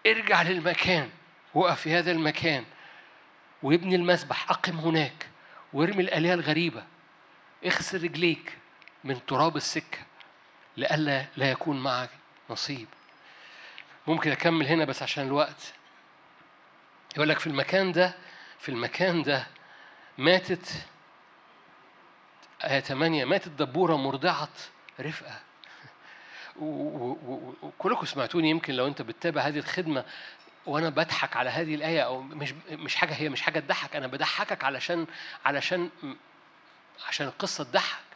ارجع 0.06 0.42
للمكان 0.42 1.10
وقف 1.54 1.80
في 1.80 1.94
هذا 1.94 2.10
المكان 2.12 2.64
وابني 3.62 3.94
المسبح 3.96 4.50
أقم 4.50 4.78
هناك 4.78 5.28
وارمي 5.72 6.02
الآلهة 6.02 6.34
الغريبة 6.34 6.84
اغسل 7.66 8.02
رجليك 8.02 8.58
من 9.04 9.26
تراب 9.26 9.56
السكة. 9.56 9.98
لئلا 10.78 11.24
لا 11.36 11.50
يكون 11.50 11.82
معك 11.82 12.10
نصيب. 12.50 12.88
ممكن 14.06 14.30
أكمل 14.30 14.66
هنا 14.66 14.84
بس 14.84 15.02
عشان 15.02 15.26
الوقت. 15.26 15.72
يقول 17.16 17.28
لك 17.28 17.38
في 17.38 17.46
المكان 17.46 17.92
ده 17.92 18.14
في 18.58 18.68
المكان 18.68 19.22
ده 19.22 19.46
ماتت 20.18 20.86
آية 22.64 22.80
8 22.80 23.24
ماتت 23.24 23.48
دبورة 23.48 23.96
مرضعة 23.96 24.48
رفقة. 25.00 25.40
وكلكم 26.56 28.06
سمعتوني 28.06 28.50
يمكن 28.50 28.74
لو 28.74 28.86
أنت 28.86 29.02
بتتابع 29.02 29.42
هذه 29.42 29.58
الخدمة 29.58 30.04
وأنا 30.66 30.88
بضحك 30.88 31.36
على 31.36 31.50
هذه 31.50 31.74
الآية 31.74 32.00
أو 32.00 32.22
مش 32.22 32.54
مش 32.70 32.96
حاجة 32.96 33.14
هي 33.14 33.28
مش 33.28 33.42
حاجة 33.42 33.60
تضحك. 33.60 33.96
أنا 33.96 34.06
بضحكك 34.06 34.64
علشان 34.64 35.06
علشان 35.44 35.90
عشان 37.08 37.26
القصة 37.26 37.64
تضحك. 37.64 38.07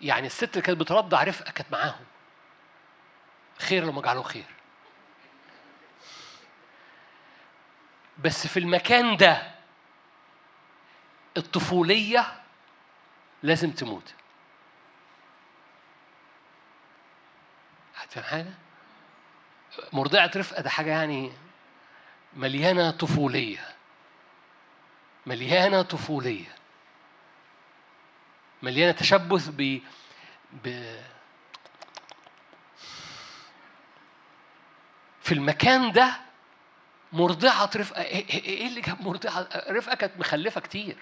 يعني 0.00 0.26
الست 0.26 0.50
اللي 0.50 0.62
كانت 0.62 0.80
بترضع 0.80 1.22
رفقة 1.22 1.50
كانت 1.52 1.72
معاهم. 1.72 2.04
خير 3.58 3.84
لما 3.84 4.02
جعله 4.02 4.22
خير. 4.22 4.44
بس 8.18 8.46
في 8.46 8.58
المكان 8.58 9.16
ده 9.16 9.54
الطفولية 11.36 12.42
لازم 13.42 13.70
تموت. 13.70 14.14
هتفهم 17.96 18.24
حاجة؟ 18.24 18.54
مرضعة 19.92 20.30
رفقة 20.36 20.62
ده 20.62 20.70
حاجة 20.70 20.90
يعني 20.90 21.32
مليانة 22.34 22.90
طفولية. 22.90 23.74
مليانة 25.26 25.82
طفولية. 25.82 26.57
مليانة 28.62 28.92
تشبث 28.92 29.48
ب 29.48 29.80
ب 30.64 30.94
في 35.20 35.34
المكان 35.34 35.92
ده 35.92 36.16
مرضعة 37.12 37.70
رفقة. 37.76 38.02
إيه 38.02 38.66
اللي 38.66 38.80
جاب 38.80 39.02
مرضعة؟ 39.02 39.48
رفقة 39.70 39.94
كانت 39.94 40.12
مخلفة 40.18 40.60
كتير. 40.60 40.96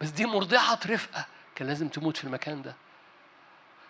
بس 0.00 0.08
دي 0.10 0.26
مرضعة 0.26 0.80
رفقة 0.86 1.26
كان 1.54 1.68
لازم 1.68 1.88
تموت 1.88 2.16
في 2.16 2.24
المكان 2.24 2.62
ده. 2.62 2.74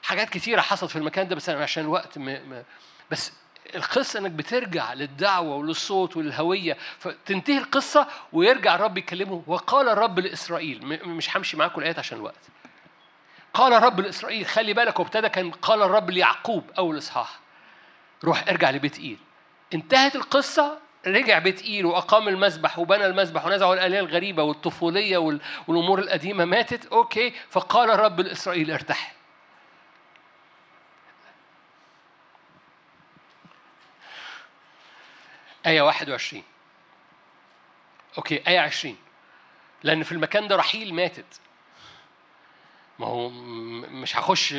حاجات 0.03 0.31
كتيرة 0.31 0.61
حصلت 0.61 0.91
في 0.91 0.97
المكان 0.97 1.29
ده 1.29 1.37
بس 1.37 1.49
أنا 1.49 1.63
عشان 1.63 1.85
الوقت 1.85 2.19
م... 2.19 2.25
م... 2.25 2.65
بس 3.11 3.33
القصة 3.75 4.19
إنك 4.19 4.31
بترجع 4.31 4.93
للدعوة 4.93 5.57
وللصوت 5.57 6.17
وللهوية 6.17 6.77
فتنتهي 6.99 7.59
القصة 7.59 8.07
ويرجع 8.33 8.75
الرب 8.75 8.99
يكلمه 8.99 9.43
وقال 9.47 9.89
الرب 9.89 10.19
لإسرائيل 10.19 10.87
مش 11.07 11.37
همشي 11.37 11.57
معاكم 11.57 11.79
الآيات 11.81 11.99
عشان 11.99 12.19
الوقت 12.19 12.49
قال 13.55 13.73
الرب 13.73 14.01
لإسرائيل 14.01 14.47
خلي 14.47 14.75
بالك 14.75 15.01
وابتدى 15.01 15.29
كان 15.29 15.51
قال 15.51 15.83
الرب 15.83 16.11
ليعقوب 16.11 16.71
أول 16.79 16.99
إصحاح 16.99 17.39
روح 18.25 18.49
ارجع 18.49 18.71
لبيت 18.71 18.99
إيل. 18.99 19.19
انتهت 19.75 20.17
القصة 20.17 20.79
رجع 21.07 21.39
بيت 21.39 21.63
إيل 21.63 21.87
وأقام 21.87 22.29
المذبح 22.29 22.79
وبنى 22.79 23.07
المذبح 23.07 23.47
ونزعوا 23.47 23.75
الآلهة 23.75 24.01
الغريبة 24.01 24.43
والطفولية 24.43 25.19
والأمور 25.69 25.99
القديمة 25.99 26.45
ماتت 26.45 26.87
okay. 26.87 27.33
فقال 27.51 27.91
الرب 27.91 28.21
لإسرائيل 28.21 28.71
ارتحل. 28.71 29.15
آية 35.67 35.83
21 35.83 36.43
okay 38.19 38.43
آية 38.49 38.61
20 38.61 38.97
لأن 39.83 40.03
في 40.03 40.13
المكان 40.13 40.49
ده 40.49 40.57
رحيل 40.57 40.95
ماتت. 40.95 41.41
ما 42.99 43.07
هو 43.07 43.29
مش 43.31 44.17
هخش 44.17 44.55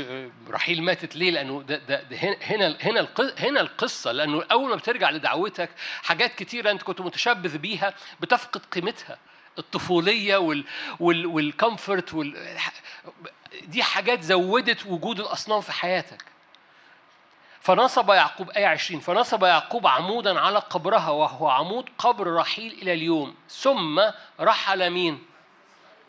رحيل 0.50 0.84
ماتت 0.84 1.16
ليه؟ 1.16 1.32
لأنه 1.32 1.62
ده, 1.62 1.78
ده, 1.78 2.04
ده 2.04 2.18
هنا 2.18 2.78
هنا 2.82 3.08
هنا 3.40 3.62
القصة. 3.62 4.12
لأنه 4.12 4.44
أول 4.52 4.70
ما 4.70 4.76
بترجع 4.76 5.10
لدعوتك 5.10 5.70
حاجات 6.04 6.36
كتيرة 6.36 6.72
أنت 6.72 6.84
كنت 6.84 7.02
متشبث 7.02 7.56
بيها 7.56 7.94
بتفقد 8.20 8.62
قيمتها. 8.72 9.18
الطفولية 9.60 10.38
وال 10.38 10.66
وال 11.00 11.26
والكمفورت 11.26 12.14
وال 12.14 12.58
دي 13.62 13.84
حاجات 13.84 14.22
زودت 14.22 14.86
وجود 14.86 15.20
الأصنام 15.20 15.62
في 15.62 15.72
حياتك. 15.72 16.24
فنصب 17.66 18.10
يعقوب 18.10 18.50
آية 18.50 18.66
20 18.66 19.02
فنصب 19.02 19.44
يعقوب 19.44 19.88
عمودا 19.88 20.40
على 20.40 20.60
قبرها 20.60 21.10
وهو 21.10 21.50
عمود 21.50 21.90
قبر 21.98 22.34
رحيل 22.34 22.74
إلى 22.82 22.94
اليوم 22.94 23.36
ثم 23.50 24.02
رحل 24.40 24.90
مين؟ 24.90 25.24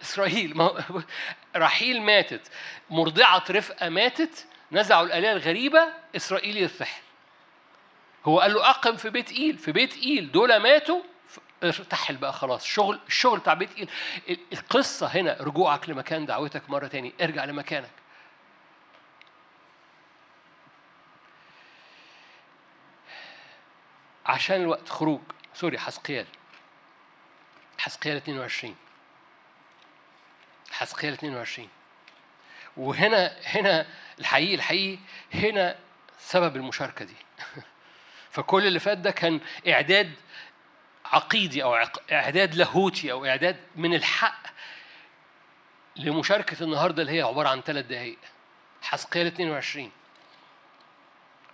إسرائيل. 0.03 0.71
رحيل 1.57 2.03
ماتت. 2.03 2.51
مرضعة 2.91 3.45
رفقة 3.51 3.89
ماتت 3.89 4.47
نزعوا 4.73 5.07
الآلهة 5.07 5.33
الغريبة 5.33 5.89
إسرائيل 6.17 6.57
يرتحل. 6.57 7.03
هو 8.25 8.41
قال 8.41 8.55
له 8.55 8.71
أقم 8.71 8.97
في 8.97 9.11
بيت 9.11 9.33
إيل 9.33 9.59
في 9.59 9.73
بيت 9.73 9.97
إيل 9.97 10.33
دول 10.33 10.57
ماتوا 10.57 11.01
ارتحل 11.65 12.17
بقى 12.17 12.33
خلاص. 12.33 12.63
الشغل 12.63 13.01
الشغل 13.07 13.39
بتاع 13.39 13.55
بيت 13.55 13.71
إيل 13.79 13.89
القصة 14.53 15.07
هنا 15.07 15.37
رجوعك 15.41 15.89
لمكان 15.89 16.27
دعوتك 16.27 16.71
مرة 16.71 16.87
تاني 16.87 17.13
ارجع 17.21 17.45
لمكانك. 17.45 18.06
عشان 24.27 24.61
الوقت 24.63 24.89
خروج. 24.89 25.21
سوري 25.55 25.79
حسقيال 25.79 26.27
حسقيال 27.79 28.17
22 28.17 28.77
حسقيال 30.71 31.13
22 31.13 31.69
وهنا 32.77 33.37
هنا 33.45 33.87
الحقيقي 34.19 34.55
الحقيقي 34.55 34.99
هنا 35.35 35.79
سبب 36.19 36.57
المشاركة 36.57 37.05
دي. 37.05 37.15
فكل 38.31 38.67
اللي 38.67 38.79
فات 38.79 38.99
ده 38.99 39.11
كان 39.11 39.41
إعداد 39.69 40.13
عقيدي 41.05 41.63
أو 41.63 41.77
إعداد 42.13 42.55
لاهوتي 42.55 43.13
أو 43.13 43.27
إعداد 43.27 43.57
من 43.77 43.95
الحق 43.95 44.43
لمشاركة 45.97 46.63
النهاردة 46.65 47.03
اللي 47.03 47.13
هي 47.13 47.23
عبارة 47.23 47.49
عن 47.49 47.61
ثلاث 47.61 47.87
دقايق. 47.87 48.19
حسقيال 48.83 49.27
22 49.27 49.91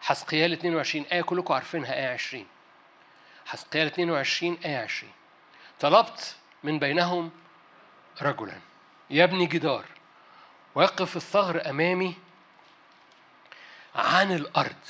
حسقيال 0.01 0.53
22 0.53 1.05
آية 1.13 1.23
كلكم 1.23 1.55
عارفينها 1.55 1.95
آية 1.95 2.09
20 2.09 2.47
حسقيال 3.47 3.87
22 3.87 4.59
آية 4.65 4.79
20 4.79 5.13
طلبت 5.81 6.37
من 6.63 6.79
بينهم 6.79 7.31
رجلا 8.23 8.61
يبني 9.11 9.47
جدار 9.47 9.85
ويقف 10.75 11.17
الثغر 11.17 11.71
أمامي 11.71 12.15
عن 13.95 14.33
الأرض 14.33 14.85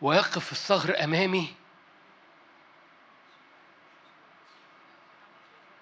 ويقف 0.00 0.52
الثغر 0.52 1.04
أمامي 1.04 1.54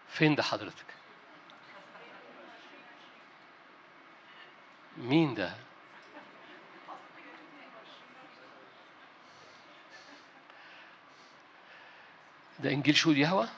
فين 0.08 0.34
ده 0.34 0.42
حضرتك؟ 0.42 0.84
مين 4.96 5.34
ده؟ 5.34 5.54
ده 12.62 12.70
إنجيل 12.70 12.96
شهود 12.96 13.16
يهوى؟ 13.16 13.48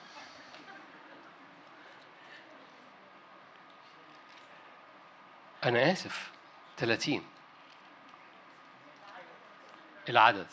أنا 5.64 5.92
آسف. 5.92 6.30
30 6.76 7.26
العدد. 10.08 10.46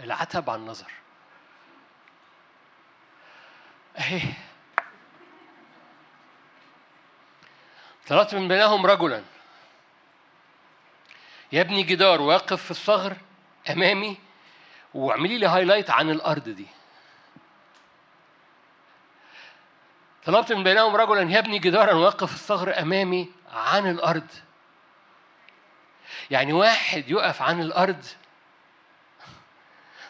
العتب 0.00 0.50
عن 0.50 0.58
النظر. 0.58 0.92
أهي. 3.98 4.22
طلبت 8.06 8.34
من 8.34 8.48
بينهم 8.48 8.86
رجلا. 8.86 9.24
يبني 11.52 11.82
جدار 11.82 12.22
ويقف 12.22 12.62
في 12.64 12.70
الثغر 12.70 13.16
أمامي 13.70 14.18
واعملي 14.94 15.38
لي 15.38 15.46
هايلايت 15.46 15.90
عن 15.90 16.10
الأرض 16.10 16.48
دي. 16.48 16.66
طلبت 20.24 20.52
من 20.52 20.64
بينهم 20.64 20.96
رجلا 20.96 21.38
يبني 21.38 21.58
جدارا 21.58 21.92
ويقف 21.92 22.34
الثغر 22.34 22.78
أمامي 22.78 23.32
عن 23.52 23.90
الأرض. 23.90 24.26
يعني 26.30 26.52
واحد 26.52 27.10
يقف 27.10 27.42
عن 27.42 27.60
الأرض. 27.60 28.04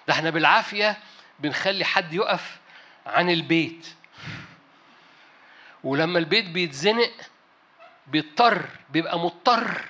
ده 0.08 0.14
إحنا 0.14 0.30
بالعافية 0.30 0.98
بنخلي 1.38 1.84
حد 1.84 2.12
يقف 2.12 2.58
عن 3.06 3.30
البيت. 3.30 3.86
ولما 5.84 6.18
البيت 6.18 6.48
بيتزنق 6.48 7.12
بيضطر 8.06 8.66
بيبقى 8.90 9.18
مضطر 9.18 9.80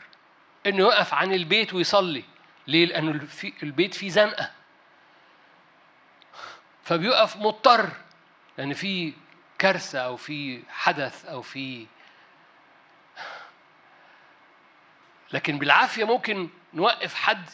إنه 0.66 0.78
يقف 0.78 1.14
عن 1.14 1.32
البيت 1.32 1.74
ويصلي. 1.74 2.24
ليه؟ 2.66 2.86
لأنه 2.86 3.20
البيت 3.62 3.94
فيه 3.94 4.08
زنقة. 4.10 4.50
فبيقف 6.82 7.36
مضطر 7.36 7.90
لأن 8.58 8.74
في 8.74 9.14
كارثة 9.58 9.98
أو 9.98 10.16
في 10.16 10.62
حدث 10.68 11.24
أو 11.24 11.42
في 11.42 11.86
لكن 15.32 15.58
بالعافية 15.58 16.04
ممكن 16.04 16.48
نوقف 16.74 17.14
حد 17.14 17.50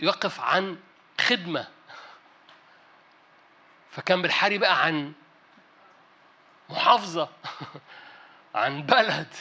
يوقف 0.00 0.40
عن 0.40 0.78
خدمة. 1.20 1.68
فكان 3.90 4.22
بالحري 4.22 4.58
بقى 4.58 4.84
عن 4.84 5.12
محافظة 6.70 7.28
عن 8.54 8.82
بلد. 8.82 9.34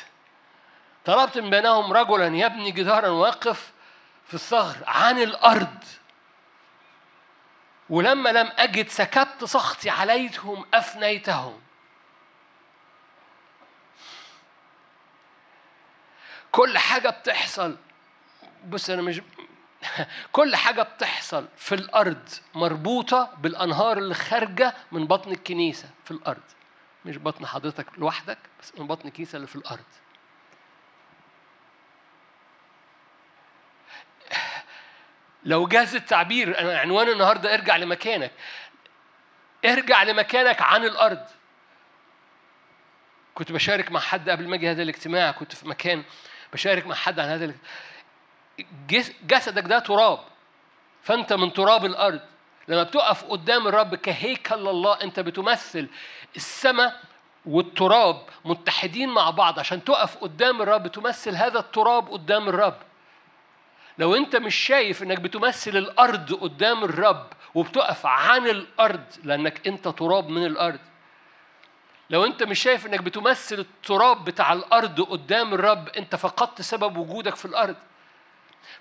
طلبت 1.05 1.38
من 1.38 1.49
بينهم 1.49 1.93
رجلا 1.93 2.26
يبني 2.26 2.71
جدارا 2.71 3.07
ويقف 3.07 3.71
في 4.26 4.34
الصخر 4.34 4.84
عن 4.88 5.19
الأرض. 5.19 5.84
ولما 7.90 8.30
لم 8.30 8.52
أجد 8.58 8.88
سكبت 8.88 9.44
سخطي 9.44 9.90
عليهم 9.90 10.66
أفنيتهم. 10.74 11.60
كل 16.52 16.78
حاجة 16.78 17.10
بتحصل 17.10 17.78
بص 18.66 18.90
أنا 18.90 19.02
مش 19.02 19.22
كل 20.32 20.56
حاجة 20.56 20.82
بتحصل 20.82 21.48
في 21.58 21.76
الأرض 21.76 22.30
مربوطة 22.56 23.34
بالأنهار 23.38 23.98
اللي 23.98 24.14
خارجة 24.14 24.74
من 24.92 25.08
بطن 25.08 25.32
الكنيسة 25.32 25.90
في 26.06 26.12
الأرض. 26.12 26.42
مش 27.06 27.18
بطن 27.18 27.46
حضرتك 27.46 27.86
لوحدك 27.98 28.38
بس 28.62 28.72
من 28.80 28.88
بطن 28.88 29.08
الكنيسة 29.08 29.36
اللي 29.36 29.48
في 29.48 29.56
الأرض. 29.56 29.84
لو 35.46 35.68
جاز 35.68 35.96
التعبير 35.96 36.60
أنا 36.60 36.80
عنوان 36.80 37.10
النهارده 37.10 37.54
ارجع 37.54 37.78
لمكانك. 37.78 38.32
ارجع 39.66 40.04
لمكانك 40.04 40.62
عن 40.62 40.86
الأرض. 40.86 41.26
كنت 43.34 43.52
بشارك 43.52 43.91
مع 43.91 44.00
حد 44.00 44.30
قبل 44.30 44.48
ما 44.48 44.56
أجي 44.56 44.72
هذا 44.72 44.82
الاجتماع 44.82 45.32
كنت 45.32 45.56
في 45.56 45.68
مكان 45.68 46.04
بشارك 46.54 46.88
مع 46.88 46.96
حد 46.96 47.20
عن 47.20 47.28
هذا 47.28 47.54
جسدك 49.28 49.64
ده 49.64 49.80
تراب. 49.80 50.20
فأنت 51.02 51.34
من 51.34 51.54
تراب 51.54 51.86
الأرض. 51.86 52.22
لما 52.68 52.84
بتقف 52.84 53.24
قدام 53.24 53.68
الرب 53.68 53.96
كهيكل 53.96 54.68
الله 54.68 55.02
أنت 55.04 55.20
بتمثل 55.20 55.88
السماء 56.36 57.02
والتراب 57.46 58.26
متحدين 58.46 59.10
مع 59.10 59.30
بعض. 59.30 59.60
عشان 59.60 59.84
تقف 59.84 60.18
قدام 60.18 60.62
الرب 60.62 60.88
تمثل 60.88 61.36
هذا 61.36 61.60
التراب 61.60 62.10
قدام 62.10 62.50
الرب. 62.50 62.78
لو 63.98 64.16
انت 64.16 64.36
مش 64.36 64.56
شايف 64.56 65.04
انك 65.04 65.20
بتمثل 65.20 65.78
الأرض 65.78 66.34
قدام 66.34 66.84
الرب 66.84 67.28
وبتقف 67.56 68.06
عن 68.06 68.48
الأرض 68.48 69.04
لأنك 69.24 69.68
انت 69.68 69.88
تراب 69.88 70.30
من 70.30 70.46
الأرض. 70.46 70.80
لو 72.10 72.26
انت 72.26 72.44
مش 72.44 72.60
شايف 72.60 72.86
انك 72.86 73.00
بتمثل 73.00 73.60
التراب 73.60 74.26
بتاع 74.26 74.54
الأرض 74.54 75.02
قدام 75.02 75.54
الرب 75.54 75.89
انت 75.89 76.16
فقدت 76.16 76.62
سبب 76.62 76.98
وجودك 76.98 77.36
في 77.36 77.46
الأرض. 77.46 77.76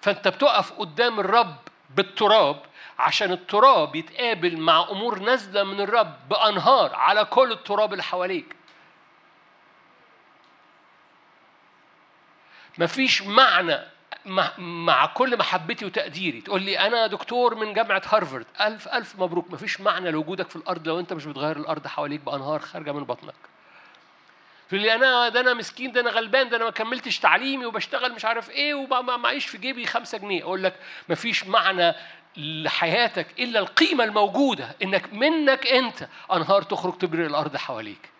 فانت 0.01 0.29
بتقف 0.29 0.73
قدام 0.73 1.21
الرب 1.21 1.57
بالتراب 1.91 2.63
عشان 2.99 3.33
التراب 3.33 3.97
يتقابل 3.97 4.57
مع 4.57 4.89
أمور 4.91 5.19
نازلة 5.19 5.63
من 5.65 5.81
الرب 5.81 6.29
بأنهار 6.29 6.95
على 6.95 7.25
كل 7.25 7.53
التراب 7.53 7.93
اللي 7.93 8.03
حواليك. 8.03 8.57
مفيش 12.79 13.23
معنى 13.23 13.92
مع 14.59 15.07
كل 15.07 15.39
محبتي 15.39 15.85
وتقديري. 15.85 16.41
تقول 16.41 16.63
لي 16.63 16.79
أنا 16.79 17.07
دكتور 17.07 17.55
من 17.55 17.73
جامعة 17.73 18.03
هارفارد. 18.09 18.47
ألف 18.61 18.89
ألف 18.89 19.19
مبروك. 19.19 19.51
مفيش 19.51 19.81
معنى 19.81 20.11
لوجودك 20.11 20.51
في 20.51 20.57
الأرض 20.57 20.89
لو 20.89 21.01
أنت 21.01 21.13
مش 21.13 21.25
بتغير 21.25 21.57
الأرض 21.57 21.87
حواليك 21.87 22.21
بأنهار 22.21 22.61
خارجة 22.61 22.93
من 22.93 23.05
بطنك. 23.05 23.35
تقول 24.69 24.81
لي 24.81 24.95
أنا 24.95 25.29
ده 25.29 25.41
أنا 25.41 25.55
مسكين 25.55 25.93
ده 25.93 26.01
أنا 26.01 26.11
غلبان 26.11 26.49
ده 26.49 26.57
أنا 26.57 26.65
ما 26.65 26.71
كملتش 26.71 27.19
تعليمي 27.19 27.67
وبشتغل 27.67 28.13
مش 28.13 28.25
عارف 28.25 28.51
إيه 28.51 28.75
ومعيش 28.75 29.47
في 29.47 29.59
جيبي 29.59 29.87
خمسة 29.87 30.19
جنيه. 30.19 30.43
أقول 30.43 30.63
لك 30.65 30.75
مفيش 31.09 31.47
معنى 31.47 31.95
لحياتك 32.37 33.27
إلا 33.39 33.61
القيمة 33.61 34.05
الموجودة 34.05 34.77
إنك 34.83 35.13
منك 35.13 35.67
أنت 35.67 36.09
أنهار 36.33 36.63
تخرج 36.63 36.99
تبرر 36.99 37.27
الأرض 37.27 37.57
حواليك. 37.57 38.11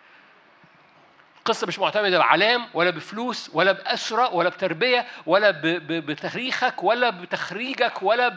القصة 1.43 1.67
مش 1.67 1.79
معتمدة 1.79 2.17
بعلام 2.17 2.67
ولا 2.73 2.89
بفلوس 2.89 3.49
ولا 3.53 3.71
بأسرة 3.71 4.33
ولا 4.33 4.49
بتربية 4.49 5.05
ولا 5.25 5.51
بتاريخك 5.89 6.83
ولا 6.83 7.09
بتخريجك 7.09 8.03
ولا 8.03 8.29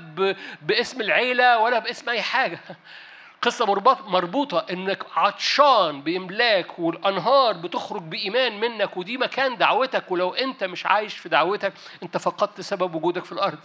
باسم 0.63 1.01
العيلة 1.01 1.59
ولا 1.59 1.79
باسم 1.79 2.11
أي 2.11 2.23
حاجة. 2.23 2.59
قصة 3.43 3.67
مربوطة 4.07 4.67
إنك 4.71 5.07
عطشان 5.17 6.03
بإملاك 6.03 6.79
والأنهار 6.79 7.53
بتخرج 7.53 8.03
بإيمان 8.03 8.61
منك 8.61 8.97
ودي 8.97 9.17
مكان 9.17 9.57
دعوتك 9.57 10.11
ولو 10.11 10.35
أنت 10.35 10.65
مش 10.65 10.87
عايش 10.87 11.19
في 11.19 11.29
دعوتك 11.29 11.73
أنت 12.03 12.17
فقدت 12.17 12.61
سبب 12.61 12.95
وجودك 12.95 13.25
في 13.25 13.33
الأرض. 13.33 13.59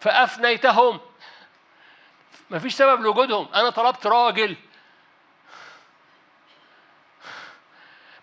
فأفنيتهم. 0.00 1.00
مفيش 2.50 2.74
سبب 2.74 3.00
لوجودهم. 3.00 3.48
أنا 3.54 3.70
طلبت 3.70 4.06
راجل. 4.06 4.56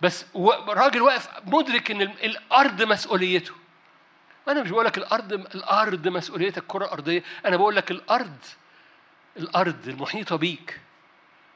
بس 0.01 0.25
راجل 0.67 1.01
واقف 1.01 1.29
مدرك 1.45 1.91
إن 1.91 2.01
الأرض 2.01 2.81
مسؤوليته. 2.81 3.53
أنا 4.47 4.63
مش 4.63 4.69
بقول 4.71 4.85
لك 4.85 4.97
الأرض 4.97 5.33
الأرض 5.33 6.07
مسؤوليتك 6.07 6.57
الكره 6.57 6.85
الارضيه 6.85 7.23
أنا 7.45 7.57
بقول 7.57 7.75
لك 7.75 7.91
الأرض 7.91 8.37
الأرض 9.37 9.87
المحيطة 9.87 10.35
بيك. 10.35 10.79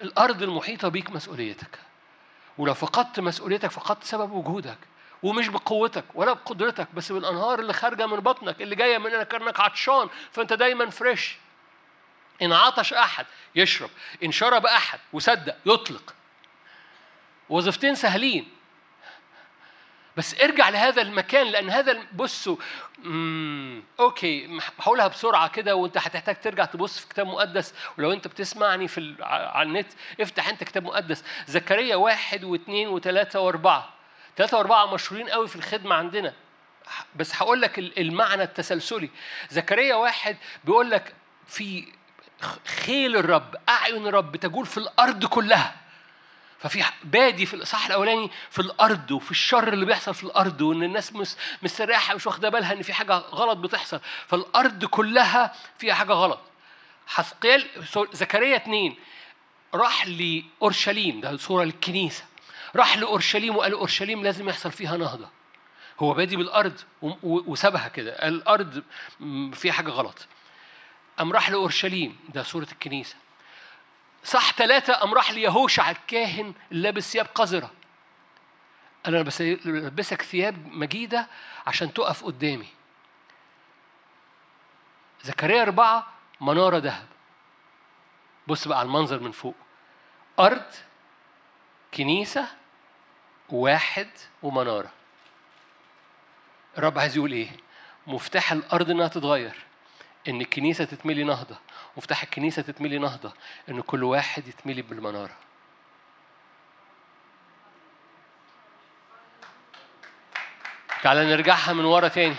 الأرض 0.02 0.44
المحيطة 0.44 0.88
بيك 0.88 1.10
مسؤوليتك. 1.12 1.80
ولو 2.58 2.74
فقدت 2.74 3.20
مسؤوليتك 3.20 3.72
فقدت 3.72 4.04
سبب 4.04 4.32
وجودك. 4.32 4.78
ومش 5.24 5.48
بقوتك 5.48 6.04
ولا 6.14 6.34
بقدرتك 6.34 6.88
بس 6.94 7.12
بالأنهار 7.12 7.60
اللي 7.60 7.74
خارجة 7.74 8.08
من 8.08 8.20
بطنك 8.20 8.62
اللي 8.62 8.76
جاية 8.76 8.98
من 8.98 9.14
إنك 9.14 9.60
عطشان 9.60 10.10
فأنت 10.32 10.54
دايما 10.54 10.89
فريش 10.89 11.38
إن 12.41 12.54
عطش 12.54 12.94
أحد 12.94 13.26
يشرب 13.56 13.89
إن 14.24 14.32
شرب 14.32 14.66
أحد 14.66 15.00
وصدق 15.14 15.56
يطلق. 15.66 16.14
وظيفتين 17.50 17.96
سهلين. 17.96 18.50
بس 20.18 20.41
ارجع 20.41 20.70
لهذا 20.70 21.02
المكان 21.02 21.48
لأن 21.48 21.70
هذا 21.70 21.98
بصوا 22.14 22.58
okay 23.99 24.60
هقولها 24.80 25.08
بسرعة 25.08 25.48
كده 25.48 25.76
وأنت 25.76 25.98
هتحتاج 25.98 26.41
ترجع 26.41 26.66
تبص 26.66 27.00
في 27.00 27.08
كتاب 27.08 27.28
مقدس. 27.28 27.74
ولو 27.98 28.12
أنت 28.12 28.28
بتسمعني 28.28 28.88
في 28.88 29.16
على 29.22 29.68
النت 29.68 29.88
افتح 30.22 30.50
أنت 30.50 30.64
كتاب 30.64 30.84
مقدس. 30.84 31.24
زكريا 31.48 31.96
واحد 31.96 32.44
واثنين 32.44 32.88
وثلاثة 32.88 33.39
وأربعة. 33.39 33.94
ثلاثة 34.38 34.58
وأربعة 34.58 34.94
مشهورين 34.94 35.30
قوي 35.30 35.48
في 35.48 35.56
الخدمة 35.56 35.96
عندنا. 35.96 36.34
بس 37.16 37.36
هقول 37.36 37.62
لك 37.62 37.80
المعنى 37.80 38.44
التسلسلي. 38.44 39.10
زكريا 39.50 39.96
واحد 39.96 40.38
بيقول 40.64 40.91
لك 40.91 41.14
في 41.48 41.88
خيل 42.66 43.16
الرب 43.18 43.56
أعين 43.70 44.08
الرب 44.08 44.36
تجول 44.36 44.66
في 44.66 44.78
الأرض 44.78 45.26
كلها. 45.26 45.83
ففي 46.64 46.84
بادي 47.03 47.45
في 47.45 47.53
الإصحاح 47.53 47.86
الأولاني 47.86 48.32
في 48.49 48.59
الأرض 48.59 49.11
وفي 49.11 49.32
الشر 49.32 49.74
اللي 49.74 49.86
بيحصل 49.86 50.14
في 50.14 50.24
الأرض 50.24 50.61
وإن 50.61 50.84
الناس 50.84 51.14
مستريحة 51.61 52.16
مش 52.16 52.28
واخدة 52.28 52.49
بالها 52.49 52.74
إن 52.74 52.82
في 52.82 52.93
حاجة 52.93 53.14
غلط 53.14 53.57
بتحصل. 53.57 53.99
فالأرض 54.28 54.86
كلها 54.86 55.53
فيها 55.78 55.93
حاجة 55.93 56.11
غلط. 56.14 56.39
حسقيال 57.07 57.68
زكريا 58.14 58.55
اثنين 58.55 58.95
راح 59.74 60.07
لأورشليم 60.07 61.22
ده 61.22 61.38
صوره 61.38 61.64
للكنيسه 61.64 62.24
راح 62.76 62.97
لأورشليم 62.97 63.55
وقال 63.55 63.72
أورشليم 63.74 64.24
لازم 64.24 64.49
يحصل 64.49 64.72
فيها 64.72 64.97
نهضة. 64.97 65.30
هو 65.99 66.14
بادي 66.14 66.36
بالأرض 66.36 66.80
وسابها 67.24 67.88
كده. 67.88 68.11
الأرض 68.11 68.84
فيها 69.53 69.74
حاجة 69.74 69.89
غلط. 69.89 70.28
قام 71.18 71.34
راح 71.34 71.49
لأورشليم 71.49 72.20
ده 72.34 72.43
صوره 72.43 72.68
الكنيسة. 72.72 73.16
صح 74.24 74.53
ثلاثة 74.53 74.93
قام 74.93 75.13
راح 75.13 75.32
ليهوشع 75.32 75.89
الكاهن 75.91 76.53
لابس 76.71 77.11
ثياب 77.11 77.26
قذرة. 77.36 77.71
أنا 79.07 79.21
بلبسك 79.65 80.21
ثياب 80.21 80.67
مجيدة 80.67 81.28
عشان 81.67 81.93
تقف 81.93 82.24
قدامي. 82.24 82.67
زكريا 85.24 85.61
أربعة 85.61 86.07
منارة 86.41 86.78
ذهب. 86.78 87.07
بص 88.47 88.67
بقى 88.67 88.80
على 88.80 88.86
المنظر 88.86 89.19
من 89.19 89.32
فوق. 89.32 89.55
أرض 90.39 90.65
كنيسة 91.93 92.47
واحد 93.49 94.09
ومنارة. 94.43 94.91
الرب 96.78 96.99
عايز 96.99 97.17
يقول 97.17 97.32
إيه؟ 97.32 97.49
مفتاح 98.07 98.51
الأرض 98.51 98.89
إنها 98.89 99.07
تتغير. 99.07 99.55
إن 100.28 100.41
الكنيسة 100.41 100.86
تتملي 100.86 101.24
نهضة 101.24 101.57
مفتاح 101.97 102.24
الكنيسة 102.24 102.61
تتملي 102.61 102.97
نهضة 102.97 103.34
إن 103.69 103.82
كل 103.82 104.03
واحد 104.03 104.47
يتملي 104.47 104.82
بالمنارة. 104.82 105.36
تعالى 111.03 111.26
نرجعها 111.26 111.74
من 111.74 111.86
ورا 111.86 112.07
تاني. 112.07 112.36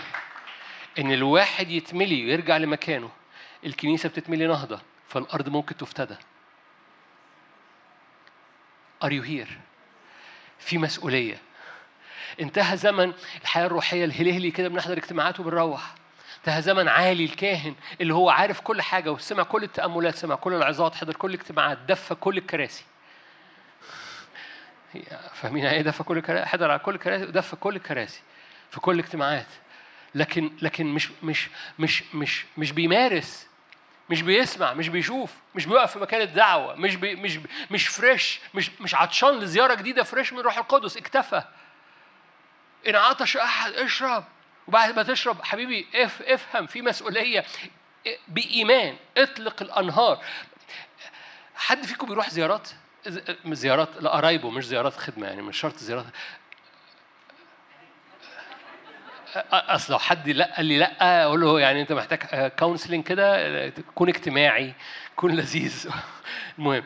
إن 0.99 1.11
الواحد 1.11 1.69
يتملي 1.69 2.25
ويرجع 2.25 2.57
لمكانه 2.57 3.09
الكنيسة 3.65 4.09
بتتملي 4.09 4.47
نهضة 4.47 4.81
فالأرض 5.07 5.49
ممكن 5.49 5.77
تفتدى. 5.77 6.15
Are 9.05 9.11
you 9.11 9.23
here؟ 9.23 9.51
في 10.59 10.77
مسؤولية. 10.77 11.41
انتهى 12.41 12.77
زمن 12.77 13.13
الحياة 13.41 13.65
الروحية 13.65 14.05
الهلهلي 14.05 14.51
كده 14.51 14.67
بنحضر 14.67 14.97
اجتماعات 14.97 15.39
وبنروح. 15.39 15.95
ده 16.45 16.59
زمن 16.59 16.87
عالي 16.87 17.25
الكاهن 17.25 17.75
اللي 18.01 18.13
هو 18.13 18.29
عارف 18.29 18.59
كل 18.61 18.81
حاجة 18.81 19.11
وسمع 19.11 19.43
كل 19.43 19.63
التأملات 19.63 20.15
سمع 20.15 20.35
كل 20.35 20.53
العظات 20.53 20.95
حضر 20.95 21.13
كل 21.15 21.29
الاجتماعات 21.33 21.77
دفى 21.77 22.15
كل 22.15 22.37
الكراسي. 22.37 22.83
فاهمين 25.33 25.65
إيه 25.65 25.81
دفى 25.81 26.03
كل 26.03 26.17
الكراسي 26.17 26.45
حضر 26.45 26.71
على 26.71 26.79
كل 26.79 26.95
الكراسي 26.95 27.23
ودفى 27.23 27.55
كل 27.55 27.75
الكراسي 27.75 28.21
في 28.71 28.79
كل 28.79 28.93
الاجتماعات. 28.95 29.47
لكن 30.15 30.51
لكن 30.61 30.85
مش 30.85 31.09
مش 31.23 31.49
مش 31.79 32.03
مش 32.13 32.45
مش 32.57 32.71
بيمارس 32.71 33.47
مش 34.09 34.21
بيسمع 34.21 34.73
مش 34.73 34.89
بيشوف 34.89 35.31
مش 35.55 35.65
بيقف 35.65 35.91
في 35.93 35.99
مكان 35.99 36.21
الدعوة 36.21 36.75
مش 36.75 36.95
بي 36.95 37.15
مش 37.15 37.39
مش 37.71 37.87
fresh 37.87 38.39
مش 38.53 38.71
مش 38.81 38.95
عطشان 38.95 39.39
لزيارة 39.39 39.73
جديدة 39.73 40.03
fresh 40.03 40.33
من 40.33 40.39
روح 40.39 40.57
القدس 40.57 40.97
اكتفى. 40.97 41.43
إن 42.87 42.95
عطش 42.95 43.37
أحد 43.37 43.71
اشرب. 43.71 44.23
وبعد 44.67 44.95
ما 44.95 45.03
تشرب 45.03 45.43
حبيبي 45.43 45.87
اف 45.95 46.21
افهم 46.21 46.67
في 46.67 46.81
مسؤولية. 46.81 47.45
بإيمان 48.27 48.95
اطلق 49.17 49.61
الأنهار. 49.61 50.23
حد 51.55 51.85
فيكم 51.85 52.07
بيروح 52.07 52.29
زيارات؟ 52.29 52.69
زيارات 53.45 53.89
لقرايبه 54.01 54.49
مش 54.49 54.65
زيارات 54.65 54.95
خدمة 54.95 55.27
يعني 55.27 55.41
مش 55.41 55.59
شرط 55.59 55.77
زيارات. 55.77 56.05
أصل 59.51 59.93
لو 59.93 59.99
حد 59.99 60.29
لا 60.29 60.55
قال 60.55 60.65
لي 60.65 60.77
لأ 60.77 61.23
أقول 61.23 61.41
له 61.41 61.59
يعني 61.59 61.81
أنت 61.81 61.91
محتاج 61.91 62.51
counseling 62.59 63.03
كده 63.03 63.73
كون 63.95 64.09
اجتماعي 64.09 64.73
كون 65.15 65.35
لذيذ. 65.35 65.89
المهم. 66.57 66.83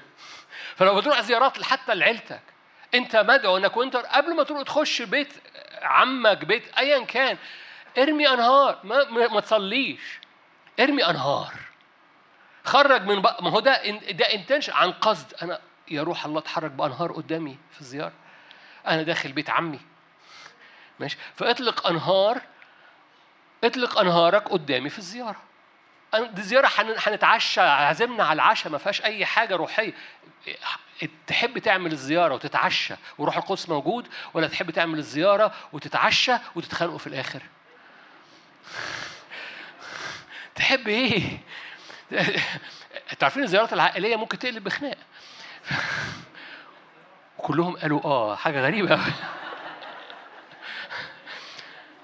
فلو 0.76 0.96
بتروح 0.96 1.22
زيارات 1.22 1.64
حتى 1.64 1.96
لعيلتك 1.96 2.42
أنت 2.94 3.16
مدعو 3.16 3.58
إنك 3.58 3.78
وأنت 3.78 3.96
قبل 3.96 4.36
ما 4.36 4.44
تروح 4.44 4.62
تخش 4.62 5.02
بيت 5.02 5.34
عمك 5.82 6.46
بيت 6.46 6.78
ايا 6.78 7.06
كان 7.06 7.38
ارمي 7.98 8.30
انهار 8.30 8.80
ما, 8.84 9.28
ما 9.28 9.40
تصليش. 9.40 10.20
ارمي 10.80 11.06
انهار. 11.06 11.54
خرج 12.64 13.02
من 13.02 13.22
بق... 13.22 13.42
ما 13.42 13.50
هو 13.50 13.60
ده 13.60 13.90
ده 14.12 14.26
انتنشن 14.26 14.74
عن 14.74 14.92
قصد. 14.92 15.34
أنا 15.42 15.60
يا 15.88 16.04
روح 16.04 16.26
الله 16.26 16.40
اتحرك 16.40 16.72
بأنهار 16.72 17.12
قدامي 17.12 17.58
في 17.72 17.82
الزيارة. 17.82 18.14
أنا 18.88 19.04
داخل 19.04 19.32
بيت 19.32 19.50
عمي. 19.50 19.80
ماشي؟ 21.00 21.18
فاطلق 21.36 21.88
انهار 21.88 22.42
اطلق 23.64 24.00
انهارك 24.00 24.50
قدامي 24.50 24.90
في 24.90 25.00
الزيارة. 25.00 25.42
دي 26.16 26.42
زيارة 26.42 26.70
هنتعشى 26.78 27.62
عزمنا 27.62 28.24
على 28.24 28.34
العشاء 28.34 28.72
ما 28.72 28.78
فيهاش 28.78 29.02
أي 29.02 29.26
حاجة 29.26 29.56
روحية. 29.56 29.94
تحب 31.28 31.58
تعمل 31.58 31.92
الزيارة 31.92 32.34
وتتعشى 32.34 32.96
وروح 33.18 33.38
القدس 33.38 33.70
موجود 33.70 34.08
ولا 34.34 34.48
تحب 34.48 34.72
تعمل 34.72 35.00
الزيارة 35.00 35.54
وتتعشى 35.74 36.34
وتتخانقوا 36.56 36.98
في 36.98 37.08
الآخر؟ 37.08 37.42
تحب 40.56 40.88
إيه؟ 40.88 41.40
تعرفين 43.20 43.44
الزيارات 43.44 43.74
العائلية 43.74 44.16
ممكن 44.16 44.40
تقلب 44.40 44.64
بخناق. 44.64 44.98
كلهم 47.38 47.78
قالوا 47.78 48.04
آه 48.04 48.36
حاجة 48.36 48.62
غريبة 48.62 48.96
قوي 48.96 49.14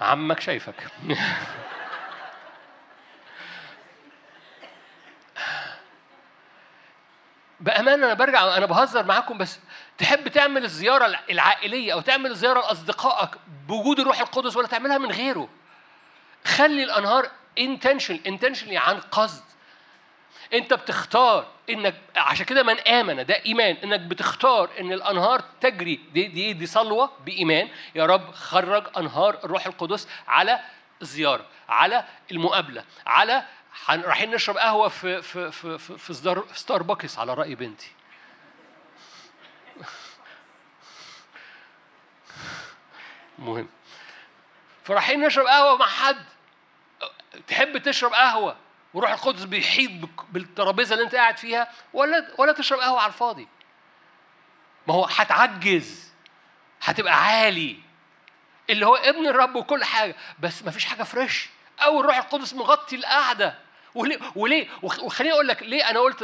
عمك 0.01 0.39
شايفك. 0.39 0.87
بأمانة 7.59 8.05
أنا 8.05 8.13
برجع 8.13 8.57
أنا 8.57 8.65
بهزر 8.65 9.05
معاكم 9.05 9.37
بس 9.37 9.59
تحب 9.97 10.27
تعمل 10.27 10.63
الزيارة 10.63 11.19
العائلية 11.29 11.93
أو 11.93 12.01
تعمل 12.01 12.31
الزيارة 12.31 12.59
لأصدقائك 12.59 13.29
بوجود 13.67 13.99
الروح 13.99 14.19
القدس 14.19 14.55
ولا 14.55 14.67
تعملها 14.67 14.97
من 14.97 15.11
غيره؟ 15.11 15.49
خلي 16.45 16.83
الأنهار 16.83 17.31
intention 17.59 18.27
intentionally 18.27 18.73
عن 18.75 18.99
قصد. 18.99 19.43
أنت 20.53 20.73
بتختار 20.73 21.47
إنك 21.69 21.95
عشان 22.15 22.45
كده 22.45 22.63
من 22.63 22.79
آمن 22.79 23.25
ده 23.25 23.41
إيمان. 23.45 23.75
إنك 23.75 23.99
بتختار 23.99 24.69
إن 24.79 24.93
الأنهار 24.93 25.43
تجري 25.61 25.99
دي 26.13 26.27
دي 26.27 26.53
دي 26.53 26.65
صلوة 26.65 27.11
بإيمان. 27.25 27.69
يا 27.95 28.05
رب 28.05 28.31
خرج 28.31 28.87
أنهار 28.97 29.39
الروح 29.43 29.65
القدس 29.65 30.07
على 30.27 30.59
الزياره 31.01 31.45
على 31.69 32.05
المقابلة 32.31 32.83
على 33.05 33.45
رايحين 33.89 34.31
نشرب 34.31 34.57
قهوة 34.57 34.87
في 34.87 35.21
في 35.21 35.51
في 35.51 35.77
في, 35.77 35.97
في 35.97 36.13
ستار, 36.13 36.45
ستاربكس 36.53 37.19
على 37.19 37.33
رأي 37.33 37.55
بنتي. 37.55 37.91
مهم. 43.39 43.67
فرايحين 44.83 45.19
نشرب 45.19 45.45
قهوة 45.45 45.77
مع 45.77 45.85
حد. 45.85 46.25
تحب 47.47 47.77
تشرب 47.77 48.13
قهوة 48.13 48.57
وروح 48.93 49.11
القدس 49.11 49.43
بيحيط 49.43 49.91
بالترابيزة 50.29 50.93
اللي 50.93 51.05
انت 51.05 51.15
قاعد 51.15 51.37
فيها 51.37 51.67
ولا 51.93 52.27
ولا 52.37 52.51
تشرب 52.51 52.79
قهوة 52.79 52.99
على 53.01 53.07
الفاضي. 53.13 53.47
ما 54.87 54.93
هو 54.93 55.05
هتعجز 55.05 56.11
هتبقى 56.81 57.25
عالي. 57.25 57.79
اللي 58.69 58.85
هو 58.85 58.95
ابن 58.95 59.27
الرب 59.27 59.55
وكل 59.55 59.83
حاجة 59.83 60.15
بس 60.39 60.63
ما 60.63 60.71
فيش 60.71 60.85
حاجة 60.85 61.03
فريش 61.03 61.49
أو 61.79 61.99
الروح 61.99 62.17
القدس 62.17 62.53
مغطي 62.53 62.95
القعدة. 62.95 63.59
وليه 63.95 64.19
وليه؟ 64.35 64.67
وخليني 64.81 65.33
أقول 65.33 65.47
لك 65.47 65.63
ليه 65.63 65.89
أنا 65.89 65.99
قلت 65.99 66.17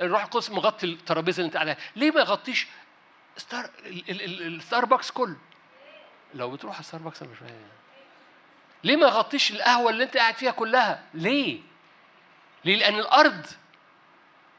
الروح 0.00 0.22
القدس 0.22 0.50
مغطي 0.50 0.86
الترابيزة 0.86 1.36
اللي 1.40 1.46
انت 1.46 1.56
قاعد 1.56 1.76
ليه 1.96 2.10
ما 2.10 2.20
يغطيش 2.20 2.66
ستار 3.36 3.70
الستاربكس 3.86 5.10
كله؟ 5.10 5.36
لو 6.34 6.50
بتروح 6.50 6.78
الستاربكس 6.78 7.22
أنا 7.22 7.30
مش 7.30 7.38
فاهم. 7.38 7.68
ليه 8.84 8.96
ما 8.96 9.06
يغطيش 9.06 9.50
القهوة 9.50 9.90
اللي 9.90 10.04
انت 10.04 10.16
قاعد 10.16 10.34
فيها 10.34 10.50
كلها؟ 10.50 11.02
ليه؟ 11.14 11.60
ليه؟ 12.64 12.76
لأن 12.76 12.98
الأرض 12.98 13.46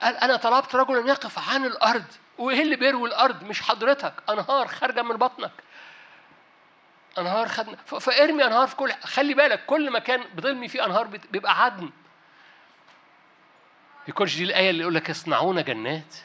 قال 0.01 0.15
أنا 0.17 0.35
طلبت 0.35 0.75
رجلا 0.75 1.09
يقف 1.09 1.49
عن 1.49 1.65
الأرض. 1.65 2.03
وإيه 2.37 2.61
اللي 2.61 2.75
بيروي 2.75 3.09
الأرض؟ 3.09 3.43
مش 3.43 3.61
حضرتك. 3.61 4.13
أنهار 4.29 4.67
خارجة 4.67 5.01
من 5.01 5.15
بطنك. 5.17 5.51
أنهار 7.17 7.47
خدنا 7.47 7.75
فارمي 7.75 8.45
أنهار 8.45 8.67
في 8.67 8.75
كل 8.75 8.93
خلي 8.93 9.33
بالك 9.33 9.65
كل 9.65 9.91
مكان 9.91 10.23
بترمي 10.35 10.67
فيه 10.67 10.85
أنهار 10.85 11.07
بيبقى 11.07 11.63
عدن. 11.63 11.89
يكونش 14.07 14.35
دي 14.35 14.43
الآية 14.43 14.69
اللي 14.69 14.81
يقول 14.81 14.95
لك 14.95 15.09
يصنعون 15.09 15.63
جنات. 15.63 16.15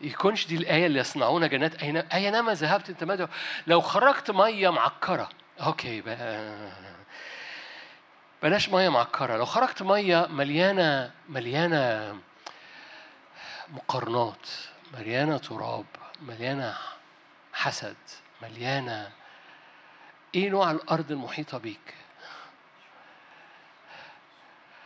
يكونش 0.00 0.46
دي 0.46 0.56
الآية 0.56 0.86
اللي 0.86 0.98
يصنعون 0.98 1.48
جنات. 1.48 1.82
أينما 2.12 2.54
ذهبت 2.54 2.88
أنت 2.88 3.04
مدعو 3.04 3.28
لو 3.66 3.80
خرجت 3.80 4.30
مية 4.30 4.68
معكرة 4.70 5.28
أوكي 5.60 6.00
بقى 6.00 6.54
بلاش 8.42 8.68
مية 8.68 8.88
معكره 8.88 9.36
لو 9.36 9.44
خرجت 9.44 9.82
مية 9.82 10.26
مليانة 10.26 11.10
مليانة 11.28 12.16
مقارنات 13.68 14.48
مليانة 14.94 15.38
تراب 15.38 15.86
مليانة 16.20 16.76
حسد 17.52 17.96
مليانة 18.42 19.10
إيه 20.34 20.50
نوع 20.50 20.70
الأرض 20.70 21.12
المحيطة 21.12 21.58
بيك؟ 21.58 21.94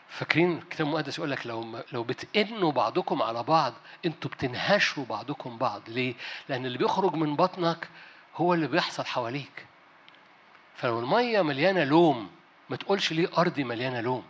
فاكرين 0.09 0.59
الكتاب 0.59 0.87
المقدس 0.87 1.19
يقول 1.19 1.31
لك 1.31 1.47
لو 1.47 1.79
لو 1.93 2.05
بتئنوا 2.05 2.73
بعضكم 2.73 3.23
على 3.23 3.43
بعض 3.43 3.75
أنتوا 4.07 4.31
بتنهشوا 4.31 5.05
بعضكم 5.05 5.59
بعض. 5.59 5.83
ليه؟ 5.89 6.15
لأن 6.49 6.67
اللي 6.67 6.79
بيخرج 6.79 7.15
من 7.15 7.37
بطنك 7.37 7.89
هو 8.37 8.55
اللي 8.55 8.67
بيحصل 8.67 9.05
حواليك. 9.05 9.67
فلو 10.81 11.01
المية 11.01 11.43
مليانة 11.43 11.85
لوم 11.85 12.31
ما 12.71 12.77
تقولش 12.77 13.13
ليه 13.13 13.29
ارضي 13.39 13.65
مليانة 13.65 14.01
لوم. 14.01 14.25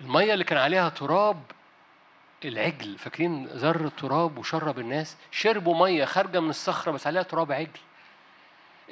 المية 0.00 0.34
اللي 0.34 0.44
كان 0.44 0.58
عليها 0.58 0.88
تراب 0.88 1.42
العجل 2.44 2.98
فاكرين 2.98 3.46
ذر 3.46 3.84
التراب 3.84 4.38
وشرب 4.38 4.78
الناس؟ 4.78 5.16
شربوا 5.30 5.86
مية 5.88 6.04
خارجة 6.04 6.40
من 6.40 6.50
الصخرة 6.50 6.92
بس 6.92 7.06
عليها 7.06 7.22
تراب 7.22 7.52
عجل. 7.52 7.80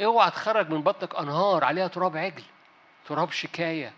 اوعى 0.05 0.31
تخرج 0.31 0.71
من 0.71 0.83
بطنك 0.83 1.15
أنهار 1.15 1.65
عليها 1.65 1.89
تراب 1.89 2.17
عجل 2.17 2.43
تراب 3.07 3.31
شكاية. 3.31 3.93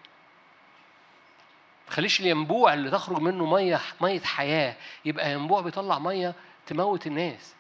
تخليش 1.86 2.20
الينبوع 2.20 2.74
اللي 2.74 2.90
تخرج 2.90 3.18
منه 3.20 3.46
مية 3.46 3.80
مية 4.00 4.20
حياة 4.20 4.76
يبقى 5.04 5.32
ينبوع 5.32 5.60
بيطلع 5.60 5.98
مية 5.98 6.34
تموت 6.66 7.06
الناس. 7.06 7.55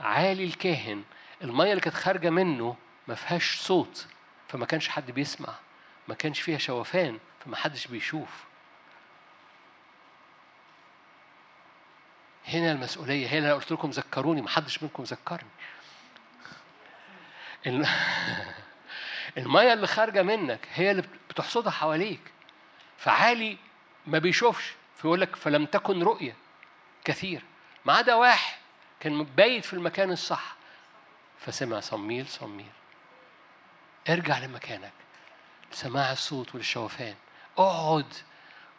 عالي 0.00 0.44
الكاهن. 0.44 1.04
المية 1.42 1.70
اللي 1.70 1.80
كانت 1.80 1.96
خارجة 1.96 2.30
منه 2.30 2.76
ما 3.08 3.14
فيهاش 3.14 3.56
صوت 3.56 4.06
فما 4.48 4.66
كانش 4.66 4.88
حد 4.88 5.10
بيسمع 5.10 5.54
ما 6.08 6.14
كانش 6.14 6.40
فيها 6.40 6.58
شوفان 6.58 7.18
فما 7.44 7.56
حدش 7.56 7.86
بيشوف. 7.86 8.44
هنا 12.48 12.72
المسؤولية 12.72 13.28
هنا 13.28 13.54
قلت 13.54 13.72
لكم 13.72 13.90
ذكروني 13.90 14.42
ما 14.42 14.48
حدش 14.48 14.82
منكم 14.82 15.02
ذكرني. 15.02 15.50
المية 19.38 19.72
اللي 19.72 19.86
خارجة 19.86 20.22
منك 20.22 20.68
هي 20.74 20.90
اللي 20.90 21.02
بتحصدها 21.30 21.70
حواليك. 21.70 22.20
فعالي 22.98 23.58
ما 24.06 24.18
بيشوفش 24.18 24.72
فيقول 24.96 25.20
لك 25.20 25.36
فلم 25.36 25.66
تكن 25.66 26.02
رؤية 26.02 26.36
كثير. 27.04 27.42
ما 27.84 27.92
عدا 27.92 28.14
واحد 28.14 28.57
كان 29.00 29.24
بايت 29.24 29.64
في 29.64 29.72
المكان 29.72 30.10
الصح. 30.10 30.56
فسمع 31.38 31.80
صميل 31.80 32.28
صميل 32.28 32.70
ارجع 34.08 34.38
لمكانك. 34.38 34.92
لسماع 35.72 36.12
الصوت 36.12 36.54
والشوفان. 36.54 37.14
اقعد 37.58 38.14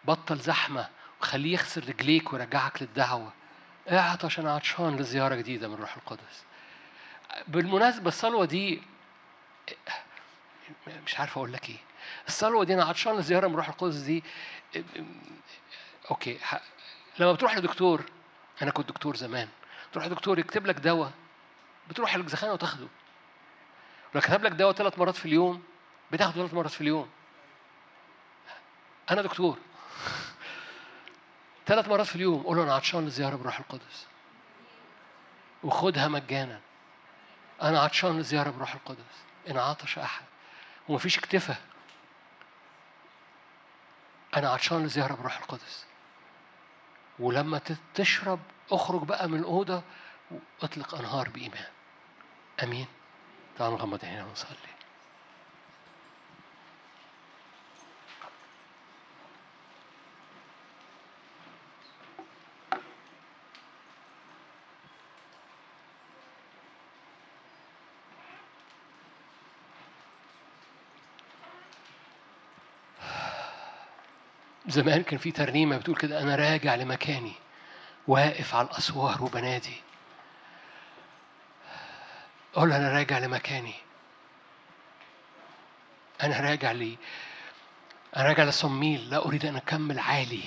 بطل 0.05 0.37
زحمة 0.37 0.89
وخليه 1.21 1.53
يغسل 1.53 1.89
رجليك 1.89 2.33
ويرجعك 2.33 2.81
للدعوة. 2.81 3.33
اعطش 3.91 4.39
أنا 4.39 4.55
عطشان 4.55 4.97
لزيارة 4.97 5.35
جديدة 5.35 5.67
من 5.67 5.73
الروح 5.73 5.97
القدس. 5.97 6.43
بالمناسبة 7.47 8.07
الصلوة 8.07 8.45
دي 8.45 8.81
مش 11.05 11.19
عارف 11.19 11.37
أقول 11.37 11.53
لك 11.53 11.69
إيه. 11.69 11.77
الصلوة 12.27 12.63
دي 12.63 12.73
أنا 12.73 12.83
عطشان 12.85 13.17
لزيارة 13.17 13.47
من 13.47 13.55
روح 13.55 13.69
القدس 13.69 13.95
دي 13.95 14.23
أوكي 16.11 16.39
لما 17.19 17.33
بتروح 17.33 17.57
لدكتور 17.57 18.03
أنا 18.61 18.71
كنت 18.71 18.89
دكتور 18.89 19.15
زمان. 19.15 19.47
تروح 19.91 20.05
لدكتور 20.05 20.39
يكتب 20.39 20.65
لك 20.65 20.75
دواء 20.75 21.11
بتروح 21.89 22.15
للزخانة 22.15 22.53
وتاخده. 22.53 22.87
لو 24.15 24.21
كتب 24.21 24.43
لك 24.43 24.51
دواء 24.51 24.73
ثلاث 24.73 24.99
مرات 24.99 25.15
في 25.15 25.25
اليوم 25.25 25.63
بتاخده 26.11 26.33
ثلاث 26.33 26.53
مرات 26.53 26.71
في 26.71 26.81
اليوم. 26.81 27.09
أنا 29.11 29.21
دكتور. 29.21 29.57
ثلاث 31.67 31.87
مرات 31.87 32.07
في 32.07 32.15
اليوم 32.15 32.43
قول 32.43 32.57
له 32.57 32.63
أنا 32.63 32.73
عطشان 32.73 33.03
للزيارة 33.03 33.35
بروح 33.35 33.59
القدس. 33.59 34.07
وخدها 35.63 36.07
مجانا. 36.07 36.59
أنا 37.61 37.79
عطشان 37.79 38.17
للزيارة 38.17 38.49
بروح 38.49 38.73
القدس. 38.73 39.23
إن 39.49 39.57
عطش 39.57 39.99
أحد. 39.99 40.25
ومفيش 40.87 41.17
اكتفى 41.17 41.55
أنا 44.37 44.49
عطشان 44.49 44.81
للزيارة 44.81 45.13
بروح 45.13 45.37
القدس. 45.37 45.85
ولما 47.19 47.61
تشرب 47.93 48.39
أخرج 48.71 49.03
بقى 49.03 49.27
من 49.29 49.39
الأوضة 49.39 49.81
وأطلق 50.61 50.95
أنهار 50.95 51.29
بإيمان. 51.29 51.65
أمين. 52.63 52.87
تعالوا 53.57 53.77
نغمض 53.77 54.05
هنا 54.05 54.25
ونصلي. 54.25 54.49
زمان 74.67 75.03
كان 75.03 75.19
في 75.19 75.31
ترنيمة 75.31 75.77
بتقول 75.77 75.95
كده 75.95 76.21
أنا 76.21 76.35
راجع 76.35 76.75
لمكاني. 76.75 77.33
واقف 78.09 78.55
على 78.55 78.67
الأسوار 78.67 79.23
وبنادي. 79.23 79.81
قول 82.53 82.73
أنا 82.73 82.91
راجع 82.91 83.17
لمكاني. 83.17 83.75
أنا 86.23 86.39
راجع 86.39 86.71
لي 86.71 86.97
أنا 88.17 88.27
راجع 88.27 88.43
لصميل 88.43 89.09
لا 89.09 89.25
أريد 89.25 89.45
أن 89.45 89.55
أكمل 89.55 89.99
عالي. 89.99 90.43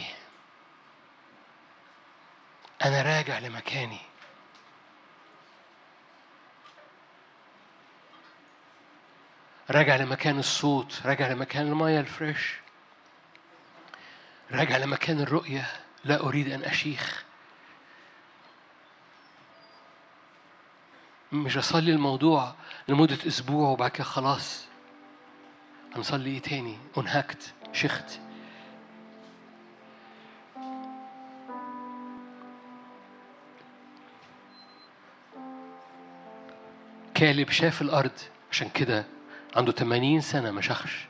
أنا 2.84 3.02
راجع 3.02 3.38
لمكاني. 3.38 4.00
راجع 9.70 9.96
لمكان 9.96 10.38
الصوت 10.38 11.00
راجع 11.04 11.28
لمكان 11.28 11.66
المياه 11.66 12.00
الفريش. 12.00 12.54
راجع 14.50 14.76
لمكان 14.76 15.20
الرؤية 15.20 15.70
لا 16.04 16.20
أريد 16.20 16.52
أن 16.52 16.62
أشيخ. 16.62 17.31
مش 21.32 21.56
أصلي 21.56 21.92
الموضوع 21.92 22.54
لمدة 22.88 23.18
أسبوع 23.26 23.68
وبعد 23.68 23.90
كده 23.90 24.04
خلاص. 24.04 24.64
هنصلي 25.96 26.30
إيه 26.30 26.38
تاني؟ 26.40 26.78
أنهكت 26.98 27.52
شخت. 27.72 28.18
كالب 37.14 37.50
شاف 37.50 37.82
الأرض 37.82 38.10
عشان 38.50 38.68
كده 38.68 39.04
عنده 39.56 39.72
80 39.72 40.20
سنة 40.20 40.50
ما 40.50 40.60
شخش 40.60 41.06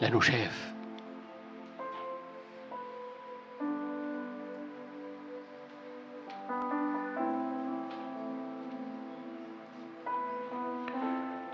لأنه 0.00 0.20
شاف. 0.20 0.71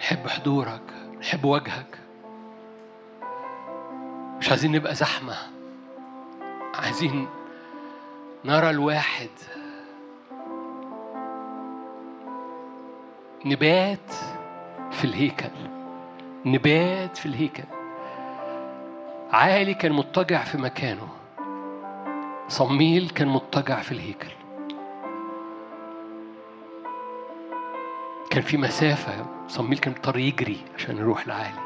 نحب 0.09 0.28
حضورك 0.28 0.82
نحب 1.20 1.44
وجهك. 1.44 1.98
مش 4.38 4.50
عايزين 4.50 4.72
نبقى 4.72 4.94
زحمة. 4.94 5.36
عايزين 6.74 7.28
نرى 8.44 8.70
الواحد. 8.70 9.28
نبات 13.44 14.12
في 14.90 15.04
الهيكل. 15.04 15.50
نبات 16.44 17.16
في 17.16 17.26
الهيكل. 17.26 17.64
عالي 19.32 19.74
كان 19.74 19.92
مضطجع 19.92 20.44
في 20.44 20.59
مكانه. 20.59 21.09
صميل 22.48 23.11
كان 23.11 23.28
مضطجع 23.28 23.80
في 23.80 23.92
الهيكل. 23.92 24.38
كان 28.39 28.47
في 28.47 28.57
مسافة 28.57 29.26
صميل 29.49 29.78
كان 29.78 29.95
اضطر 29.95 30.18
يجري 30.18 30.64
عشان 30.74 30.97
يروح 30.97 31.28
لعالي 31.28 31.61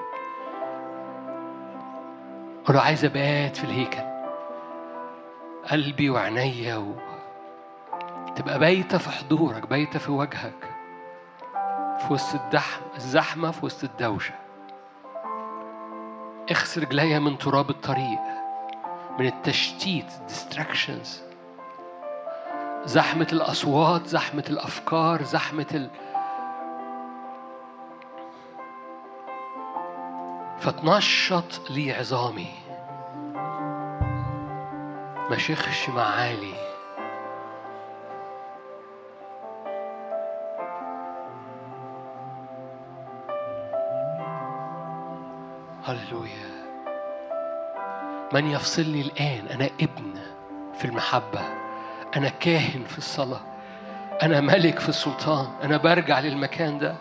له 2.68 2.80
عايز 2.80 3.04
أبات 3.04 3.56
في 3.56 3.64
الهيكل. 3.64 4.02
قلبي 5.70 6.10
وعينيا 6.10 6.76
و... 6.76 6.94
تبقى 8.36 8.58
بايتة 8.58 8.98
في 8.98 9.10
حضورك 9.10 9.68
بايتة 9.68 9.98
في 9.98 10.12
وجهك. 10.12 10.70
في 11.98 12.12
وسط 12.12 12.34
الدحم 12.34 12.80
الزحمة 12.96 13.50
في 13.50 13.66
وسط 13.66 13.84
الدوشة. 13.84 14.34
اغسل 16.50 16.82
رجليا 16.82 17.18
من 17.18 17.38
تراب 17.38 17.70
الطريق 17.70 18.20
من 19.18 19.26
التشتيت 19.26 20.06
distractions. 20.28 21.08
زحمة 22.84 23.28
الأصوات 23.32 24.06
زحمة 24.06 24.44
الأفكار 24.50 25.22
زحمة 25.22 25.66
ال... 25.74 25.90
فتنشط 30.62 31.70
لي 31.70 31.92
عظامي 31.92 32.50
ما 35.30 35.38
شيخش 35.38 35.88
معالي 35.88 36.54
هللويا. 45.84 46.52
من 48.32 48.46
يفصلني 48.46 49.00
الآن؟ 49.00 49.46
أنا 49.46 49.70
ابن 49.80 50.14
في 50.78 50.84
المحبة. 50.84 51.42
أنا 52.16 52.28
كاهن 52.28 52.84
في 52.84 52.98
الصلاة. 52.98 53.40
أنا 54.22 54.40
ملك 54.40 54.78
في 54.78 54.88
السلطان. 54.88 55.46
أنا 55.62 55.76
برجع 55.76 56.20
للمكان 56.20 56.78
ده. 56.78 56.96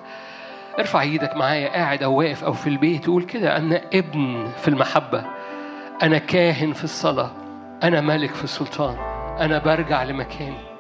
ارفع 0.80 1.02
إيدك 1.02 1.36
معايا 1.38 1.70
قاعد 1.70 2.04
أو 2.04 2.16
واقف 2.20 2.44
أو 2.44 2.54
في 2.54 2.68
البيت 2.68 3.08
قول 3.08 3.24
كده 3.24 3.58
أنا 3.58 3.82
ابن 3.94 4.52
في 4.62 4.68
المحبة 4.68 5.24
أنا 6.04 6.18
كاهن 6.18 6.74
في 6.74 6.84
الصلاة 6.84 7.32
أنا 7.84 8.02
ملك 8.02 8.34
في 8.34 8.44
السلطان 8.44 8.96
أنا 9.40 9.58
برجع 9.58 10.04
لمكاني. 10.04 10.72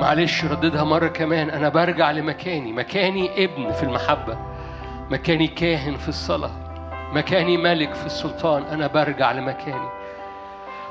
معلش 0.00 0.44
رددها 0.44 0.84
مرة 0.84 1.08
كمان 1.08 1.50
أنا 1.50 1.68
برجع 1.68 2.10
لمكاني 2.10 2.72
مكاني 2.72 3.44
ابن 3.44 3.72
في 3.72 3.82
المحبة 3.82 4.38
مكاني 5.10 5.46
كاهن 5.46 5.96
في 5.96 6.08
الصلاة 6.08 6.50
مكاني 7.14 7.56
ملك 7.56 7.94
في 7.94 8.06
السلطان 8.06 8.62
أنا 8.62 8.86
برجع 8.86 9.32
لمكاني. 9.32 9.88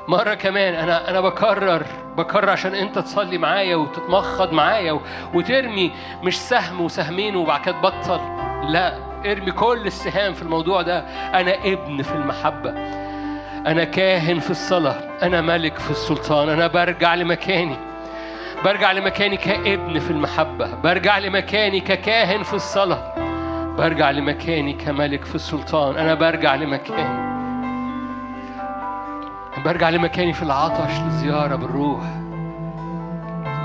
مرة 0.08 0.34
كمان 0.34 0.74
أنا 0.74 1.10
أنا 1.10 1.20
بكرر 1.20 1.86
بكرر 2.16 2.50
عشان 2.50 2.74
أنت 2.74 2.98
تصلي 2.98 3.38
معايا 3.38 3.76
وتتمخض 3.76 4.52
معايا 4.52 5.00
وترمي 5.34 5.92
مش 6.22 6.40
سهم 6.40 6.80
وسهمين 6.80 7.36
وبعد 7.36 7.60
كده 7.60 7.74
تبطل. 7.80 8.20
لا 8.68 8.94
ارمي 9.26 9.52
كل 9.52 9.86
السهام 9.86 10.34
في 10.34 10.42
الموضوع 10.42 10.82
ده. 10.82 10.98
أنا 11.34 11.54
ابن 11.64 12.02
في 12.02 12.12
المحبة. 12.12 12.70
أنا 13.66 13.84
كاهن 13.84 14.38
في 14.38 14.50
الصلاة. 14.50 15.00
أنا 15.22 15.40
ملك 15.40 15.78
في 15.78 15.90
السلطان. 15.90 16.48
أنا 16.48 16.66
برجع 16.66 17.14
لمكاني. 17.14 17.76
برجع 18.64 18.92
لمكاني 18.92 19.36
كابن 19.36 19.98
في 19.98 20.10
المحبة. 20.10 20.74
برجع 20.74 21.18
لمكاني 21.18 21.80
ككاهن 21.80 22.42
في 22.42 22.54
الصلاة. 22.54 23.14
برجع 23.78 24.10
لمكاني 24.10 24.72
كملك 24.72 25.24
في 25.24 25.34
السلطان. 25.34 25.96
أنا 25.96 26.14
برجع 26.14 26.54
لمكاني. 26.54 27.27
برجع 29.68 29.88
لمكاني 29.88 30.32
في 30.32 30.42
العطش 30.42 31.00
للزيارة 31.00 31.56
بالروح. 31.56 32.04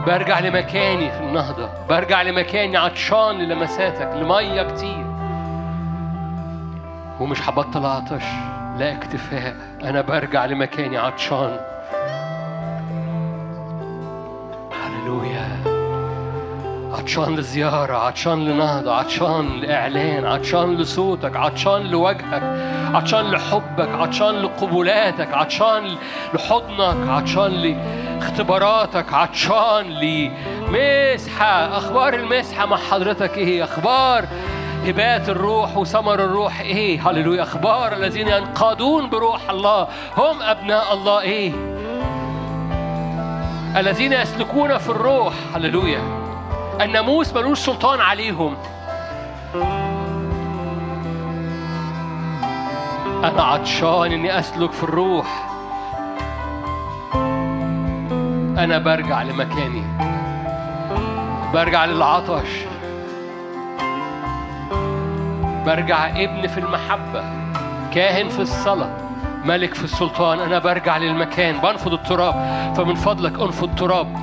برجع 0.08 0.39
لمكاني 0.39 1.12
في 1.12 1.20
النهضة. 1.20 1.70
برجع 1.89 2.22
لمكاني 2.22 2.78
عطشان 2.78 3.36
للمساتك 3.38 4.12
لمية 4.16 4.64
كتير. 4.64 5.06
ومش 7.20 7.49
هبطل 7.49 7.86
عطش 7.86 8.24
لا 8.78 8.93
اكتفاء. 8.93 9.56
أنا 9.84 10.01
برجع 10.01 10.45
لمكاني 10.45 10.97
عطشان. 10.97 11.60
هللويا. 14.84 15.62
عطشان 16.94 17.36
لزيارة 17.36 17.94
عطشان 17.98 18.46
لنهضة 18.46 18.96
عطشان 18.96 19.60
لإعلان 19.60 20.26
عطشان 20.26 20.76
لصوتك 20.78 21.36
عطشان 21.36 21.82
لوجهك 21.82 22.44
عطشان 22.94 23.32
لحبك 23.32 23.89
عطشان 23.89 24.36
لقبولاتك 24.36 25.34
عطشان 25.34 25.96
لحضنك 26.34 27.10
عطشان 27.10 27.52
لاختباراتك 27.52 29.14
عطشان 29.14 29.86
لمسحة 29.89 31.78
أخبار 31.78 32.14
المسحة 32.14 32.66
مع 32.66 32.78
حضرتك 32.78 33.38
إيه؟ 33.38 33.64
أخبار 33.64 34.26
هبات 34.86 35.30
الروح 35.30 35.78
وثمر 35.78 36.14
الروح 36.14 36.60
إيه؟ 36.60 37.10
هللويا 37.10 37.44
أخبار 37.44 37.94
الذين 37.94 38.28
ينقادون 38.28 39.10
بروح 39.10 39.50
الله 39.50 39.88
هم 40.18 40.41
أبناء 40.41 40.94
الله 40.94 41.22
إيه؟ 41.22 41.52
الذين 43.78 44.14
يسلكون 44.14 44.78
في 44.78 44.89
الروح 44.89 45.34
هللويا. 45.56 46.22
الناموس 46.82 47.34
ملوش 47.34 47.59
سلطان 47.59 48.01
عليهم. 48.01 48.57
أنا 53.24 53.43
عطشان 53.43 54.11
إني 54.11 54.39
أسلك 54.39 54.71
في 54.71 54.84
الروح. 54.84 55.49
أنا 58.57 58.78
برجع 58.78 59.24
لمكاني. 59.24 59.84
برجع 61.53 61.86
للعطش. 61.86 62.49
برجع 65.65 66.09
ابن 66.09 66.47
في 66.47 66.59
المحبة 66.59 67.24
كاهن 67.93 68.30
في 68.30 68.39
الصلاة. 68.39 69.03
ملك 69.44 69.74
في 69.74 69.84
السلطان 69.84 70.39
أنا 70.39 70.60
برجع 70.60 70.98
للمكان 70.98 71.58
بنفض 71.58 71.94
التراب 71.94 72.34
فمن 72.78 72.96
فضلك 72.96 73.39
أنفض 73.39 73.76
تراب 73.76 74.16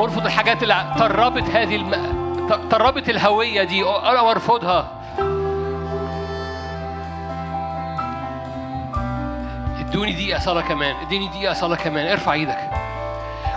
أنفض 0.00 0.24
الحاجات 0.26 0.62
اللي 0.62 0.94
طربت 0.98 1.50
هذه 1.50 1.76
الم... 1.76 2.18
طربت 2.70 3.08
الهوية 3.10 3.62
دي 3.62 3.82
أنا 3.84 4.20
وأرفضها. 4.20 4.88
ادوني 9.80 10.12
دقيقة 10.12 10.38
صلاة 10.40 10.60
كمان 10.60 10.94
اديني 11.06 11.28
دقيقة 11.28 11.54
صلاة 11.54 11.76
كمان 11.76 12.06
ارفع 12.06 12.32
إيدك. 12.32 12.87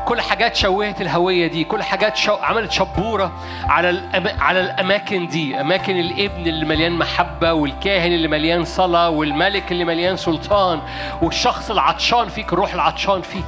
كل 0.06 0.22
حاجات 0.22 0.56
شوهت 0.56 1.02
الهوية 1.02 1.48
دي 1.48 1.64
كل 1.64 1.84
حاجات 1.84 2.16
شو... 2.16 2.34
عملت 2.34 2.72
شبورة 2.72 3.32
على 3.68 3.90
الأم... 3.90 4.40
على 4.40 4.60
الأماكن 4.60 5.28
دي. 5.28 5.62
أماكن 5.62 6.00
الابن 6.00 6.48
اللي 6.48 6.66
مليان 6.66 6.92
محبة 6.92 7.54
والكاهن 7.54 8.12
اللي 8.12 8.28
مليان 8.28 8.66
صلاة 8.66 9.10
والملك 9.10 9.72
اللي 9.72 9.86
مليان 9.86 10.18
سلطان 10.18 10.82
والشخص 11.22 11.72
العطشان 11.72 12.28
فيك 12.30 12.54
الروح 12.54 12.74
العطشان 12.74 13.22
فيك. 13.22 13.46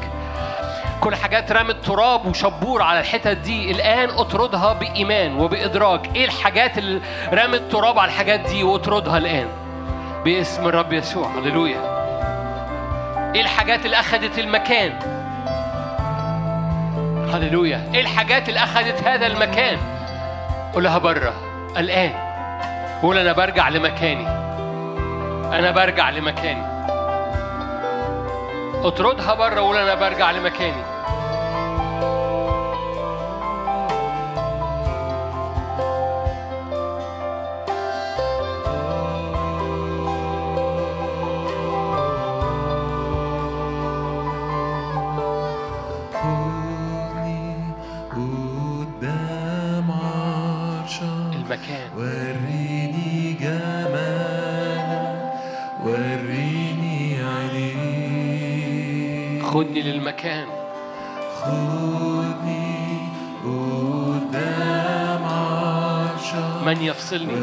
كل 1.02 1.16
حاجات 1.16 1.52
رمت 1.52 1.76
تراب 1.86 2.26
وشبور 2.26 2.82
على 2.82 3.00
الحتت 3.00 3.38
دي. 3.38 3.72
الآن 3.72 4.10
اطردها 4.10 4.74
بإيمان 4.74 5.36
وبإدراك. 5.36 6.16
إيه 6.16 6.26
الحاجات 6.26 6.78
اللي 6.78 7.02
رمت 7.34 7.62
تراب 7.72 8.00
على 8.00 8.12
الحاجات 8.12 8.40
دي 8.40 8.64
واطردها 8.64 9.18
الآن؟ 9.18 9.48
باسم 10.26 10.68
الرب 10.68 10.94
يسوع. 10.94 11.28
هللويا. 11.38 11.94
إيه 13.36 13.42
الحاجات 13.42 13.86
اللي 13.86 14.00
أخذت 14.00 14.40
المكان؟ 14.40 15.13
هللويا. 17.36 17.90
إيه 17.94 18.02
الحاجات 18.02 18.50
اللي 18.50 18.60
اخذت 18.60 19.04
هذا 19.04 19.28
المكان؟ 19.28 19.78
قولها 20.74 20.98
بره 20.98 21.34
الآن. 21.78 22.12
قول 23.02 23.18
أنا 23.18 23.32
برجع 23.34 23.70
لمكاني. 23.70 24.28
أنا 25.58 25.72
برجع 25.72 26.10
لمكاني. 26.10 26.66
اطردها 28.88 29.34
بره 29.34 29.60
قول 29.60 29.78
أنا 29.78 29.96
برجع 29.96 30.32
لمكاني. 30.32 30.93
عرشك 67.14 67.28
من 67.28 67.43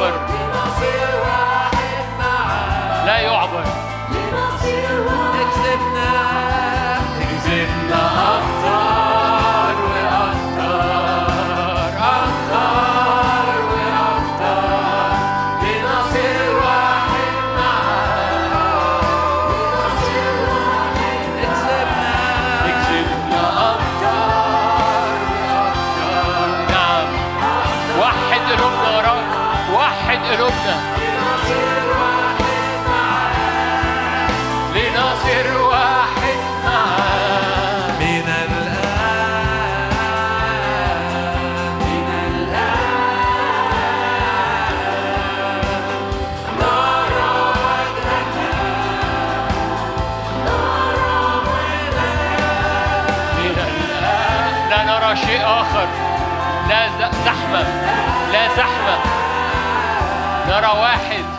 لا 0.00 0.35
نرى 60.56 60.66
واحد. 60.66 61.35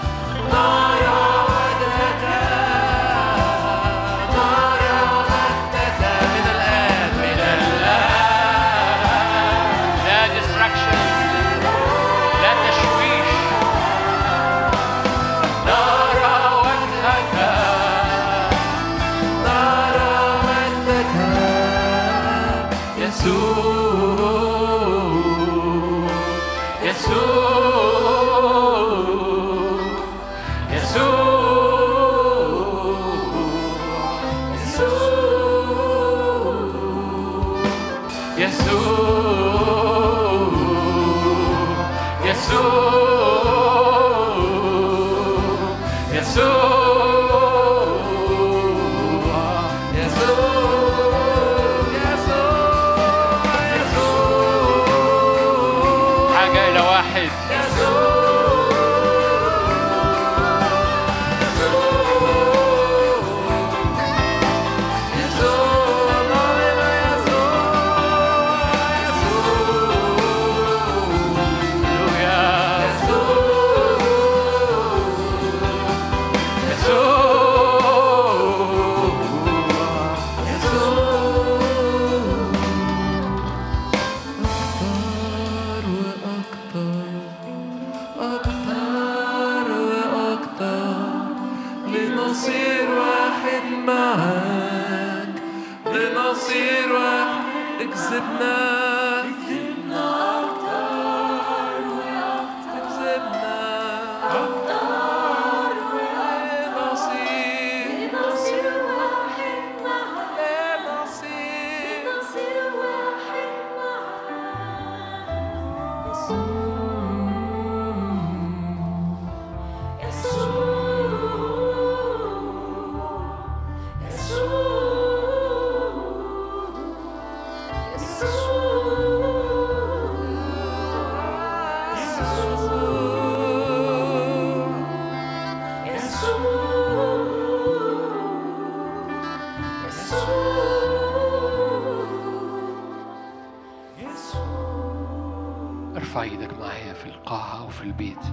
في 147.78 147.84
البيت. 147.84 148.24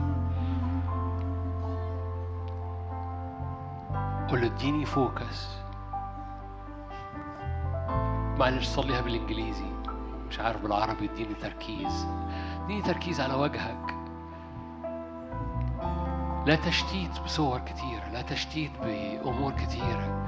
قول 4.30 4.40
له 4.40 4.46
اديني 4.46 4.86
فوكس. 4.86 5.48
معلش 8.38 8.66
صليها 8.66 9.00
بالإنجليزي. 9.00 9.74
مش 10.28 10.40
عارف 10.40 10.62
بالعربي 10.62 11.10
اديني 11.10 11.34
تركيز. 11.34 12.06
اديني 12.64 12.82
تركيز 12.82 13.20
على 13.20 13.34
وجهك. 13.34 13.94
لا 16.46 16.56
تشتيت 16.56 17.20
بصور 17.24 17.58
كتير 17.58 18.02
لا 18.12 18.22
تشتيت 18.22 18.70
بأمور 18.82 19.52
كتيرة 19.52 20.26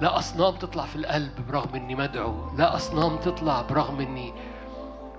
لا 0.00 0.18
أصنام 0.18 0.54
تطلع 0.54 0.84
في 0.84 0.96
القلب 0.96 1.46
برغم 1.48 1.74
إني 1.74 1.94
مدعو. 1.94 2.34
لا 2.56 2.76
أصنام 2.76 3.16
تطلع 3.16 3.62
برغم 3.62 4.00
إني 4.00 4.32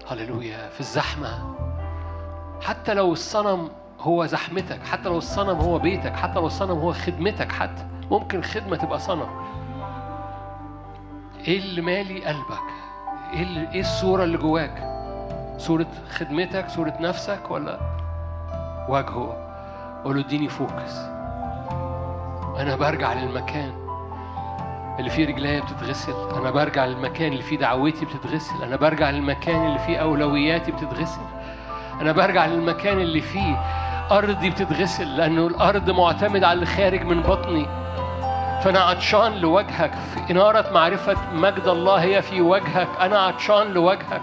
هللويا 0.08 0.70
في 0.70 0.80
الزحمة. 0.80 1.61
حتى 2.62 2.94
لو 2.94 3.14
الصنم 3.14 3.70
هو 4.00 4.26
زحمتك 4.26 4.80
حتى 4.84 5.10
لو 5.10 5.18
الصنم 5.18 5.60
هو 5.60 5.80
بيتك 5.80 6.16
حتى 6.16 6.34
لو 6.34 6.48
الصنم 6.48 6.78
هو 6.78 6.94
خدمتك 6.94 7.52
حتى 7.52 7.86
ممكن 8.12 8.42
خدمة 8.42 8.76
تبقى 8.76 9.00
صنم. 9.00 9.30
إيه 11.48 11.60
اللي 11.60 11.82
مالي 11.82 12.26
قلبك؟ 12.26 12.62
إيه 13.34 13.44
اللي 13.44 13.72
إيه 13.72 13.80
الصورة 13.80 14.24
اللي 14.24 14.38
جواك؟ 14.38 14.92
صورة 15.58 15.88
خدمتك 16.10 16.70
صورة 16.70 16.94
نفسك 17.00 17.52
ولا 17.52 17.80
وجهه؟ 18.90 19.38
قول 20.04 20.16
له 20.16 20.26
اديني 20.26 20.50
فوكس. 20.50 20.98
أنا 22.58 22.76
برجع 22.76 23.14
للمكان 23.14 23.72
اللي 25.00 25.10
فيه 25.10 25.28
رجليا 25.28 25.60
بتتغسل. 25.60 26.30
أنا 26.36 26.52
برجع 26.52 26.86
للمكان 26.86 27.32
اللي 27.32 27.44
فيه 27.44 27.58
دعوتي 27.58 28.06
بتتغسل. 28.06 28.64
أنا 28.64 28.76
برجع 28.76 29.10
للمكان 29.10 29.68
اللي 29.68 29.80
فيه 29.80 29.98
أولوياتي 29.98 30.72
بتتغسل. 30.72 31.22
أنا 32.02 32.12
برجع 32.12 32.46
للمكان 32.46 33.00
اللي 33.00 33.22
فيه. 33.22 33.62
أرضي 34.12 34.50
بتتغسل 34.50 35.18
لأنه 35.18 35.48
الأرض 35.48 35.90
معتمد 35.90 36.44
على 36.44 36.54
اللي 36.54 36.66
خارج 36.66 37.04
من 37.04 37.22
بطني. 37.22 37.66
فأنا 38.64 38.80
عطشان 38.80 39.34
لوجهك. 39.38 39.92
في 39.94 40.32
إنارة 40.32 40.66
معرفة 40.74 41.18
مجد 41.34 41.68
الله 41.68 41.96
هي 41.96 42.22
في 42.22 42.42
وجهك. 42.42 42.88
أنا 43.02 43.20
عطشان 43.20 43.74
لوجهك. 43.74 44.22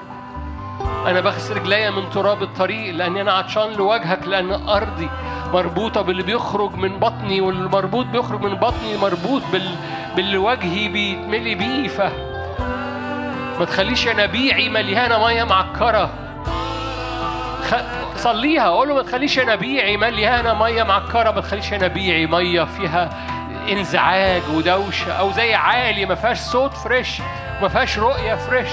أنا 1.06 1.20
بغسل 1.20 1.56
رجليا 1.56 1.90
من 1.90 2.10
تراب 2.10 2.42
الطريق 2.42 2.94
لأني 2.94 3.20
أنا 3.20 3.32
عطشان 3.32 3.72
لوجهك 3.72 4.28
لأن 4.28 4.68
أرضي 4.68 5.09
مربوطة 5.52 6.02
باللي 6.02 6.22
بيخرج 6.22 6.74
من 6.74 6.98
بطني 6.98 7.40
والمربوط 7.40 8.06
بيخرج 8.06 8.42
من 8.42 8.55
بطني 8.55 8.96
مربوط 9.02 9.42
بال... 9.52 9.70
باللي 10.16 10.38
وجهي 10.38 10.88
بيتملي 10.88 11.55
بيه. 11.55 11.88
ف 11.88 12.00
ما 13.59 13.64
تخليش 13.64 14.06
ينابيعي 14.06 14.68
مليانة 14.68 15.18
مية 15.26 15.44
معكرة. 15.44 16.10
خ... 17.70 17.74
صليها. 18.16 18.69
قول 18.69 18.89
له 18.89 18.95
ما 18.95 19.03
تخليش 19.03 19.36
ينابيعي 19.36 19.97
مليانه 19.97 20.55
مية 20.55 20.82
معكرة 20.82 21.31
ما 21.31 21.40
تخليش 21.40 21.73
ينابيعي 21.73 22.27
مية 22.27 22.65
فيها 22.65 23.11
انزعاج 23.73 24.43
ودوشة 24.55 25.12
أو 25.12 25.32
زي 25.32 25.55
عالي. 25.55 26.07
ما 26.07 26.15
فيهاش 26.15 26.39
صوت 26.39 26.73
فريش 26.73 27.20
ما 27.62 27.69
فيهاش 27.69 27.99
رؤية 27.99 28.35
فريش. 28.35 28.70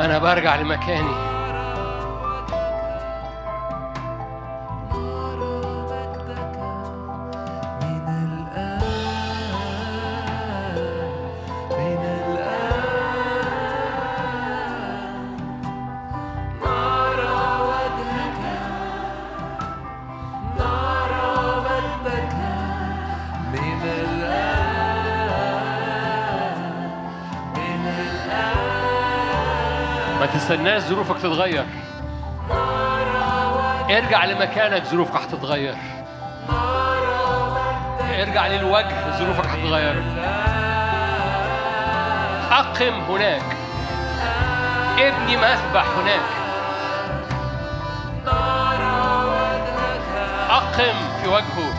أنا 0.00 0.18
برجع 0.18 0.56
لمكاني. 0.56 1.31
تستناش 30.52 30.82
ظروفك 30.82 31.18
تتغير. 31.18 31.64
ارجع 33.90 34.24
لمكانك 34.24 34.84
ظروفك 34.84 35.20
هتتغير. 35.20 35.74
ارجع 38.20 38.46
للوجه 38.46 39.18
ظروفك 39.18 39.46
هتتغير. 39.46 40.02
أقم 42.50 43.00
هناك. 43.00 43.42
ابني 44.98 45.36
مذبح 45.36 45.86
هناك. 45.98 46.28
أقم 50.50 50.98
في 51.22 51.28
وجهه. 51.28 51.72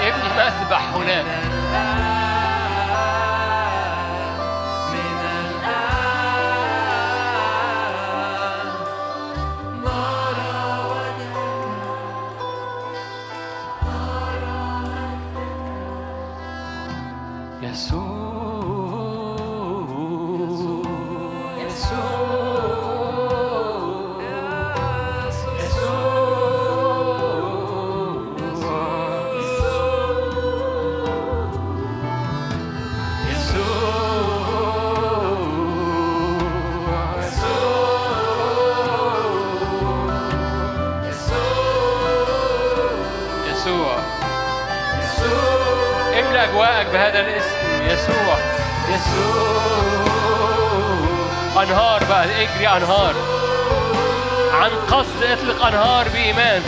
ابني 0.00 0.28
مذبح 0.36 0.82
هناك. 0.94 1.53
بهذا 47.14 47.28
الاسم 47.28 47.82
يسوع 47.82 48.36
يسوع 48.88 50.02
أنهار 51.62 52.04
بقى 52.04 52.24
اجري 52.24 52.68
أنهار 52.68 53.14
عن 54.52 54.70
قصد 54.90 55.22
اطلق 55.22 55.66
أنهار 55.66 56.08
بإيمان 56.08 56.62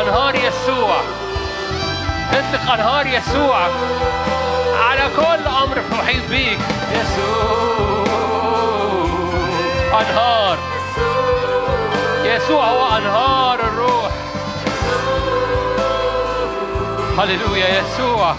أنهار 0.00 0.34
يسوع 0.34 1.00
اطلق 2.32 2.72
أنهار 2.72 3.06
يسوع 3.06 3.68
على 4.88 5.10
كل 5.16 5.46
أمر 5.64 5.74
في 5.74 5.94
محيط 5.94 6.30
بيك 6.30 6.58
يسوع 6.92 8.04
أنهار 10.00 10.58
يسوع 12.24 12.64
هو 12.64 12.96
أنهار 12.96 13.60
الروح 13.60 14.12
هللويا 17.18 17.68
يسوع 17.68 18.34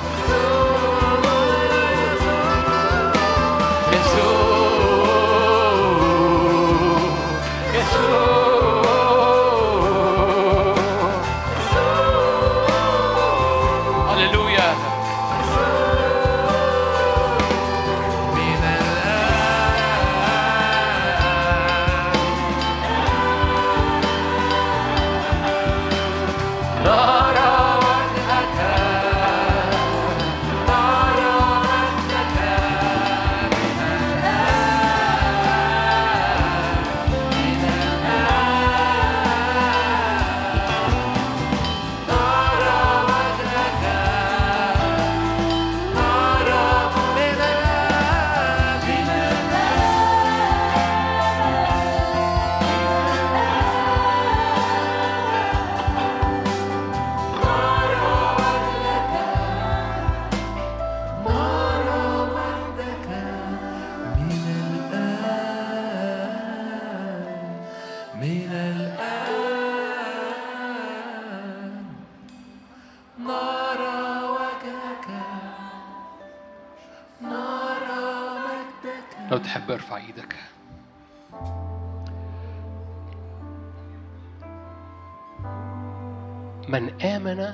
آمن 87.04 87.46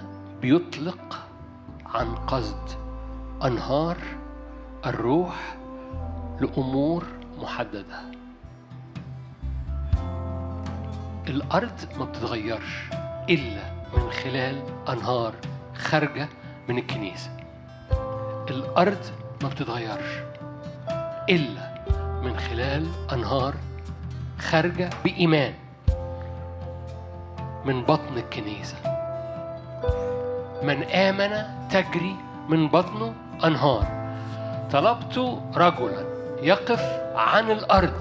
بيطلق 0.41 1.27
عن 1.85 2.15
قصد 2.15 2.69
أنهار 3.45 3.97
الروح 4.85 5.57
لأمور 6.41 7.05
محددة. 7.37 7.99
الأرض 11.27 11.71
ما 11.99 12.05
بتتغيرش 12.05 12.89
إلا 13.29 13.63
من 13.97 14.11
خلال 14.11 14.63
أنهار 14.89 15.33
خارجة 15.75 16.29
من 16.69 16.77
الكنيسة. 16.77 17.37
الأرض 18.49 19.05
ما 19.43 19.49
بتتغيرش 19.49 20.23
إلا 21.29 21.85
من 22.23 22.37
خلال 22.37 22.87
أنهار 23.13 23.53
خارجة 24.39 24.89
بإيمان 25.03 25.53
من 27.65 27.83
بطن 27.83 28.17
الكنيسة. 28.17 28.94
من 30.65 30.83
آمن 30.83 31.43
تجري 31.69 32.15
من 32.49 32.67
بطنه 32.67 33.13
أنهار. 33.45 33.85
طلبت 34.71 35.39
رجلا 35.55 36.05
يقف 36.41 36.81
عن 37.15 37.51
الأرض. 37.51 37.93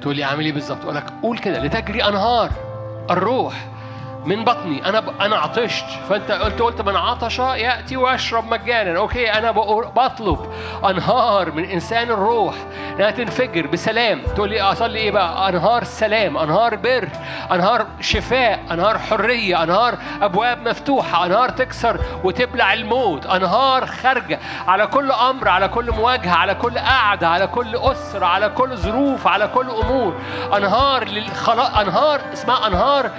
تقول 0.00 0.16
لي 0.16 0.24
عامل 0.24 0.44
إيه 0.44 0.52
بالظبط؟ 0.52 0.82
أقول 0.82 0.94
لك 0.94 1.12
قول 1.22 1.38
كده 1.38 1.58
لتجري 1.58 2.04
أنهار 2.04 2.50
الروح. 3.10 3.66
من 4.24 4.44
بطني. 4.44 4.88
أنا 4.88 5.00
ب... 5.00 5.20
أنا 5.20 5.36
عطشت. 5.36 5.84
فأنت 6.08 6.30
قلت 6.30 6.62
قلت 6.62 6.80
من 6.80 6.96
عطش 6.96 7.38
يأتي 7.38 7.96
وأشرب 7.96 8.50
مجانا. 8.50 8.98
أوكي 8.98 9.32
أنا 9.32 9.50
بطلب 9.96 10.52
أنهار 10.88 11.52
من 11.52 11.64
إنسان 11.64 12.10
الروح. 12.10 12.54
انها 12.96 13.10
تنفجر 13.10 13.66
بسلام. 13.66 14.22
تقول 14.36 14.50
لي 14.50 14.60
أصلي 14.60 14.98
إيه 14.98 15.10
بقى؟ 15.10 15.48
أنهار 15.48 15.84
سلام 15.84 16.38
أنهار 16.38 16.76
بر 16.76 17.08
أنهار 17.52 17.86
شفاء 18.00 18.60
أنهار 18.70 18.98
حرية 18.98 19.62
أنهار 19.62 19.98
أبواب 20.22 20.68
مفتوحة 20.68 21.26
أنهار 21.26 21.48
تكسر 21.48 22.00
وتبلع 22.24 22.72
الموت 22.72 23.26
أنهار 23.26 23.86
خارجه 23.86 24.38
على 24.68 24.86
كل 24.86 25.12
أمر 25.12 25.48
على 25.48 25.68
كل 25.68 25.90
مواجهة 25.90 26.34
على 26.34 26.54
كل 26.54 26.78
قعدة 26.78 27.28
على 27.28 27.46
كل 27.46 27.76
أسرة 27.76 28.26
على 28.26 28.48
كل 28.48 28.76
ظروف 28.76 29.26
على 29.26 29.48
كل 29.48 29.70
أمور. 29.70 30.14
أنهار 30.56 31.04
للخلاء 31.04 31.80
انهار 31.82 32.20
اسمها 32.32 32.66
أنهار 32.66 33.10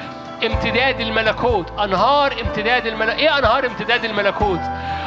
امتداد 0.46 1.00
الملكوت. 1.00 1.80
أنهار 1.80 2.34
امتداد 2.42 2.88
الملكوت 2.88 3.20
إيه 3.20 3.38
أنهار 3.40 3.66
امتداد 3.66 4.06
الملكوت؟ 4.06 4.60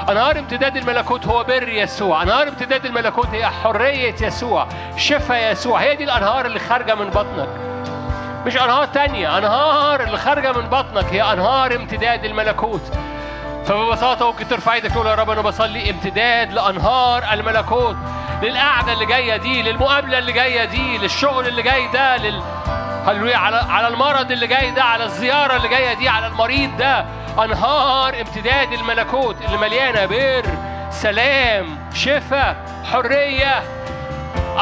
أنهار 0.08 0.38
امتداد 0.38 0.76
الملكوت 0.76 1.26
هو 1.26 1.44
بر 1.44 1.68
يسوع. 1.68 2.22
أنهار 2.22 2.48
امتداد 2.48 2.86
الملكوت 2.86 3.26
هي 3.32 3.46
حرية 3.46 4.14
يسوع 4.20 4.66
شفاء 4.96 5.52
يسوع. 5.52 5.80
هي 5.80 5.96
دي 5.96 6.04
الأنهار 6.04 6.46
اللي 6.46 6.58
خارجة 6.58 6.94
من 6.94 7.10
بطنك. 7.10 7.48
مش 8.46 8.56
أنهار 8.56 8.86
تانية. 8.86 9.38
أنهار 9.38 10.02
اللي 10.02 10.18
خارجة 10.18 10.52
من 10.52 10.66
بطنك 10.68 11.04
هي 11.12 11.32
أنهار 11.32 11.76
امتداد 11.76 12.24
الملكوت. 12.24 12.82
فببساطة 13.66 14.26
ممكن 14.26 14.48
ترفع 14.48 14.74
إيدك 14.74 14.90
تقول 14.90 15.06
يا 15.06 15.14
رب 15.14 15.30
أنا 15.30 15.40
بصلي 15.40 15.90
امتداد 15.90 16.52
لأنهار 16.52 17.24
الملكوت. 17.32 17.96
للقعدة 18.42 18.92
اللي 18.92 19.06
جاية 19.06 19.36
دي 19.36 19.62
للمقابلة 19.62 20.18
اللي 20.18 20.32
جاية 20.32 20.64
دي 20.64 20.98
للشغل 20.98 21.46
اللي 21.46 21.62
جاي 21.62 21.88
ده 21.88 22.16
لل 22.16 22.42
هللويا. 23.06 23.36
على 23.36 23.56
على 23.56 23.88
المرض 23.88 24.30
اللي 24.30 24.46
جاي 24.46 24.70
ده 24.70 24.82
على 24.82 25.04
الزيارة 25.04 25.56
اللي 25.56 25.68
جاية 25.68 25.94
دي 25.94 26.08
على 26.08 26.26
المريض 26.26 26.76
ده. 26.76 27.04
أنهار 27.44 28.20
امتداد 28.20 28.72
الملكوت 28.72 29.36
اللي 29.44 29.56
مليانة 29.56 30.06
بر 30.06 30.44
سلام 30.90 31.78
شفاء 31.94 32.56
حرية. 32.92 33.62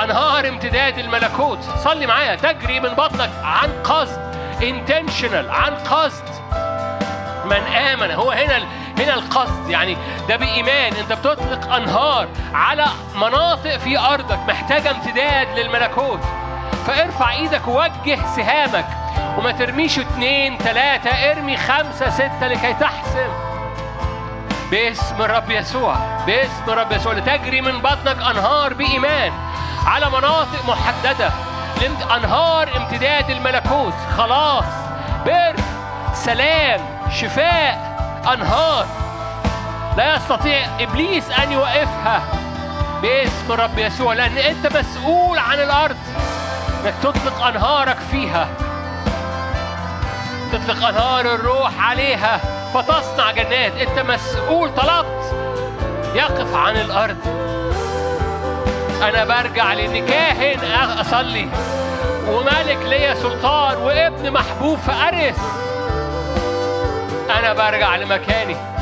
أنهار 0.04 0.48
امتداد 0.48 0.98
الملكوت. 0.98 1.58
صلي 1.84 2.06
معايا. 2.06 2.34
تجري 2.36 2.80
من 2.80 2.88
بطنك 2.88 3.30
عن 3.44 3.70
قصد 3.84 4.34
intentional 4.60 5.50
عن 5.50 5.74
قصد. 5.74 6.24
من 7.44 7.74
آمن. 7.76 8.10
هو 8.10 8.30
هنا 8.30 8.58
هنا 8.98 9.14
القصد. 9.14 9.70
يعني 9.70 9.96
ده 10.28 10.36
بإيمان. 10.36 10.92
أنت 10.94 11.12
بتطلق 11.12 11.72
أنهار 11.74 12.28
على 12.54 12.86
مناطق 13.14 13.76
في 13.76 13.98
أرضك. 13.98 14.38
محتاجة 14.48 14.90
امتداد 14.90 15.58
للملكوت. 15.58 16.20
فارفع 16.86 17.32
إيدك 17.32 17.68
ووجه 17.68 18.18
سهامك 18.36 18.86
وما 19.38 19.52
ترميش 19.52 19.98
اتنين 19.98 20.58
تلاتة 20.58 21.10
ارمي 21.10 21.56
خمسة 21.56 22.10
ستة 22.10 22.46
لكي 22.46 22.74
تحسم. 22.74 23.28
باسم 24.70 25.22
الرب 25.22 25.50
يسوع 25.50 25.96
باسم 26.26 26.62
الرب 26.68 26.92
يسوع 26.92 27.12
لتجري 27.12 27.60
من 27.60 27.78
بطنك 27.78 28.16
أنهار 28.30 28.74
بإيمان 28.74 29.32
على 29.86 30.10
مناطق 30.10 30.68
محددة. 30.68 31.30
أنهار 32.16 32.76
امتداد 32.76 33.30
الملكوت. 33.30 33.94
خلاص. 34.16 34.64
بر 35.26 35.54
سلام 36.14 36.80
شفاء 37.10 37.96
أنهار. 38.32 38.86
لا 39.96 40.16
يستطيع 40.16 40.66
إبليس 40.80 41.30
أن 41.30 41.52
يوقفها. 41.52 42.22
باسم 43.02 43.52
الرب 43.52 43.78
يسوع 43.78 44.12
لأن 44.14 44.38
أنت 44.38 44.76
مسؤول 44.76 45.38
عن 45.38 45.60
الأرض. 45.60 45.96
إنك 46.84 46.94
تطلق 47.02 47.46
أنهارك 47.46 47.98
فيها. 48.10 48.48
تطلق 50.52 50.86
أنهار 50.86 51.20
الروح 51.20 51.90
عليها. 51.90 52.40
فتصنع 52.74 53.30
جنات. 53.30 53.72
أنت 53.72 53.98
مسؤول. 53.98 54.74
طلبت. 54.74 55.34
يقف 56.14 56.54
عن 56.54 56.76
الأرض. 56.76 57.16
أنا 59.02 59.24
برجع 59.24 59.72
لأن 59.72 60.06
كاهن. 60.06 60.58
أصلي. 61.00 61.48
وملك 62.28 62.78
ليا 62.84 63.14
سلطان. 63.14 63.76
وابن 63.76 64.30
محبوب 64.30 64.78
فأرث 64.78 65.38
أنا 67.38 67.52
برجع 67.52 67.96
لمكاني. 67.96 68.73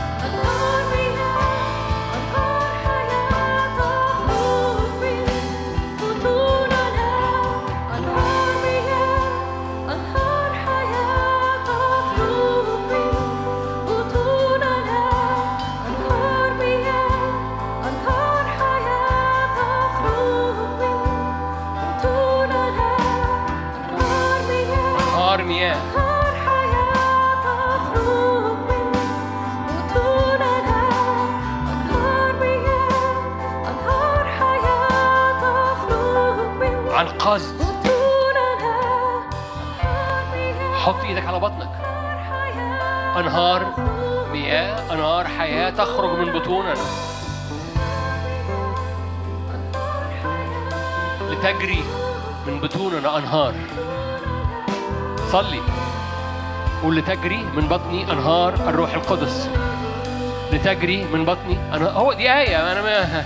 عن 37.03 37.09
أنهار 37.09 37.43
حط 40.85 41.05
إيدك 41.05 41.27
على 41.27 41.39
بطنك. 41.41 41.71
أنهار 43.17 43.17
أنهار 43.17 43.75
مياه 44.33 44.95
أنهار 44.95 45.29
حياة 45.29 45.71
تخرج 45.71 46.19
من 46.19 46.33
بطوننا 46.33 46.75
لتجري 51.31 51.85
من 52.47 52.61
بطوننا 52.61 53.19
أنهار. 53.19 53.55
صلي. 55.33 55.61
قول 56.83 56.97
لتجري 56.97 57.47
من 57.57 57.69
بطني 57.69 58.13
أنهار 58.13 58.55
الروح 58.55 58.95
القدس. 58.95 59.51
لتجري 60.53 61.05
من 61.05 61.25
بطني 61.25 61.59
أنا 61.73 61.91
هو 61.91 62.13
دي 62.13 62.33
آية 62.33 62.73
أنا 62.73 62.83
ما 62.83 63.25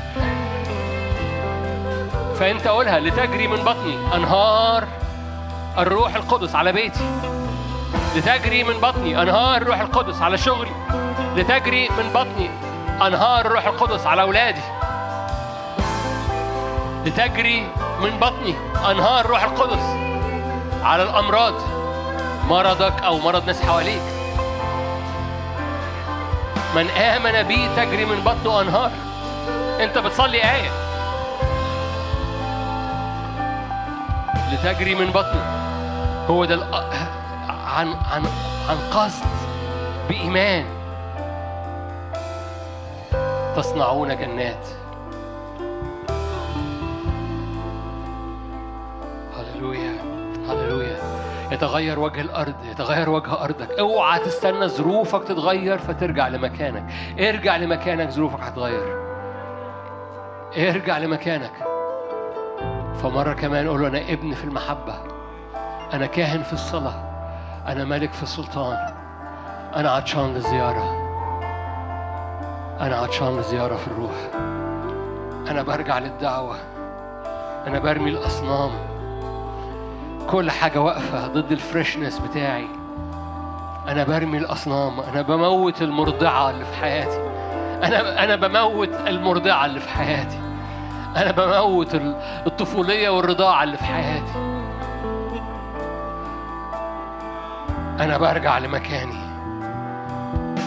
فأنت 2.38 2.68
قولها 2.68 3.00
لتجري 3.00 3.46
من 3.46 3.56
بطني. 3.56 4.14
أنهار 4.14 4.84
الروح 5.78 6.14
القدس 6.14 6.54
على 6.54 6.72
بيتي. 6.72 7.04
لتجري 8.16 8.64
من 8.64 8.80
بطني. 8.80 9.22
أنهار 9.22 9.56
الروح 9.62 9.80
القدس 9.80 10.22
على 10.22 10.38
شغلي. 10.38 10.70
لتجري 11.36 11.88
من 11.88 12.10
بطني. 12.14 12.50
أنهار 13.06 13.46
الروح 13.46 13.66
القدس 13.66 14.06
على 14.06 14.22
أولادي. 14.22 14.60
لتجري 17.06 17.68
من 18.00 18.18
بطني. 18.20 18.54
أنهار 18.90 19.24
الروح 19.24 19.44
القدس 19.44 19.82
على 20.82 21.02
الأمراض. 21.02 21.54
مرضك 22.48 23.02
أو 23.02 23.18
مرض 23.18 23.46
ناس 23.46 23.62
حواليك. 23.62 24.02
من 26.74 26.90
آمن 26.90 27.42
بي 27.42 27.68
تجري 27.76 28.04
من 28.04 28.20
بطنه 28.20 28.60
أنهار. 28.60 28.90
أنت 29.80 29.98
بتصلي 29.98 30.38
آية. 30.38 30.85
لتجري 34.52 34.94
من 34.94 35.06
بطنه. 35.06 35.66
هو 36.28 36.44
ده 36.44 36.54
عن 37.48 37.88
عن 37.88 38.24
عن 38.68 38.76
قصد 38.92 39.26
بإيمان. 40.08 40.64
تصنعون 43.56 44.08
جنات. 44.08 44.66
هللويا 49.36 49.92
هللويا. 50.48 50.96
يتغير 51.50 51.98
وجه 51.98 52.20
الأرض 52.20 52.54
يتغير 52.70 53.10
وجه 53.10 53.44
أرضك. 53.44 53.70
اوعى 53.70 54.20
تستنى 54.20 54.68
ظروفك 54.68 55.24
تتغير 55.24 55.78
فترجع 55.78 56.28
لمكانك. 56.28 56.84
ارجع 57.20 57.56
لمكانك 57.56 58.10
ظروفك 58.10 58.40
هتتغير. 58.40 58.96
ارجع 60.56 60.98
لمكانك. 60.98 61.75
فمرة 63.02 63.32
كمان 63.32 63.68
قول 63.68 63.82
له 63.82 63.88
أنا 63.88 64.12
ابن 64.12 64.34
في 64.34 64.44
المحبة. 64.44 64.94
أنا 65.92 66.06
كاهن 66.06 66.42
في 66.42 66.52
الصلاة. 66.52 66.94
أنا 67.66 67.84
ملك 67.84 68.12
في 68.12 68.22
السلطان. 68.22 68.76
أنا 69.76 69.90
عطشان 69.90 70.34
للزيارة. 70.34 71.06
أنا 72.80 72.96
عطشان 72.96 73.36
للزيارة 73.36 73.76
في 73.76 73.86
الروح. 73.86 74.30
أنا 75.50 75.62
برجع 75.62 75.98
للدعوة. 75.98 76.56
أنا 77.66 77.78
برمي 77.78 78.10
الأصنام. 78.10 78.70
كل 80.30 80.50
حاجة 80.50 80.80
واقفة 80.80 81.26
ضد 81.26 81.52
الفريشنس 81.52 82.18
بتاعي. 82.18 82.66
أنا 83.88 84.04
برمي 84.04 84.38
الأصنام. 84.38 85.00
أنا 85.00 85.22
بموت 85.22 85.82
المرضعة 85.82 86.50
اللي 86.50 86.64
في 86.64 86.74
حياتي. 86.74 87.20
أنا 87.82 88.24
أنا 88.24 88.36
بموت 88.36 88.94
المرضعة 89.06 89.66
اللي 89.66 89.80
في 89.80 89.88
حياتي. 89.88 90.45
أنا 91.16 91.30
بموت 91.30 91.94
ال- 91.94 92.16
الطفولية 92.46 93.08
والرضاعة 93.08 93.62
اللي 93.62 93.76
في 93.76 93.84
حياتي. 93.84 94.32
أنا 98.00 98.18
برجع 98.18 98.58
لمكاني. 98.58 99.26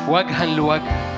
وجها 0.07 0.45
لوجه. 0.45 1.09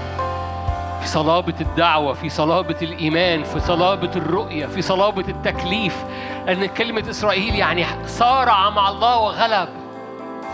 في 1.01 1.07
صلابة 1.07 1.53
الدعوة 1.61 2.13
في 2.13 2.29
صلابة 2.29 2.75
الإيمان 2.81 3.43
في 3.43 3.59
صلابة 3.59 4.11
الرؤية 4.15 4.65
في 4.65 4.81
صلابة 4.81 5.25
التكليف. 5.27 6.03
لأن 6.45 6.65
كلمة 6.65 7.03
إسرائيل 7.09 7.55
يعني 7.55 7.85
صارع 8.07 8.69
مع 8.69 8.89
الله 8.89 9.17
وغلب. 9.19 9.69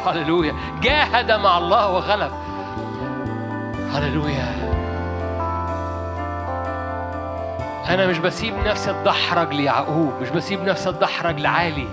هللويا. 0.05 0.53
جاهد 0.81 1.31
مع 1.31 1.57
الله 1.57 1.91
وغلب. 1.91 2.31
هللويا. 3.93 4.66
أنا 7.89 8.07
مش 8.07 8.17
بسيب 8.17 8.53
نفسي 8.53 8.91
أتدحرج 8.91 9.53
ليعقوب 9.53 10.13
مش 10.21 10.29
بسيب 10.29 10.63
نفسي 10.63 10.89
أتدحرج 10.89 11.39
لعالي. 11.39 11.87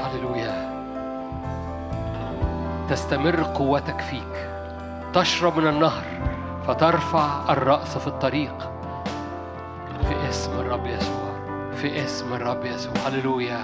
هللويا. 0.00 0.70
تستمر 2.90 3.42
قوتك 3.42 4.00
فيك. 4.00 4.48
تشرب 5.14 5.56
من 5.58 5.66
النهر 5.66 6.04
فترفع 6.66 7.52
الرأس 7.52 7.98
في 7.98 8.06
الطريق. 8.06 8.70
في 10.08 10.28
اسم 10.28 10.60
الرب 10.60 10.86
يسوع 10.86 11.30
في 11.74 12.04
اسم 12.04 12.34
الرب 12.34 12.64
يسوع. 12.64 12.94
هللويا. 13.06 13.60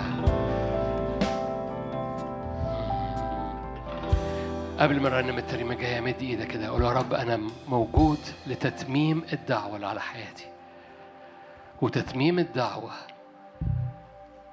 قبل 4.78 5.00
ما 5.00 5.08
نرنم 5.08 5.38
الترنيمة 5.38 5.74
الجاية 5.74 6.00
مد 6.00 6.20
إيدك 6.20 6.46
كده 6.46 6.68
قول 6.68 6.82
يا 6.82 6.92
رب 6.92 7.14
أنا 7.14 7.36
موجود 7.68 8.18
لتتميم 8.46 9.24
الدعوة 9.32 9.76
اللي 9.76 9.86
على 9.86 10.00
حياتي. 10.00 10.46
وتتميم 11.82 12.38
الدعوة 12.38 12.92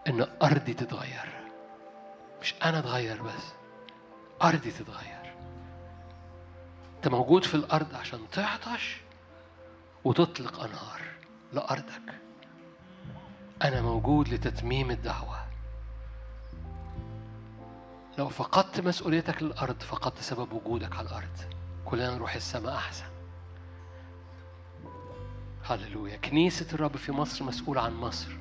إن 0.07 0.27
أرضي 0.43 0.73
تتغير. 0.73 1.29
مش 2.41 2.55
أنا 2.63 2.79
أتغير 2.79 3.21
بس 3.21 3.53
أرضي 4.43 4.71
تتغير. 4.71 5.33
أنت 6.95 7.07
موجود 7.07 7.43
في 7.43 7.55
الأرض 7.55 7.95
عشان 7.95 8.19
تعطش 8.31 9.01
وتطلق 10.03 10.63
أنهار 10.63 11.01
لأرضك. 11.53 12.13
أنا 13.63 13.81
موجود 13.81 14.29
لتتميم 14.29 14.91
الدعوة. 14.91 15.42
لو 18.17 18.29
فقدت 18.29 18.79
مسؤوليتك 18.79 19.43
للأرض 19.43 19.81
فقدت 19.81 20.19
سبب 20.19 20.53
وجودك 20.53 20.95
على 20.95 21.07
الأرض. 21.07 21.37
كلنا 21.85 22.15
نروح 22.15 22.35
السماء 22.35 22.75
أحسن. 22.75 23.05
هللويا. 25.63 26.17
كنيسة 26.17 26.67
الرب 26.73 26.97
في 26.97 27.11
مصر 27.11 27.45
مسؤولة 27.45 27.81
عن 27.81 27.93
مصر. 27.93 28.37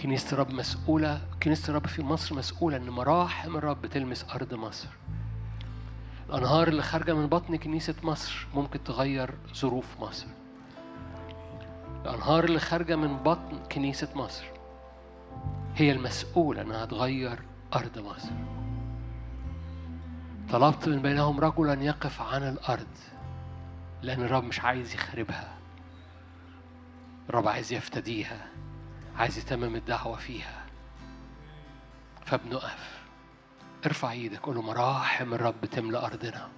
كنيسة 0.00 0.32
الرب 0.32 0.50
مسؤولة 0.50 1.20
كنيسة 1.42 1.70
الرب 1.70 1.86
في 1.86 2.02
مصر 2.02 2.34
مسؤولة 2.34 2.76
إن 2.76 2.90
مراحم 2.90 3.56
الرب 3.56 3.86
تلمس 3.86 4.24
أرض 4.24 4.54
مصر. 4.54 4.88
الأنهار 6.28 6.68
اللي 6.68 6.82
خارجة 6.82 7.14
من 7.14 7.26
بطن 7.26 7.56
كنيسة 7.56 7.94
مصر 8.02 8.46
ممكن 8.54 8.84
تغير 8.84 9.34
ظروف 9.54 10.00
مصر. 10.00 10.26
الأنهار 12.04 12.44
اللي 12.44 12.58
خارجة 12.60 12.96
من 12.96 13.16
بطن 13.16 13.58
كنيسة 13.72 14.08
مصر 14.14 14.44
هي 15.74 15.92
المسؤولة 15.92 16.62
إنها 16.62 16.84
تغير 16.84 17.38
أرض 17.74 17.98
مصر 17.98 18.30
طلبت 20.50 20.88
من 20.88 21.02
بينهم 21.02 21.40
رجلا 21.40 21.82
يقف 21.82 22.22
عن 22.22 22.42
الأرض 22.42 22.96
لأن 24.02 24.22
الرب 24.22 24.44
مش 24.44 24.60
عايز 24.60 24.94
يخربها. 24.94 25.48
الرب 27.28 27.48
عايز 27.48 27.72
يفتديها 27.72 28.46
عايز 29.16 29.38
يتمم 29.38 29.76
الدعوة 29.76 30.16
فيها. 30.16 30.64
فبنقف. 32.24 33.02
ارفع 33.86 34.10
إيدك 34.10 34.38
قول 34.38 34.54
له 34.54 34.62
مراحم 34.62 35.34
الرب 35.34 35.64
تملى 35.64 35.98
أرضنا. 35.98 36.48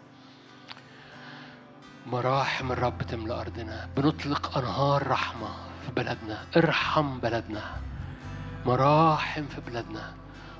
مراحم 2.07 2.73
الرب 2.73 3.03
تملى 3.03 3.41
أرضنا. 3.41 3.89
بنطلق 3.97 4.59
أنهار 4.59 5.07
رحمة 5.07 5.49
في 5.87 5.93
بلدنا. 5.93 6.47
ارحم 6.57 7.21
بلدنا. 7.21 7.81
مراحم 8.67 9.47
في 9.47 9.61
بلادنا 9.61 10.15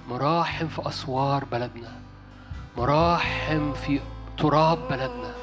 مراحم 0.09 0.69
في 0.69 0.89
أسوار 0.89 1.45
بلدنا 1.45 1.93
مراحم 2.77 3.73
في 3.73 4.01
تراب 4.39 4.79
بلدنا 4.91 5.35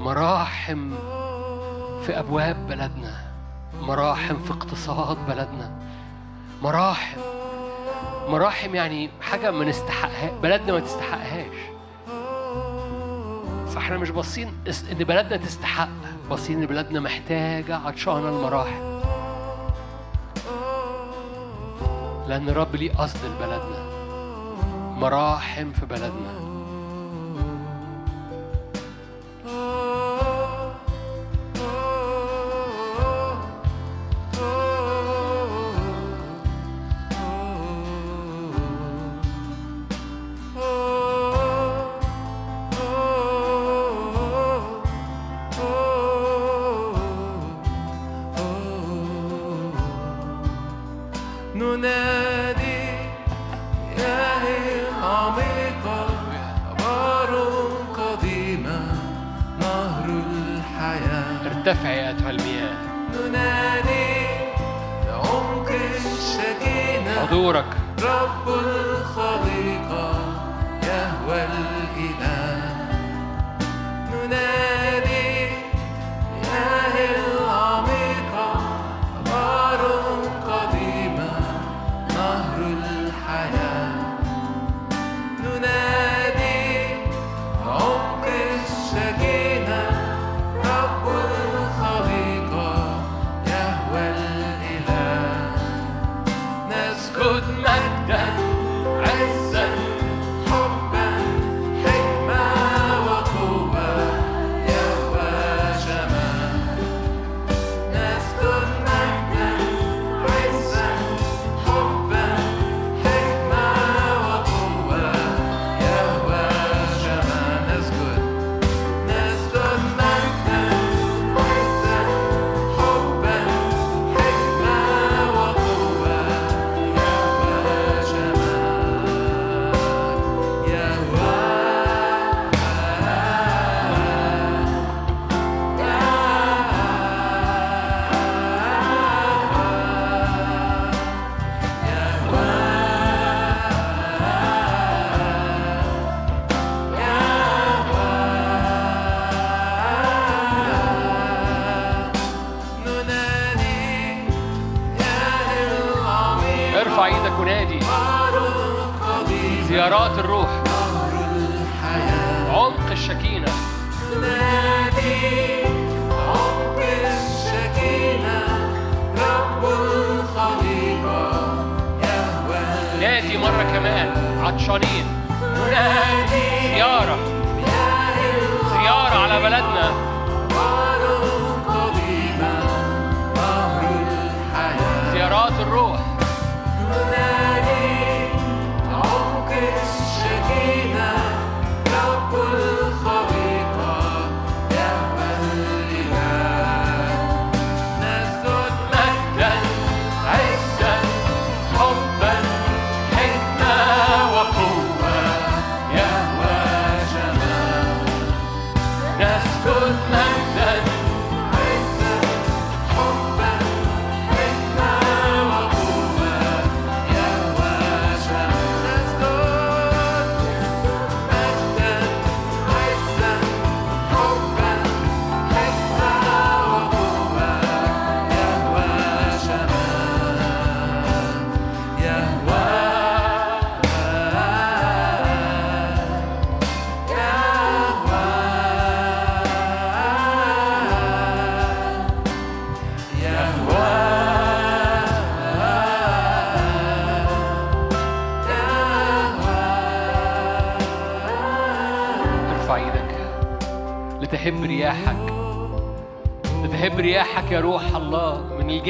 مراحم 0.00 0.90
في 2.06 2.18
أبواب 2.18 2.66
بلدنا 2.66 3.30
مراحم 3.80 4.38
في 4.38 4.50
اقتصاد 4.50 5.16
بلدنا. 5.28 5.70
مراحم 6.62 7.20
مراحم 8.28 8.74
يعني 8.74 9.10
حاجة 9.20 9.50
ما 9.50 9.64
نستحقها 9.64 10.30
بلدنا 10.42 10.72
ما 10.72 10.80
تستحقهاش. 10.80 11.56
فإحنا 13.74 13.98
مش 13.98 14.10
باصين 14.10 14.52
إن 14.92 14.98
بلدنا 14.98 15.36
تستحق 15.36 15.88
باصين 16.30 16.60
إن 16.60 16.66
بلدنا 16.66 17.00
محتاجة 17.00 17.76
عطشانة 17.76 18.28
المراحم. 18.28 19.00
لأن 22.30 22.48
الرب 22.48 22.76
ليه 22.76 22.92
قصد 22.92 23.18
لبلدنا. 23.24 23.82
مراحم 24.98 25.72
في 25.72 25.86
بلدنا. 25.86 26.39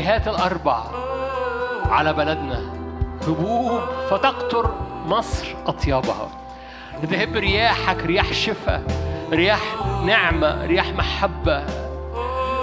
الجهات 0.00 0.28
الأربع 0.28 0.82
على 1.90 2.12
بلدنا. 2.12 2.60
هبوب 3.28 3.80
فتقطر 4.10 4.70
مصر 5.06 5.54
أطيابها. 5.66 6.28
لتهب 7.02 7.36
رياحك 7.36 8.06
رياح 8.06 8.32
شفاء 8.32 8.82
رياح 9.32 9.60
نعمة 10.04 10.66
رياح 10.66 10.88
محبة. 10.88 11.64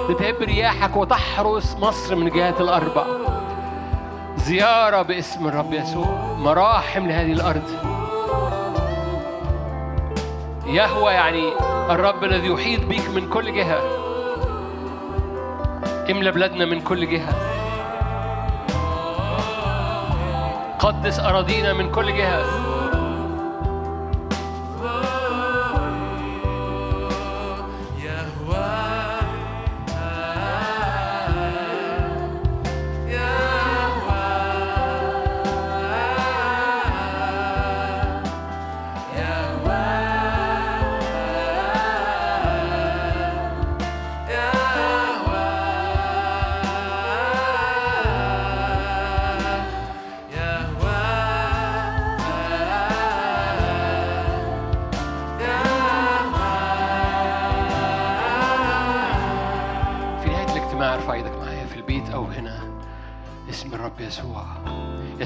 لتهب 0.10 0.36
رياحك 0.42 0.96
وتحرس 0.96 1.78
مصر 1.80 2.16
من 2.16 2.28
الجهات 2.28 2.62
الأربع. 2.62 3.06
زيارة 4.38 5.02
باسم 5.02 5.48
الرب 5.48 5.74
يسوع 5.74 6.36
مراحم 6.38 7.08
لهذه 7.08 7.32
الأرض. 7.32 7.70
يهوى 10.66 11.12
يعني 11.12 11.52
الرب 11.90 12.24
الذي 12.24 12.48
يحيط 12.48 12.86
بيك 12.86 13.10
من 13.10 13.30
كل 13.30 13.54
جهة. 13.54 13.97
املى 16.10 16.32
بلادنا 16.32 16.66
من 16.66 16.82
كل 16.82 17.10
جهة. 17.10 17.34
قدس 20.80 21.20
أراضينا 21.20 21.74
من 21.74 21.92
كل 21.92 22.14
جهة. 22.14 22.67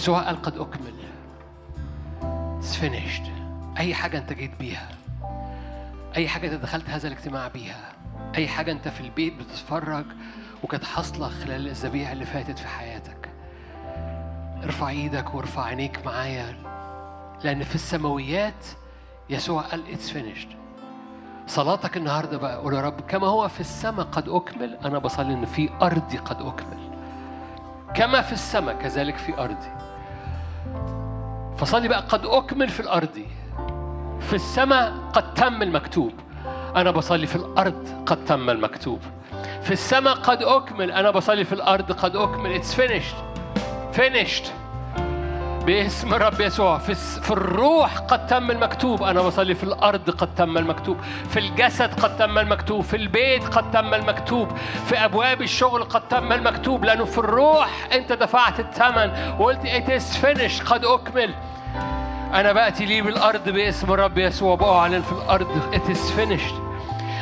يسوع 0.01 0.21
قال 0.21 0.41
قد 0.41 0.57
أكمل. 0.57 0.93
It's 2.61 2.75
finished. 2.75 3.29
أي 3.77 3.93
حاجة 3.93 4.17
أنت 4.17 4.33
جيت 4.33 4.51
بيها. 4.59 4.89
أي 6.15 6.27
حاجة 6.27 6.47
أنت 6.47 6.63
دخلت 6.63 6.89
هذا 6.89 7.07
الاجتماع 7.07 7.47
بيها. 7.47 7.93
أي 8.35 8.47
حاجة 8.47 8.71
أنت 8.71 8.87
في 8.87 9.01
البيت 9.01 9.33
بتتفرج 9.33 10.05
وكانت 10.63 10.83
حاصلة 10.83 11.29
خلال 11.29 11.61
الأسابيع 11.61 12.11
اللي 12.11 12.25
فاتت 12.25 12.59
في 12.59 12.67
حياتك. 12.67 13.29
ارفع 14.63 14.89
إيدك 14.89 15.35
وارفع 15.35 15.63
عينيك 15.63 16.05
معايا 16.05 16.55
لأن 17.43 17.63
في 17.63 17.75
السماويات 17.75 18.65
يسوع 19.29 19.61
قال 19.61 19.83
it's 19.95 20.09
finished. 20.09 20.55
صلاتك 21.47 21.97
النهارده 21.97 22.37
بقى 22.37 22.57
قول 22.57 22.73
يا 22.73 22.81
رب 22.81 23.01
كما 23.01 23.27
هو 23.27 23.47
في 23.47 23.59
السماء 23.59 24.05
قد 24.05 24.29
أكمل 24.29 24.77
أنا 24.85 24.99
بصلي 24.99 25.33
إن 25.33 25.45
في 25.45 25.69
ارضي 25.81 26.17
قد 26.17 26.41
أكمل. 26.41 26.91
كما 27.95 28.21
في 28.21 28.33
السماء 28.33 28.75
كذلك 28.75 29.17
في 29.17 29.37
أرضي. 29.37 29.80
فصلي 31.61 31.87
بقى 31.87 31.99
قد 32.09 32.25
أكمل 32.25 32.69
في 32.69 32.79
الأرض. 32.79 33.25
في 34.19 34.33
السماء 34.33 34.93
قد 35.13 35.33
تم 35.33 35.61
المكتوب. 35.61 36.13
أنا 36.75 36.91
بصلي 36.91 37.27
في 37.27 37.35
الأرض 37.35 38.03
قد 38.05 38.25
تم 38.25 38.49
المكتوب. 38.49 38.99
في 39.63 39.71
السماء 39.71 40.13
قد 40.13 40.43
أكمل 40.43 40.91
أنا 40.91 41.11
بصلي 41.11 41.45
في 41.45 41.53
الأرض 41.53 41.91
قد 41.91 42.15
أكمل. 42.15 42.51
اتس 42.51 42.81
finished. 42.81 43.15
Finished. 43.97 44.60
باسم 45.65 46.13
الرب 46.13 46.41
يسوع. 46.41 46.77
في, 46.77 46.95
في 46.95 47.31
الروح 47.31 47.97
قد 47.97 48.27
تم 48.27 48.51
المكتوب. 48.51 49.03
أنا 49.03 49.21
بصلي 49.21 49.55
في 49.55 49.63
الأرض 49.63 50.09
قد 50.09 50.35
تم 50.35 50.57
المكتوب. 50.57 50.97
في 51.29 51.39
الجسد 51.39 51.99
قد 51.99 52.17
تم 52.17 52.37
المكتوب. 52.37 52.81
في 52.81 52.95
البيت 52.95 53.43
قد 53.43 53.71
تم 53.71 53.93
المكتوب. 53.93 54.57
في 54.85 55.05
أبواب 55.05 55.41
الشغل 55.41 55.83
قد 55.83 56.07
تم 56.07 56.31
المكتوب. 56.33 56.85
لأنه 56.85 57.05
في 57.05 57.17
الروح 57.17 57.69
أنت 57.93 58.11
دفعت 58.11 58.59
الثمن. 58.59 59.11
وقلت 59.39 59.61
it 59.61 60.01
is 60.01 60.25
finished. 60.25 60.63
قد 60.65 60.85
أكمل. 60.85 61.33
أنا 62.33 62.51
بأتي 62.51 62.85
لي 62.85 63.01
بالأرض 63.01 63.49
باسم 63.49 63.93
الرب 63.93 64.17
يسوع. 64.17 64.55
بأعلن 64.55 65.01
في 65.01 65.11
الأرض 65.11 65.47
it 65.73 65.95
is 65.95 66.11
finished. 66.19 66.55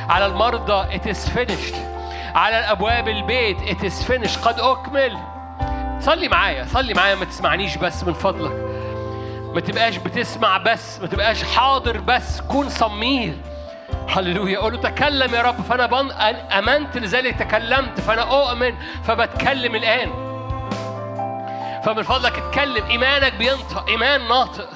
على 0.09 0.25
المرضى 0.25 0.99
it 0.99 1.03
is 1.03 1.29
finished. 1.29 1.75
على 2.35 2.59
الأبواب 2.59 3.07
البيت 3.07 3.57
it 3.57 3.83
is 3.83 4.11
finished. 4.11 4.39
قد 4.47 4.59
أكمل. 4.59 5.17
صلي 6.01 6.27
معايا 6.27 6.65
صلي 6.65 6.93
معايا 6.93 7.15
ما 7.15 7.25
تسمعنيش 7.25 7.77
بس 7.77 8.03
من 8.03 8.13
فضلك. 8.13 8.51
ما 9.53 9.59
تبقاش 9.59 9.97
بتسمع 9.97 10.57
بس 10.57 10.99
ما 10.99 11.07
تبقاش 11.07 11.43
حاضر 11.43 11.97
بس 11.97 12.41
كون 12.41 12.69
صمير 12.69 13.33
هللويا. 14.09 14.59
قول 14.59 14.73
له 14.73 14.79
تكلم 14.79 15.35
يا 15.35 15.41
رب 15.41 15.61
فأنا 15.61 15.85
بن... 15.85 16.11
أمنت 16.51 16.97
لذلك 16.97 17.35
تكلمت 17.35 17.99
فأنا 17.99 18.21
أؤمن 18.21 18.73
فبتكلم 19.03 19.75
الآن. 19.75 20.09
فمن 21.85 22.03
فضلك 22.03 22.37
اتكلم 22.37 22.85
إيمانك 22.85 23.33
بينطق 23.33 23.89
إيمان 23.89 24.27
ناطق 24.27 24.69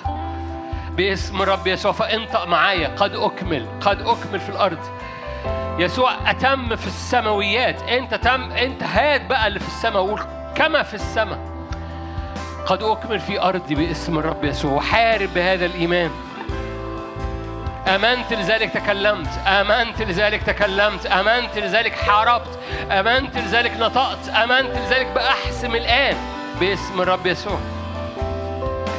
باسم 0.90 1.42
الرب 1.42 1.68
يسوع. 1.68 1.92
فانطق 1.92 2.48
معايا 2.48 2.88
قد 2.88 3.16
أكمل 3.16 3.68
قد 3.82 4.02
أكمل 4.02 4.40
في 4.40 4.50
الأرض. 4.50 4.80
يسوع 5.80 6.32
أتم 6.32 6.76
في 6.76 6.88
السماويات. 6.88 7.82
أنت 7.82 8.14
تم 8.14 8.52
أنت 8.52 8.84
هات 8.84 9.26
بقى 9.26 9.48
اللي 9.48 9.60
في 9.60 9.68
السماء 9.68 10.04
وقول 10.04 10.22
كما 10.56 10.84
في 10.84 10.94
السماء 10.94 11.40
قد 12.66 12.84
أكمل 12.84 13.20
في 13.20 13.42
أرضي 13.42 13.76
باسم 13.76 14.18
الرب 14.20 14.44
يسوع 14.44 14.72
وحارب 14.72 15.30
بهذا 15.34 15.66
الإيمان 15.66 16.12
آمنت 17.88 18.34
لذلك 18.34 18.70
تكلمت 18.74 19.30
آمنت 19.48 20.02
لذلك 20.02 20.44
تكلمت 20.44 21.06
آمنت 21.06 21.58
لذلك 21.58 21.94
حاربت 21.94 22.60
آمنت 22.92 23.38
لذلك 23.38 23.72
نطقت 23.80 24.30
آمنت 24.30 24.78
لذلك 24.78 25.08
باحسم 25.08 25.76
الآن 25.76 26.16
باسم 26.60 27.02
الرب 27.02 27.26
يسوع 27.28 27.60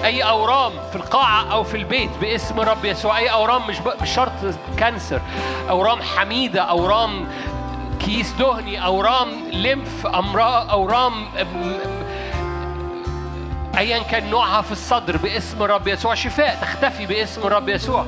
أي 0.04 0.22
أورام 0.22 0.72
في 0.90 0.96
القاعة 0.96 1.52
أو 1.52 1.64
في 1.64 1.76
البيت 1.76 2.10
باسم 2.20 2.60
رب 2.60 2.84
يسوع 2.84 3.18
أي 3.18 3.28
أورام 3.30 3.66
مش. 3.66 3.76
مش 4.02 4.10
شرط 4.14 4.32
cancer 4.78 5.20
أورام 5.70 6.02
حميدة 6.02 6.62
أورام 6.62 7.26
كيس 8.04 8.32
دهني 8.32 8.84
اورام 8.84 9.28
lymph 9.52 10.06
امراض 10.06 10.70
اورام 10.70 11.12
ايا 13.78 14.02
كان 14.02 14.30
نوعها 14.30 14.62
في 14.62 14.72
الصدر 14.72 15.16
باسم 15.16 15.62
الرب 15.62 15.88
يسوع 15.88 16.14
شفاء 16.14 16.58
تختفي 16.62 17.06
باسم 17.06 17.40
الرب 17.40 17.68
يسوع. 17.68 18.06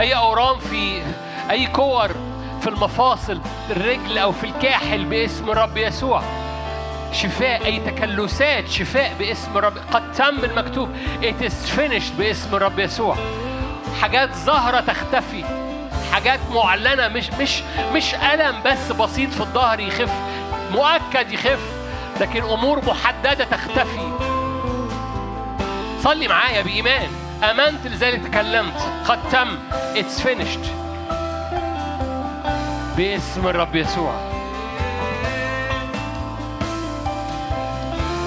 أي 0.00 0.16
أورام 0.16 0.58
في 0.58 1.02
أي 1.50 1.66
كور 1.66 2.10
في 2.60 2.66
المفاصل 2.66 3.40
الرجل 3.70 4.18
أو 4.18 4.32
في 4.32 4.44
الكاحل 4.44 5.04
باسم 5.04 5.50
الرب 5.50 5.76
يسوع. 5.76 6.22
شفاء 7.12 7.64
أي 7.64 7.80
تكلسات 7.80 8.68
شفاء 8.68 9.14
باسم 9.18 9.58
الرب 9.58 9.78
قد 9.92 10.12
تم 10.12 10.44
المكتوب. 10.44 10.88
It 11.22 11.44
is 11.44 11.78
finished 11.78 12.12
باسم 12.18 12.54
الرب 12.54 12.78
يسوع. 12.78 13.16
حاجات 14.00 14.34
ظاهرة 14.34 14.80
تختفي. 14.80 15.65
حاجات 16.16 16.40
معلنة 16.50 17.08
مش 17.08 17.30
مش 17.30 17.62
مش 17.92 18.14
ألم 18.14 18.62
بس 18.64 18.92
بسيط 18.92 19.30
في 19.30 19.40
الظهر 19.40 19.80
يخف 19.80 20.12
مؤكد 20.70 21.32
يخف 21.32 21.58
لكن 22.20 22.42
أمور 22.42 22.84
محددة 22.86 23.44
تختفي. 23.44 24.12
صلي 26.02 26.28
معايا 26.28 26.62
بإيمان. 26.62 27.08
آمنت 27.50 27.86
لذلك 27.86 28.28
تكلمت. 28.28 28.80
قد 29.08 29.18
تم. 29.32 29.58
It's 29.94 30.20
finished. 30.22 30.66
باسم 32.96 33.48
الرب 33.48 33.76
يسوع. 33.76 34.14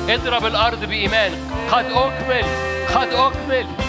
اضرب 0.09 0.45
الأرض 0.45 0.85
بإيمان. 0.85 1.31
قد 1.71 1.85
أكمل. 1.85 2.45
قد 2.95 3.13
أكمل. 3.13 3.88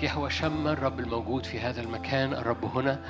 أشكرك 0.00 0.12
يهوى 0.16 0.30
شم 0.30 0.68
الرب 0.68 1.00
الموجود 1.00 1.46
في 1.46 1.60
هذا 1.60 1.80
المكان 1.80 2.32
الرب 2.32 2.64
هنا. 2.64 3.00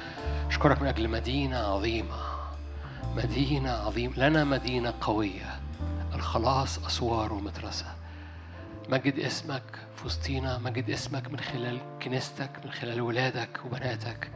أشكرك 0.48 0.82
من 0.82 0.88
أجل 0.88 1.08
مدينة 1.08 1.56
عظيمة 1.56 2.16
مدينة 3.16 3.70
عظيمة 3.70 4.18
لنا 4.18 4.44
مدينة 4.44 4.94
قوية. 5.00 5.60
الخلاص 6.14 6.84
أسوار 6.84 7.32
ومدرسة. 7.32 7.86
مجد 8.88 9.18
اسمك 9.18 9.62
في 9.96 10.06
وسطينا 10.06 10.58
مجد 10.58 10.90
اسمك 10.90 11.30
من 11.30 11.40
خلال 11.40 11.78
كنيستك 12.02 12.50
من 12.64 12.70
خلال 12.70 13.00
ولادك 13.00 13.60
وبناتك. 13.64 14.30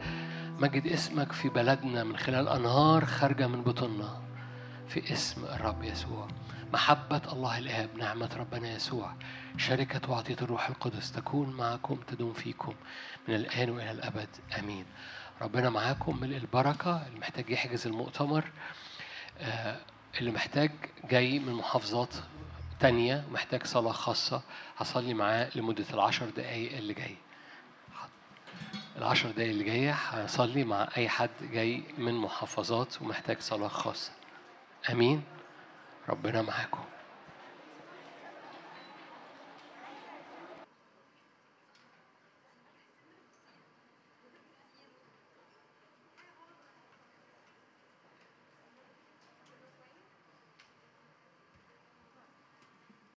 مجد 0.59 0.87
اسمك 0.87 1.31
في 1.31 1.49
بلدنا 1.49 2.03
من 2.03 2.17
خلال 2.17 2.49
أنهار 2.49 3.05
خارجة 3.05 3.47
من 3.47 3.61
بطننا 3.61 4.21
في 4.87 5.13
اسم 5.13 5.45
الرب 5.45 5.83
يسوع. 5.83 6.27
محبة 6.75 7.21
الله 7.33 7.57
الآب 7.57 7.89
نعمة 7.97 8.29
ربنا 8.37 8.71
يسوع 8.75 9.13
شركة 9.57 10.11
وعطية 10.11 10.35
الروح 10.41 10.69
القدس 10.69 11.11
تكون 11.11 11.49
معكم 11.57 11.95
تدوم 11.95 12.33
فيكم 12.33 12.73
من 13.27 13.35
الآن 13.35 13.69
وإلى 13.69 13.91
الأبد. 13.91 14.27
آمين. 14.59 14.85
ربنا 15.41 15.69
معاكم 15.69 16.19
ملء 16.21 16.37
البركة 16.37 17.07
اللي 17.07 17.19
محتاج 17.19 17.49
يحجز 17.49 17.87
المؤتمر 17.87 18.51
آه، 19.39 19.77
اللي 20.19 20.31
محتاج 20.31 20.71
جاي 21.09 21.39
من 21.39 21.53
محافظات 21.53 22.13
تانية 22.79 23.23
محتاج 23.31 23.63
صلاة 23.65 23.91
خاصة 23.91 24.41
هصلي 24.77 25.13
معاه 25.13 25.49
لمدة 25.55 25.85
العشر 25.93 26.29
دقايق 26.29 26.77
اللي 26.77 26.93
جاي. 26.93 27.15
العشر 28.97 29.31
دقايق 29.31 29.49
اللي 29.49 29.63
جاية 29.63 29.91
هصلي 29.93 30.63
مع 30.63 30.87
أي 30.97 31.09
حد 31.09 31.29
جاي 31.41 31.83
من 31.97 32.13
محافظات 32.13 33.01
ومحتاج 33.01 33.39
صلاة 33.39 33.67
خاصة. 33.67 34.11
أمين. 34.91 35.23
ربنا 36.09 36.41
معاكم. 36.41 36.94